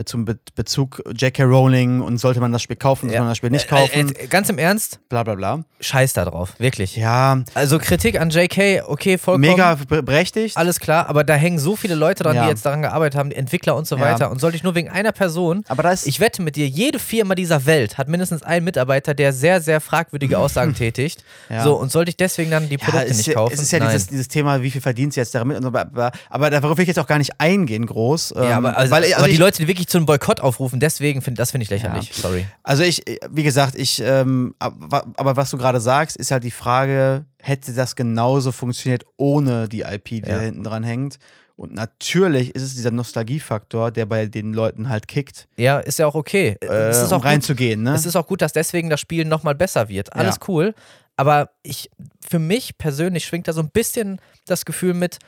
[0.05, 1.43] zum Be Bezug J.K.
[1.45, 3.21] Rowling und sollte man das Spiel kaufen, sollte Ja.
[3.23, 5.65] man das Spiel nicht Äh, kaufen, äh, ganz im Ernst, bla bla bla.
[5.81, 6.95] scheiß da drauf, wirklich.
[6.97, 9.49] Ja, Also Kritik an JK, okay, vollkommen.
[9.51, 10.57] mega ber- berechtigt.
[10.57, 12.45] Alles klar, aber da hängen so viele Leute dran, Ja.
[12.45, 14.03] die jetzt daran gearbeitet haben, Entwickler und so Ja.
[14.03, 14.31] weiter.
[14.31, 16.99] Und sollte ich nur wegen einer Person, Aber da ist, ich wette mit dir, jede
[16.99, 21.25] Firma dieser Welt hat mindestens einen Mitarbeiter, der sehr, sehr fragwürdige Aussagen tätigt.
[21.65, 23.55] So, und sollte ich deswegen dann die Produkte nicht kaufen?
[23.55, 26.13] es ist ja dieses, dieses Thema, wie viel verdient sie jetzt damit und so, aber,
[26.29, 28.35] aber darauf will ich jetzt auch gar nicht eingehen groß.
[28.37, 30.41] ja, ähm, aber, also, weil, also aber die ich, Leute, die wirklich zu einem Boykott
[30.41, 32.11] aufrufen, deswegen finde das finde ich lächerlich.
[32.15, 32.47] Sorry.
[32.63, 37.25] Also ich, wie gesagt, ich, ähm, aber, was du gerade sagst, ist halt die Frage,
[37.39, 40.37] hätte das genauso funktioniert ohne die IP, die Ja.
[40.37, 41.19] da hinten dran hängt?
[41.57, 46.07] Und natürlich ist es dieser Nostalgiefaktor, der bei den Leuten halt kickt, Ja, ist ja
[46.07, 46.57] auch okay.
[46.63, 47.95] äh, es ist um auch gut, reinzugehen, ne?
[47.95, 50.15] Es ist auch gut, dass deswegen das Spiel nochmal besser wird.
[50.15, 50.49] Alles Ja.
[50.49, 50.75] cool.
[51.17, 51.91] Aber ich,
[52.27, 55.19] für mich persönlich schwingt da so ein bisschen das Gefühl mit,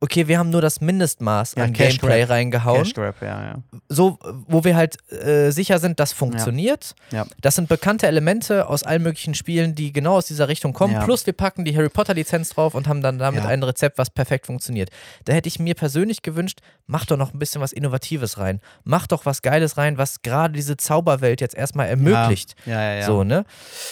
[0.00, 2.30] okay, wir haben nur das Mindestmaß Ja, an Cash Gameplay Grab.
[2.30, 2.82] reingehauen.
[2.82, 3.54] Cash Grab, ja, ja.
[3.88, 6.94] So, wo wir halt äh, sicher sind, das funktioniert.
[7.10, 7.24] Ja.
[7.40, 10.98] Das sind bekannte Elemente aus allen möglichen Spielen, die genau aus dieser Richtung kommen.
[11.04, 14.46] Plus wir packen die Harry Potter-Lizenz drauf und haben dann damit ein Rezept, was perfekt
[14.46, 14.90] funktioniert.
[15.24, 18.60] Da hätte ich mir persönlich gewünscht, mach doch noch ein bisschen was Innovatives rein.
[18.84, 22.56] Mach doch was Geiles rein, was gerade diese Zauberwelt jetzt erstmal ermöglicht.
[22.66, 23.06] Ja, ja, ja.
[23.06, 23.44] So, ne?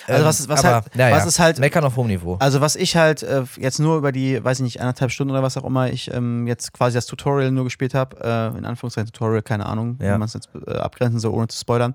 [0.07, 2.37] Also was ist- was aber, halt- was ist halt- Meckern auf hohem Niveau.
[2.39, 5.43] Also was ich halt äh, jetzt nur über die, weiß ich nicht, anderthalb Stunden oder
[5.43, 9.13] was auch immer, ich ähm, jetzt quasi das Tutorial nur gespielt habe, äh, in Anführungszeichen
[9.13, 10.15] Tutorial, keine Ahnung, Ja.
[10.15, 11.95] wie man es jetzt äh, abgrenzen soll, ohne zu spoilern,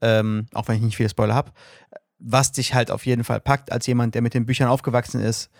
[0.00, 1.50] ähm, auch wenn ich nicht viele Spoiler habe,
[2.18, 5.50] was dich halt auf jeden Fall packt, als jemand, der mit den Büchern aufgewachsen ist,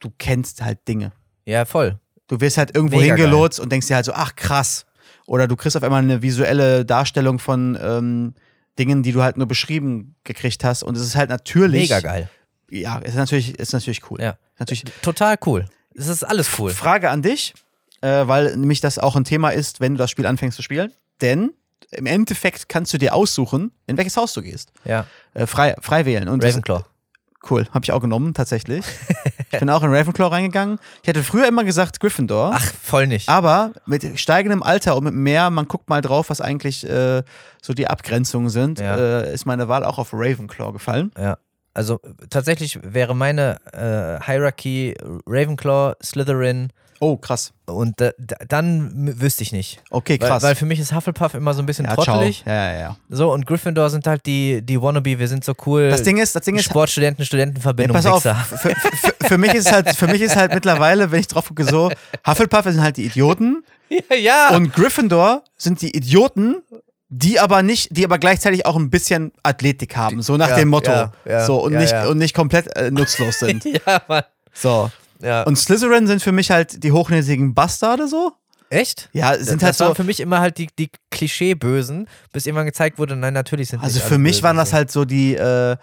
[0.00, 1.12] du kennst halt Dinge.
[1.46, 1.98] Ja, voll.
[2.28, 4.84] Du wirst halt irgendwo Mega hingelotst und denkst dir halt so, ach krass.
[5.26, 8.34] Oder du kriegst auf einmal eine visuelle Darstellung von ähm,
[8.78, 10.82] Dingen, die du halt nur beschrieben gekriegt hast.
[10.82, 11.82] Und es ist halt natürlich.
[11.88, 12.28] Mega geil.
[12.70, 14.20] Ja, es ist natürlich, ist natürlich cool.
[14.20, 14.36] Ja.
[14.58, 14.84] Natürlich.
[15.02, 15.66] Total cool.
[15.96, 16.70] Es ist alles cool.
[16.72, 17.54] Frage an dich,
[18.02, 20.92] äh, weil nämlich das auch ein Thema ist, wenn du das Spiel anfängst zu spielen.
[21.20, 21.52] Denn
[21.90, 24.72] im Endeffekt kannst du dir aussuchen, in welches Haus du gehst.
[24.84, 25.06] Ja.
[25.34, 26.28] Äh, frei, frei wählen.
[26.28, 26.84] Und das- Ravenclaw.
[27.50, 28.84] cool, habe ich auch genommen, tatsächlich.
[29.52, 30.78] ich bin auch in Ravenclaw reingegangen.
[31.02, 32.50] Ich hätte früher immer gesagt Gryffindor.
[32.54, 33.28] Ach, voll nicht.
[33.28, 37.22] Aber mit steigendem Alter und mit mehr, man guckt mal drauf, was eigentlich äh,
[37.62, 38.96] so die Abgrenzungen sind, Ja.
[39.20, 41.12] äh, ist meine Wahl auch auf Ravenclaw gefallen.
[41.16, 41.38] Ja.
[41.76, 44.94] Also äh, tatsächlich wäre meine äh, Hierarchy
[45.26, 47.52] Ravenclaw, Slytherin Oh, krass.
[47.66, 48.12] und da,
[48.48, 49.82] dann wüsste ich nicht.
[49.90, 50.42] Okay, Weil, krass.
[50.42, 52.04] weil für mich ist Hufflepuff immer so ein bisschen ja, ciao.
[52.04, 52.42] trottelig.
[52.46, 52.96] Ja, ja, ja.
[53.10, 55.90] So, und Gryffindor sind halt die, die Wannabe, wir sind so cool.
[55.90, 58.74] Das Ding ist, das Ding ist, Sportstudenten, Ja, Studentenverbindung, pass auf, für, für,
[59.28, 61.90] für, mich ist halt, für mich ist halt mittlerweile, wenn ich drauf gucke, so,
[62.26, 64.56] Hufflepuff sind halt die Idioten Ja, ja.
[64.56, 66.62] und Gryffindor sind die Idioten,
[67.08, 70.68] die aber nicht, die aber gleichzeitig auch ein bisschen Athletik haben, so nach Ja, dem
[70.68, 70.90] Motto.
[70.90, 73.64] ja, ja, so und nicht, und nicht komplett äh, nutzlos sind.
[73.64, 74.24] ja, Mann.
[74.52, 74.90] So.
[75.22, 75.42] Ja.
[75.44, 78.32] Und Slytherin sind für mich halt die hochnäsigen Bastarde so.
[78.68, 79.08] Echt?
[79.12, 79.94] Ja, sind das halt waren so.
[79.94, 83.98] für mich immer halt die, die Klischee-Bösen, bis irgendwann gezeigt wurde, nein, natürlich sind Also
[83.98, 85.76] nicht für mich böse, waren das halt so die, äh,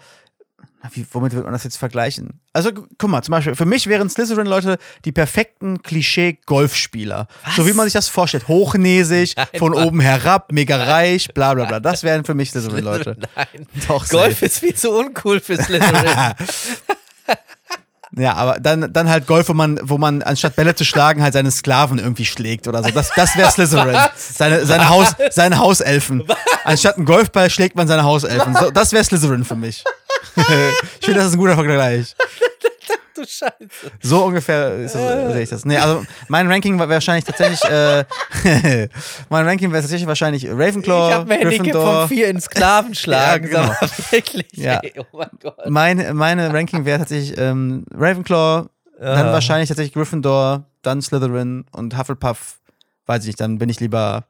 [0.92, 2.40] wie, womit wird man das jetzt vergleichen?
[2.52, 7.26] Also, gu- guck mal, zum Beispiel, für mich wären Slytherin-Leute die perfekten Klischee-Golfspieler.
[7.56, 8.48] So wie man sich das vorstellt.
[8.48, 11.80] Hochnäsig, von oben herab, mega reich, bla bla bla.
[11.80, 13.16] Das wären für mich Slytherin-Leute.
[13.36, 13.66] Nein.
[13.88, 14.46] Doch, Golf safe.
[14.46, 16.34] ist viel zu uncool für Slytherin.
[18.16, 21.32] Ja, aber dann, dann halt Golf, wo man, wo man anstatt Bälle zu schlagen, halt
[21.32, 22.90] seine Sklaven irgendwie schlägt oder so.
[22.90, 23.98] Das, das wäre Slytherin.
[24.14, 26.22] Seine, seine, Haus, seine Hauselfen.
[26.62, 28.54] Anstatt einen Golfball schlägt man seine Hauselfen.
[28.54, 29.82] So, das wäre Slytherin für mich.
[31.00, 32.14] ich finde, das ist ein guter Vergleich.
[33.14, 33.92] du Scheiße.
[34.02, 35.64] So ungefähr ist das, sehe ich das.
[35.64, 38.04] Nee, also mein Ranking war wahrscheinlich tatsächlich, äh,
[39.28, 42.00] mein Ranking wäre tatsächlich wahrscheinlich Ravenclaw, ich habe mir Handicap Gryffindor.
[42.00, 43.50] von vier in Sklaven schlagen.
[43.52, 43.74] Ja, genau.
[44.10, 44.46] Wirklich.
[44.52, 44.80] Ja.
[44.82, 45.56] Ey, oh mein Gott.
[45.68, 48.66] Mein, meine Ranking wäre tatsächlich ähm, Ravenclaw,
[48.98, 49.32] dann Ah.
[49.32, 52.58] wahrscheinlich tatsächlich Gryffindor, dann Slytherin und Hufflepuff.
[53.06, 54.24] Weiß ich nicht, dann bin ich lieber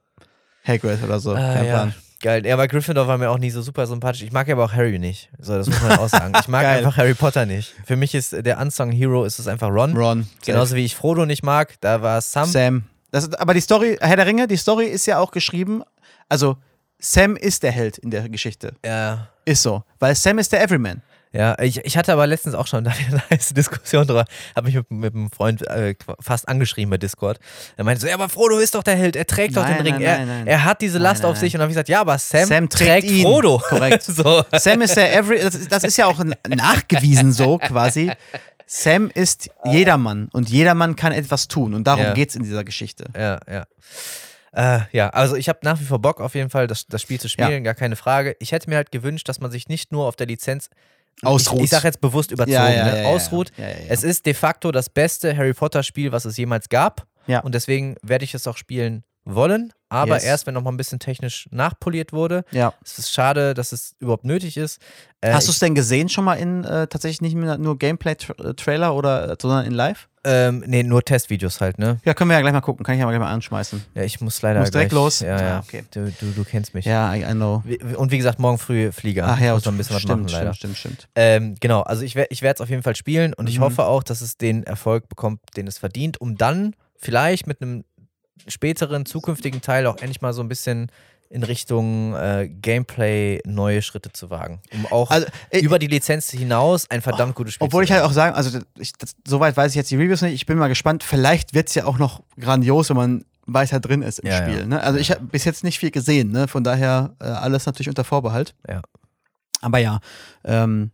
[0.67, 1.33] Hagrid oder so.
[1.33, 1.73] Ah, Kein ja.
[1.73, 1.95] Plan.
[2.25, 2.47] Geil.
[2.47, 4.23] Ja, aber Gryffindor war mir auch nie so super sympathisch.
[4.23, 5.29] Ich mag aber auch Harry nicht.
[5.39, 6.33] So, das muss man auch sagen.
[6.41, 7.75] Ich mag einfach Harry Potter nicht.
[7.85, 9.95] Für mich ist der Unsung Hero ist es einfach Ron.
[9.95, 10.27] Ron.
[10.43, 12.49] Genauso wie ich Frodo nicht mag, da war Sam.
[12.49, 12.85] Sam.
[13.11, 15.83] Das aber die Story, Herr der Ringe, die Story ist ja auch geschrieben.
[16.31, 16.57] Also,
[16.99, 18.75] Sam ist der Held in der Geschichte.
[18.83, 19.29] Ja.
[19.45, 19.85] Ist so.
[19.99, 21.03] Weil Sam ist der Everyman.
[21.37, 24.25] Ja, ich, ich hatte aber letztens auch schon da eine heiße Diskussion drüber.
[24.55, 27.39] Habe mich mit, mit einem Freund äh, fast angeschrieben bei Discord.
[27.77, 29.95] Er meinte so, ja, aber Frodo ist doch der Held, er trägt doch Nein, den
[29.95, 29.95] Ring.
[29.95, 31.53] nein, er, nein, er hat diese Last auf sich.
[31.55, 33.23] Und dann habe ich gesagt, ja, aber Sam, Sam trägt ihn.
[33.25, 33.59] Frodo.
[33.59, 34.03] Korrekt.
[34.05, 34.45] so.
[34.53, 35.41] Sam ist der Every.
[35.41, 38.13] Das, ist- das ist ja auch nachgewiesen so quasi.
[38.67, 42.13] Sam ist jedermann und jedermann kann etwas tun und darum Ja.
[42.15, 43.05] geht's in dieser Geschichte.
[43.17, 43.65] Ja, ja.
[44.53, 47.19] Äh, ja, also ich habe nach wie vor Bock auf jeden Fall, das, das Spiel
[47.21, 48.37] zu spielen, gar keine Frage.
[48.39, 50.71] Ich hätte mir halt gewünscht, dass man sich nicht nur auf der Lizenz
[51.23, 51.59] Ausruht.
[51.59, 52.91] Ich, ich sage jetzt bewusst überzogen, Ja, ja, ne?
[52.97, 53.53] ja, ja, ausruht.
[53.89, 57.07] Es ist de facto das beste Harry Potter Spiel, was es jemals gab.
[57.27, 57.41] Ja.
[57.41, 60.25] Und deswegen werde ich es auch spielen wollen, aber Yes.
[60.25, 62.45] erst wenn noch mal ein bisschen technisch nachpoliert wurde.
[62.51, 62.75] Ja.
[62.85, 64.79] Es ist schade, dass es überhaupt nötig ist.
[65.23, 68.95] Äh, Hast du es denn gesehen schon mal in äh, tatsächlich nicht mehr nur Gameplay-Trailer
[68.95, 70.09] oder äh, sondern in Live?
[70.25, 71.99] Ähm, nee, nur Testvideos halt, ne?
[72.05, 72.85] Ja, können wir ja gleich mal gucken.
[72.85, 73.85] Kann ich ja mal gleich mal anschmeißen.
[73.95, 75.21] Ja, ich muss leider Muss direkt gleich, los?
[75.21, 75.59] Ja, Ah, ja.
[75.61, 75.85] okay.
[75.93, 76.85] Du, du, du kennst mich.
[76.87, 77.63] Ja, I, know.
[77.97, 79.27] Und wie gesagt, morgen früh Flieger.
[79.29, 80.55] Ach ja, muss noch ein bisschen was stimmt, machen, leider.
[80.55, 81.09] stimmt, stimmt, stimmt.
[81.15, 83.65] Ähm, genau, also ich, ich werde es auf jeden Fall spielen und ich Mhm.
[83.65, 87.85] hoffe auch, dass es den Erfolg bekommt, den es verdient, um dann vielleicht mit einem
[88.49, 90.91] späteren, zukünftigen Teil auch endlich mal so ein bisschen
[91.35, 94.61] in Richtung äh, Gameplay neue Schritte zu wagen.
[94.73, 97.93] Um auch Also, äh, über die Lizenz hinaus ein verdammt gutes Spiel Obwohl zu ich
[97.93, 100.35] halt auch sagen, also ich, das, soweit weiß ich jetzt die Reviews nicht.
[100.35, 101.03] Ich bin mal gespannt.
[101.03, 104.61] Vielleicht wird es ja auch noch grandios, wenn man weiter drin ist im Ja, Spiel.
[104.61, 104.67] ja.
[104.67, 104.81] Ne?
[104.81, 106.31] Also ich habe bis jetzt nicht viel gesehen.
[106.31, 106.47] Ne?
[106.49, 108.55] Von daher äh, alles natürlich unter Vorbehalt.
[108.69, 108.81] Ja.
[109.61, 109.99] Aber ja,
[110.45, 110.93] ähm,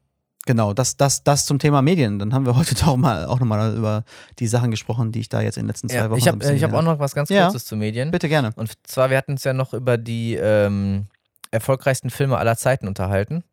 [0.51, 2.19] genau, das, das, das zum Thema Medien.
[2.19, 4.05] Dann haben wir heute doch mal auch nochmal über
[4.39, 6.45] die Sachen gesprochen, die ich da jetzt in den letzten zwei ja, Wochen ich habe
[6.63, 7.45] hab auch noch was ganz Ja.
[7.45, 8.11] Kurzes zu Medien.
[8.11, 8.51] Bitte gerne.
[8.57, 11.07] Und zwar, wir hatten uns ja noch über die ähm,
[11.53, 13.45] erfolgreichsten Filme aller Zeiten unterhalten.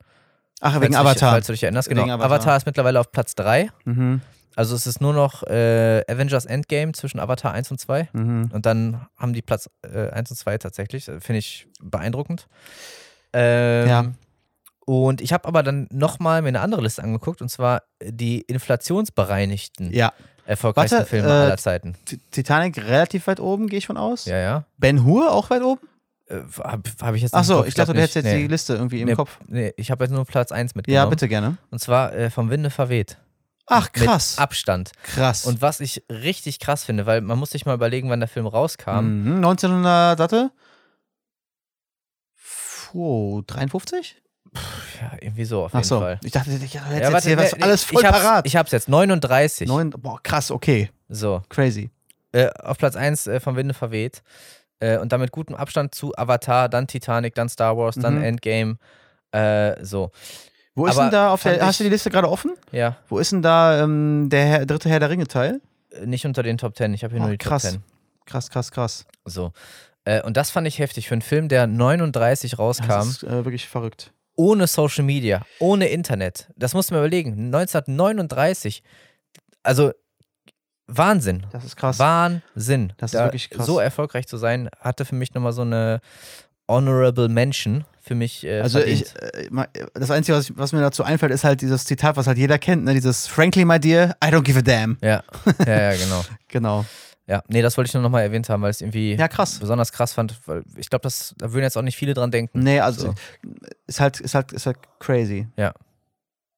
[0.60, 1.32] Ach, Falls wegen dich- Avatar.
[1.34, 2.04] Falls du dich erinnerst, genau.
[2.04, 2.26] Avatar.
[2.26, 2.58] Avatar.
[2.58, 3.70] ist mittlerweile auf Platz 3.
[3.86, 4.22] Mhm,
[4.56, 8.10] Also es ist nur noch äh, Avengers Endgame zwischen Avatar 1 und 2.
[8.14, 8.50] mhm.
[8.52, 11.08] Und dann haben die Platz äh, 1 und 2 tatsächlich.
[11.08, 12.48] Äh, Finde ich beeindruckend.
[13.34, 14.06] Ähm, Ja.
[14.90, 19.92] Und ich habe aber dann nochmal mir eine andere Liste angeguckt, und zwar die inflationsbereinigten
[19.92, 20.14] Ja.
[20.46, 21.96] erfolgreichsten Warte, Filme äh, aller Zeiten.
[22.32, 24.24] Titanic relativ weit oben, gehe ich von aus.
[24.24, 24.64] Ja, ja.
[24.78, 25.82] Ben Hur auch weit oben?
[26.28, 28.36] Äh, Habe hab ich jetzt Ach so, ich dachte, du hättest jetzt nicht.
[28.38, 28.48] die nee.
[28.48, 29.38] Liste irgendwie im Nee, Kopf.
[29.48, 30.96] Nee, ich habe jetzt nur Platz 1 mitgenommen.
[31.04, 31.58] Ja, bitte gerne.
[31.70, 33.18] Und zwar äh, vom Winde verweht.
[33.66, 34.36] Ach, krass.
[34.38, 34.92] Mit Abstand.
[35.04, 35.46] Krass.
[35.46, 38.48] Und was ich richtig krass finde, weil man muss sich mal überlegen, wann der Film
[38.48, 39.02] rauskam.
[39.24, 40.52] Mhm, 1900, warte.
[42.92, 44.16] Puh, 53?
[45.02, 46.00] Ja, irgendwie so auf Ach jeden so.
[46.00, 46.20] Fall.
[46.24, 48.46] Ich dachte, ich hätte Ja, jetzt hier was alles voll ich hab's, parat.
[48.48, 49.68] Ich hab's jetzt, 39.
[49.68, 50.90] Neun, boah, krass, okay.
[51.10, 51.92] So, Crazy.
[52.32, 54.24] äh, auf Platz 1 äh, vom Winde verweht.
[54.80, 58.24] Äh, und dann mit gutem Abstand zu Avatar, dann Titanic, dann Star Wars, dann Mhm.
[58.24, 58.78] Endgame.
[59.32, 60.12] Äh, so,
[60.76, 62.54] Wo ist Aber denn da auf der, hast du die Liste gerade offen?
[62.72, 65.62] ja, Wo ist denn da ähm, der Herr, dritte Herr der Ringe Teil?
[65.92, 66.94] äh, nicht unter den Top 10.
[66.94, 67.64] Ich habe hier Oh, nur die krass.
[67.64, 67.84] Top 10.
[68.26, 69.06] Krass, krass, krass.
[69.26, 69.52] So.
[70.06, 72.88] Äh, und das fand ich heftig für einen Film, der 39 rauskam.
[72.88, 74.12] Das ist wirklich verrückt.
[74.38, 76.48] Ohne Social Media, ohne Internet.
[76.56, 77.34] Das musst du mir überlegen.
[77.54, 78.82] 1939.
[79.64, 79.92] Also
[80.88, 81.46] Wahnsinn.
[81.52, 82.00] Das ist krass.
[82.00, 82.94] Wahnsinn.
[82.98, 83.66] Das ist Da wirklich krass.
[83.66, 86.00] So erfolgreich zu sein, hatte für mich nochmal so eine
[86.70, 88.46] Honorable Mention für mich.
[88.46, 89.14] Äh, Also verdient.
[89.18, 92.38] ich, äh, das Einzige, was, was mir dazu einfällt, ist halt dieses Zitat, was halt
[92.38, 92.94] jeder kennt, ne?
[92.94, 94.98] dieses Frankly, my dear, I don't give a damn.
[95.02, 95.24] Ja,
[95.66, 96.24] ja, ja, genau.
[96.50, 96.86] Genau.
[97.28, 99.60] Ja, nee, das wollte ich nur nochmal erwähnt haben, weil ich es irgendwie Ja, krass.
[99.60, 102.60] besonders krass fand, weil ich glaube, das da würden jetzt auch nicht viele dran denken.
[102.60, 103.14] Nee, also So.
[103.86, 105.48] ist halt, ist halt, ist halt crazy.
[105.58, 105.74] Ja.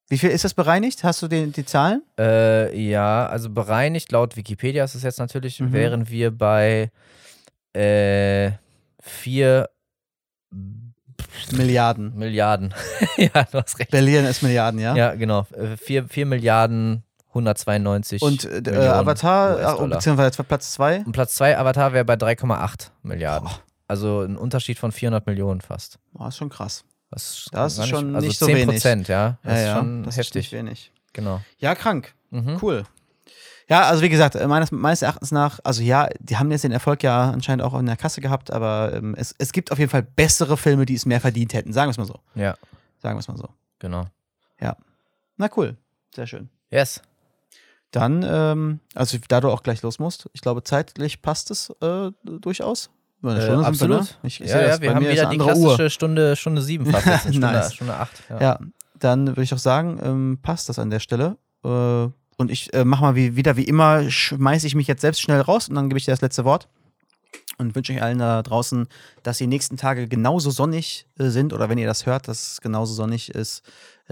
[0.10, 1.04] Wie viel ist das bereinigt?
[1.04, 2.04] Hast du die, die Zahlen?
[2.20, 5.74] Äh, ja, also bereinigt laut Wikipedia ist es jetzt natürlich, Mhm.
[5.74, 6.92] wären wir bei
[7.74, 8.52] äh,
[9.02, 9.70] vier
[11.52, 12.16] Milliarden.
[12.16, 12.74] Milliarden.
[13.18, 13.92] ja, du hast recht.
[13.92, 14.96] Berlin ist Milliarden, ja?
[14.96, 15.46] Ja, genau.
[15.56, 21.04] Äh, vier, vier Milliarden 192 Und äh, Millionen Avatar, beziehungsweise Platz 2?
[21.06, 23.48] Und Platz 2 Avatar wäre bei 3,8 Milliarden.
[23.48, 23.60] Boah.
[23.88, 26.00] Also ein Unterschied von 400 Millionen fast.
[26.14, 26.84] Boah, ist schon krass.
[27.12, 28.76] Das, Das ist schon also nicht so 10 wenig.
[28.76, 29.38] Prozent, ja.
[29.44, 30.46] Das ja, ist ja, schon das heftig.
[30.46, 30.92] Ist nicht wenig.
[31.14, 31.42] genau.
[31.58, 32.14] Ja, krank.
[32.30, 32.58] Mhm.
[32.62, 32.84] Cool.
[33.68, 36.72] Ja, also wie gesagt, äh, meines, meines Erachtens nach, also ja, die haben jetzt den
[36.72, 39.92] Erfolg ja anscheinend auch in der Kasse gehabt, aber ähm, es, es gibt auf jeden
[39.92, 41.74] Fall bessere Filme, die es mehr verdient hätten.
[41.74, 42.20] Sagen wir es mal so.
[42.34, 42.56] Ja,
[43.02, 43.50] Sagen wir es mal so.
[43.80, 44.06] genau.
[45.40, 45.78] Na cool.
[46.14, 46.50] Sehr schön.
[46.70, 47.02] Yes.
[47.92, 52.12] Dann, ähm, also da du auch gleich los musst, ich glaube, zeitlich passt es äh,
[52.24, 52.90] durchaus.
[53.24, 54.02] Äh, Stunde sind absolut.
[54.02, 54.08] ne?
[54.24, 55.76] Ich, ich ja, ja, wir haben wieder die andere Uhr.
[55.76, 57.06] klassische Stunde, Stunde 7 fast.
[57.06, 57.74] jetzt, Stunde, Nice.
[57.74, 58.12] Stunde 8.
[58.30, 58.42] Ja.
[58.42, 58.60] Ja,
[59.00, 61.38] dann würde ich doch sagen, ähm, passt das an der Stelle.
[61.64, 62.08] Äh,
[62.38, 65.42] und ich äh, mach mal wie, wieder wie immer, schmeiße ich mich jetzt selbst schnell
[65.42, 66.70] raus und dann gebe ich dir das letzte Wort.
[67.58, 68.88] und wünsche euch allen da draußen,
[69.24, 72.62] dass die nächsten Tage genauso sonnig äh, sind oder wenn ihr das hört, dass es
[72.62, 73.64] genauso sonnig ist,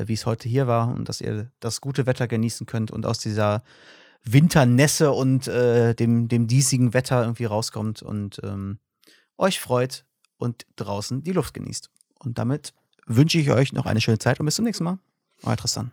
[0.06, 3.19] wie es heute hier war und dass ihr das gute Wetter genießen könnt und aus
[3.19, 3.64] dieser
[4.24, 8.80] Winternässe und äh, dem, dem diesigen Wetter irgendwie rauskommt und ähm,
[9.38, 10.06] euch freut
[10.38, 11.90] und draußen die Luft genießt.
[12.19, 12.74] Und damit
[13.06, 14.99] wünsche ich euch noch eine schöne Zeit und bis zum nächsten Mal.
[15.44, 15.91] Euer Tristan.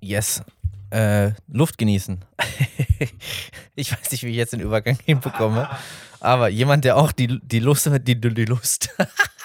[0.00, 0.42] Yes.
[0.90, 2.24] Äh, Luft genießen.
[3.74, 5.68] ich weiß nicht, wie ich jetzt den Übergang hinbekomme,
[6.20, 8.90] aber jemand, der auch die, die Lust, die, die Lust,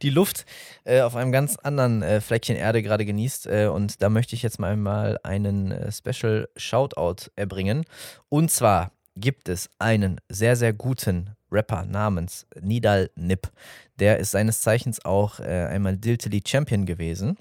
[0.00, 0.46] die Luft
[0.84, 3.46] äh, auf einem ganz anderen äh, Fleckchen Erde gerade genießt.
[3.46, 7.84] Äh, und da möchte ich jetzt mal, mal einen äh, Special Shoutout erbringen.
[8.28, 13.50] Und zwar gibt es einen sehr, sehr guten Rapper namens Nidal Nip.
[13.98, 17.36] Der ist seines Zeichens auch äh, einmal Diltily Champion gewesen.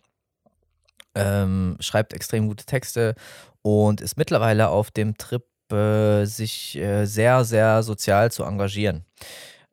[1.15, 3.15] Ähm, schreibt extrem gute Texte
[3.61, 9.05] und ist mittlerweile auf dem Trip, äh, sich sehr, sehr sozial zu engagieren.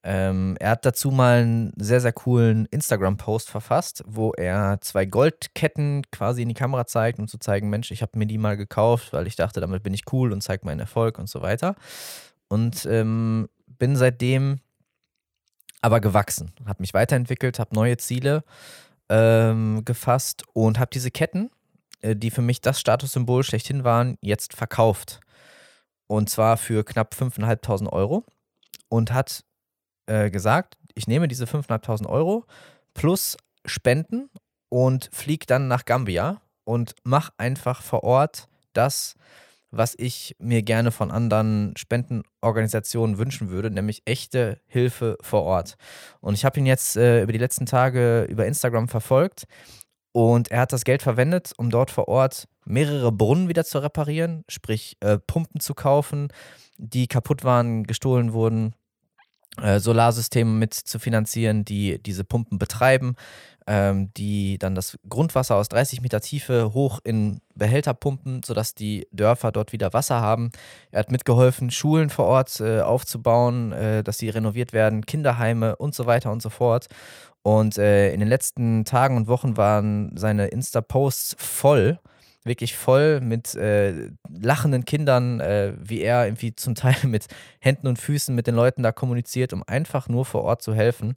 [0.05, 6.03] Ähm, er hat dazu mal einen sehr, sehr coolen Instagram-Post verfasst, wo er zwei Goldketten
[6.13, 9.13] quasi in die Kamera zeigt, um zu zeigen, Mensch, ich habe mir die mal gekauft,
[9.13, 11.75] weil ich dachte, damit bin ich cool und zeige meinen Erfolg und so weiter.
[12.49, 14.61] Und ähm, bin seitdem
[15.81, 18.45] aber gewachsen, habe mich weiterentwickelt, habe neue Ziele
[19.09, 21.51] ähm, gefasst und habe diese Ketten,
[22.03, 25.21] äh, die für mich das Statussymbol schlechthin waren, jetzt verkauft.
[26.07, 28.25] Und zwar für knapp 5.500 Euro
[28.89, 29.45] und hat
[30.09, 32.45] äh, gesagt, ich nehme diese 5.500 Euro
[32.95, 34.31] plus Spenden
[34.69, 39.15] und fliege dann nach Gambia und mache einfach vor Ort das,
[39.71, 45.77] was ich mir gerne von anderen Spendenorganisationen wünschen würde, nämlich echte Hilfe vor Ort.
[46.21, 49.47] Und ich habe ihn jetzt äh, über die letzten Tage über Instagram verfolgt
[50.13, 54.45] und er hat das Geld verwendet, um dort vor Ort mehrere Brunnen wieder zu reparieren,
[54.49, 56.29] sprich äh, Pumpen zu kaufen,
[56.77, 58.75] die kaputt waren, gestohlen wurden.
[59.63, 63.17] Äh, Solarsysteme mit zu finanzieren, die diese Pumpen betreiben,
[63.67, 69.07] ähm, die dann das Grundwasser aus 30 Meter Tiefe hoch in Behälter pumpen, sodass die
[69.13, 70.51] Dörfer dort wieder Wasser haben.
[70.91, 75.95] Er hat mitgeholfen, Schulen vor Ort äh, aufzubauen, äh, dass sie renoviert werden, Kinderheime und
[75.95, 76.87] so weiter und so fort.
[77.43, 81.99] Und äh, in den letzten Tagen und Wochen waren seine Insta-Posts voll
[82.45, 87.27] wirklich voll mit äh, lachenden Kindern, äh, wie er irgendwie zum Teil mit
[87.61, 91.15] Händen und Füßen mit den Leuten da kommuniziert, um einfach nur vor Ort zu helfen.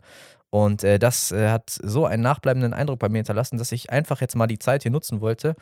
[0.49, 4.19] Und äh, das äh, hat so einen nachbleibenden Eindruck bei mir hinterlassen, dass ich einfach
[4.21, 5.55] jetzt mal die Zeit hier nutzen wollte,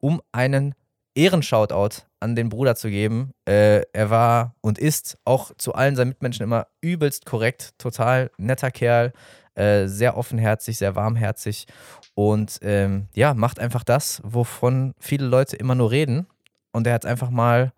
[0.00, 0.74] um einen
[1.14, 3.32] Ehrenshoutout an den Bruder zu geben.
[3.48, 8.70] Äh, er war und ist auch zu allen seinen Mitmenschen immer übelst korrekt, total netter
[8.70, 9.12] Kerl,
[9.54, 11.66] äh, sehr offenherzig, sehr warmherzig
[12.14, 16.26] und ähm, ja, macht einfach das, wovon viele Leute immer nur reden.
[16.72, 17.72] Und er hat einfach mal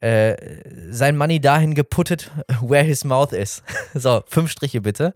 [0.00, 0.36] äh,
[0.90, 2.30] sein Money dahin geputtet,
[2.60, 3.62] where his mouth is.
[3.94, 5.12] so, fünf Striche bitte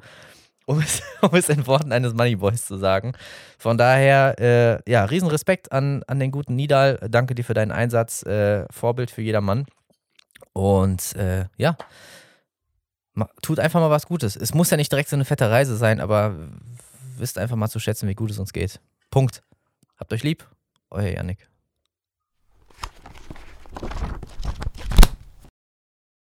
[0.71, 3.13] um es, um es in Worten eines Moneyboys zu sagen.
[3.59, 6.99] Von daher, äh, ja, Riesenrespekt an, an den guten Nidal.
[7.11, 8.23] Danke dir für deinen Einsatz.
[8.23, 9.67] Äh, Vorbild für jedermann.
[10.53, 11.77] Und äh, ja,
[13.43, 14.37] tut einfach mal was Gutes.
[14.37, 16.35] Es muss ja nicht direkt so eine fette Reise sein, aber
[17.17, 18.81] wisst einfach mal zu schätzen, wie gut es uns geht.
[19.11, 19.43] Punkt.
[19.99, 20.47] Habt euch lieb.
[20.91, 21.49] Euer Yannick.